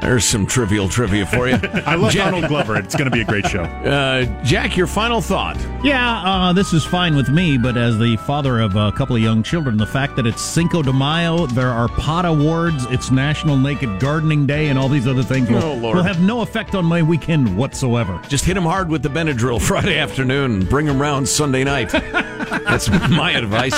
There's 0.00 0.24
some 0.24 0.46
trivial 0.46 0.88
trivia 0.88 1.26
for 1.26 1.48
you. 1.48 1.54
I 1.86 1.94
love 1.94 2.12
Jack, 2.12 2.30
Donald 2.30 2.48
Glover. 2.48 2.76
It's 2.76 2.94
going 2.94 3.06
to 3.06 3.10
be 3.10 3.22
a 3.22 3.24
great 3.24 3.46
show. 3.46 3.62
uh, 3.62 4.24
Jack, 4.44 4.76
your 4.76 4.86
final 4.86 5.20
thought? 5.20 5.56
Yeah, 5.82 6.22
uh, 6.22 6.52
this 6.52 6.72
is 6.72 6.84
fine 6.84 7.16
with 7.16 7.28
me, 7.28 7.56
but 7.58 7.76
as 7.76 7.98
the 7.98 8.16
father 8.18 8.60
of 8.60 8.76
a 8.76 8.92
couple 8.92 9.16
of 9.16 9.22
young 9.22 9.42
children, 9.42 9.76
the 9.78 9.86
fact 9.86 10.14
that 10.16 10.26
it's 10.26 10.42
Cinco 10.42 10.82
de 10.82 10.92
Mayo, 10.92 11.46
there 11.46 11.70
are 11.70 11.88
pot 11.88 12.24
awards, 12.24 12.84
it's 12.90 13.10
National 13.10 13.56
Naked 13.56 13.98
Gardening 13.98 14.46
Day, 14.46 14.68
and 14.68 14.78
all 14.78 14.88
these 14.88 15.06
other 15.08 15.22
things 15.22 15.48
will, 15.50 15.62
Oh, 15.64 15.74
Lord. 15.74 15.96
will 15.96 16.02
have 16.04 16.20
no 16.20 16.42
effect 16.42 16.74
on 16.74 16.84
my 16.84 17.02
weekend 17.02 17.56
whatsoever. 17.56 18.20
Just 18.28 18.44
hit 18.44 18.56
him 18.56 18.64
hard 18.64 18.88
with 18.88 19.02
the 19.02 19.08
Benadryl 19.08 19.60
Friday 19.66 19.98
afternoon 19.98 20.64
bring 20.66 20.86
him 20.86 21.00
round 21.00 21.28
Sunday 21.28 21.64
night. 21.64 21.88
That's 21.90 22.88
my 23.10 23.32
advice. 23.32 23.74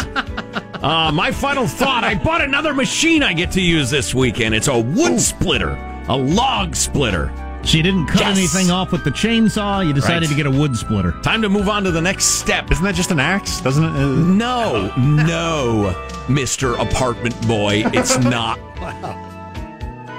Uh, 0.80 1.10
my 1.12 1.32
final 1.32 1.66
thought 1.66 2.04
I 2.04 2.14
bought 2.14 2.40
another 2.40 2.72
machine 2.74 3.22
I 3.22 3.32
get 3.32 3.50
to 3.52 3.60
use 3.60 3.90
this 3.90 4.14
weekend. 4.14 4.54
It's 4.54 4.68
a 4.68 4.78
wood 4.78 5.20
splitter, 5.20 5.74
a 6.08 6.16
log 6.16 6.74
splitter. 6.74 7.30
She 7.64 7.82
didn't 7.82 8.06
cut 8.06 8.20
Yes. 8.20 8.38
anything 8.38 8.70
off 8.70 8.92
with 8.92 9.04
the 9.04 9.10
chainsaw. 9.10 9.86
You 9.86 9.92
decided 9.92 10.22
Right. 10.22 10.28
to 10.30 10.34
get 10.36 10.46
a 10.46 10.50
wood 10.50 10.76
splitter. 10.76 11.12
Time 11.22 11.42
to 11.42 11.48
move 11.48 11.68
on 11.68 11.82
to 11.84 11.90
the 11.90 12.00
next 12.00 12.24
step. 12.38 12.70
Isn't 12.70 12.84
that 12.84 12.94
just 12.94 13.10
an 13.10 13.20
axe? 13.20 13.60
Doesn't 13.60 13.84
it? 13.84 13.90
Uh, 13.90 14.06
No, 14.06 14.92
no, 14.96 15.94
Mr. 16.28 16.78
Apartment 16.80 17.38
Boy. 17.46 17.82
It's 17.92 18.16
not. 18.24 18.58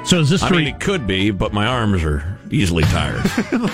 So 0.06 0.20
is 0.20 0.30
this 0.30 0.44
I 0.44 0.48
to 0.50 0.54
mean, 0.56 0.66
re- 0.66 0.72
it 0.72 0.80
could 0.80 1.08
be, 1.08 1.32
but 1.32 1.54
my 1.54 1.66
arms 1.66 2.04
are 2.04 2.38
easily 2.52 2.84
tired. 2.86 3.22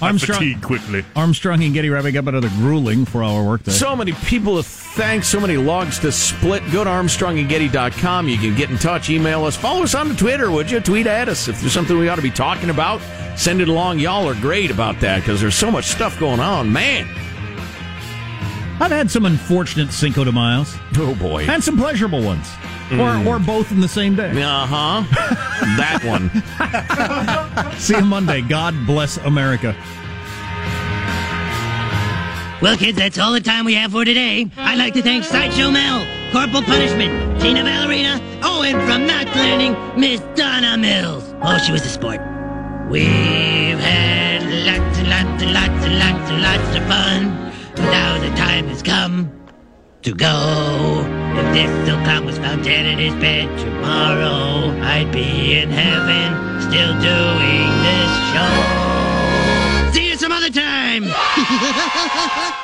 Armstrong, 0.00 0.38
Fatigue 0.38 0.62
quickly. 0.62 1.04
Armstrong 1.14 1.62
and 1.62 1.74
Getty 1.74 1.90
wrapping 1.90 2.16
up 2.16 2.26
another 2.26 2.48
grueling 2.50 3.04
four-hour 3.04 3.44
workday. 3.44 3.72
so 3.72 3.94
many 3.94 4.12
people 4.12 4.56
to 4.56 4.62
thank, 4.62 5.24
So 5.24 5.38
many 5.38 5.56
logs 5.56 5.98
to 5.98 6.10
split. 6.12 6.62
Go 6.72 6.84
to 6.84 6.90
ArmstrongandGetty.com. 6.90 8.28
You 8.28 8.38
can 8.38 8.54
get 8.56 8.70
in 8.70 8.78
touch, 8.78 9.10
email 9.10 9.44
us, 9.44 9.56
follow 9.56 9.82
us 9.82 9.94
on 9.94 10.16
Twitter, 10.16 10.50
would 10.50 10.70
you? 10.70 10.80
Tweet 10.80 11.06
at 11.06 11.28
us 11.28 11.48
if 11.48 11.60
there's 11.60 11.72
something 11.72 11.98
we 11.98 12.08
ought 12.08 12.16
to 12.16 12.22
be 12.22 12.30
talking 12.30 12.70
about. 12.70 13.00
Send 13.36 13.60
it 13.60 13.68
along. 13.68 13.98
Y'all 13.98 14.26
are 14.28 14.34
great 14.34 14.70
about 14.70 14.98
that 15.00 15.20
because 15.20 15.40
there's 15.40 15.54
so 15.56 15.70
much 15.70 15.86
stuff 15.86 16.18
going 16.18 16.40
on. 16.40 16.72
Man. 16.72 17.06
I've 18.80 18.90
had 18.90 19.10
some 19.10 19.24
unfortunate 19.24 19.92
Cinco 19.92 20.24
de 20.24 20.32
Mayos. 20.32 20.76
Oh, 20.96 21.14
boy. 21.14 21.44
And 21.44 21.62
some 21.62 21.76
pleasurable 21.76 22.22
ones. 22.22 22.46
Mm. 22.88 23.26
Or, 23.26 23.34
or 23.36 23.38
both 23.38 23.70
in 23.70 23.80
the 23.80 23.88
same 23.88 24.14
day. 24.16 24.30
Uh 24.42 24.66
huh. 24.66 25.40
that 25.76 26.02
one. 26.04 26.30
See 27.78 27.96
you 27.96 28.04
Monday. 28.04 28.40
God 28.42 28.74
bless 28.86 29.16
America. 29.18 29.76
Well, 32.62 32.76
kids, 32.76 32.96
that's 32.96 33.18
all 33.18 33.32
the 33.32 33.40
time 33.40 33.66
we 33.66 33.74
have 33.74 33.92
for 33.92 34.04
today. 34.04 34.48
I'd 34.56 34.78
like 34.78 34.94
to 34.94 35.02
thank 35.02 35.24
Sideshow 35.24 35.70
Mel, 35.70 36.06
Corporal 36.32 36.62
Punishment, 36.62 37.40
Tina 37.40 37.62
Ballerina, 37.62 38.20
oh, 38.42 38.62
and 38.62 38.80
from 38.88 39.06
Knots 39.06 39.34
Landing, 39.36 40.00
Miss 40.00 40.20
Donna 40.34 40.78
Mills. 40.78 41.34
Oh, 41.42 41.58
she 41.58 41.72
was 41.72 41.84
a 41.84 41.88
sport. 41.90 42.20
We've 42.88 43.78
had 43.78 44.42
lots 44.66 44.98
and 44.98 45.10
lots 45.10 45.42
and 45.42 45.52
lots 45.52 45.84
and 45.84 45.98
lots 45.98 46.30
and 46.30 46.42
lots 46.42 46.76
of 46.76 46.84
fun. 46.86 47.84
Now 47.90 48.18
the 48.18 48.34
time 48.36 48.66
has 48.68 48.82
come 48.82 49.33
to 50.04 50.12
go. 50.12 51.00
If 51.34 51.54
this 51.54 51.88
silkcom 51.88 52.26
was 52.26 52.36
found 52.36 52.62
dead 52.62 52.84
in 52.84 52.98
his 52.98 53.14
bed 53.14 53.48
tomorrow, 53.58 54.78
I'd 54.82 55.10
be 55.10 55.56
in 55.56 55.70
heaven 55.70 56.60
still 56.60 56.92
doing 57.00 57.70
this 57.86 58.10
show. 58.34 59.92
See 59.94 60.10
you 60.10 60.16
some 60.16 60.30
other 60.30 60.50
time. 60.50 61.04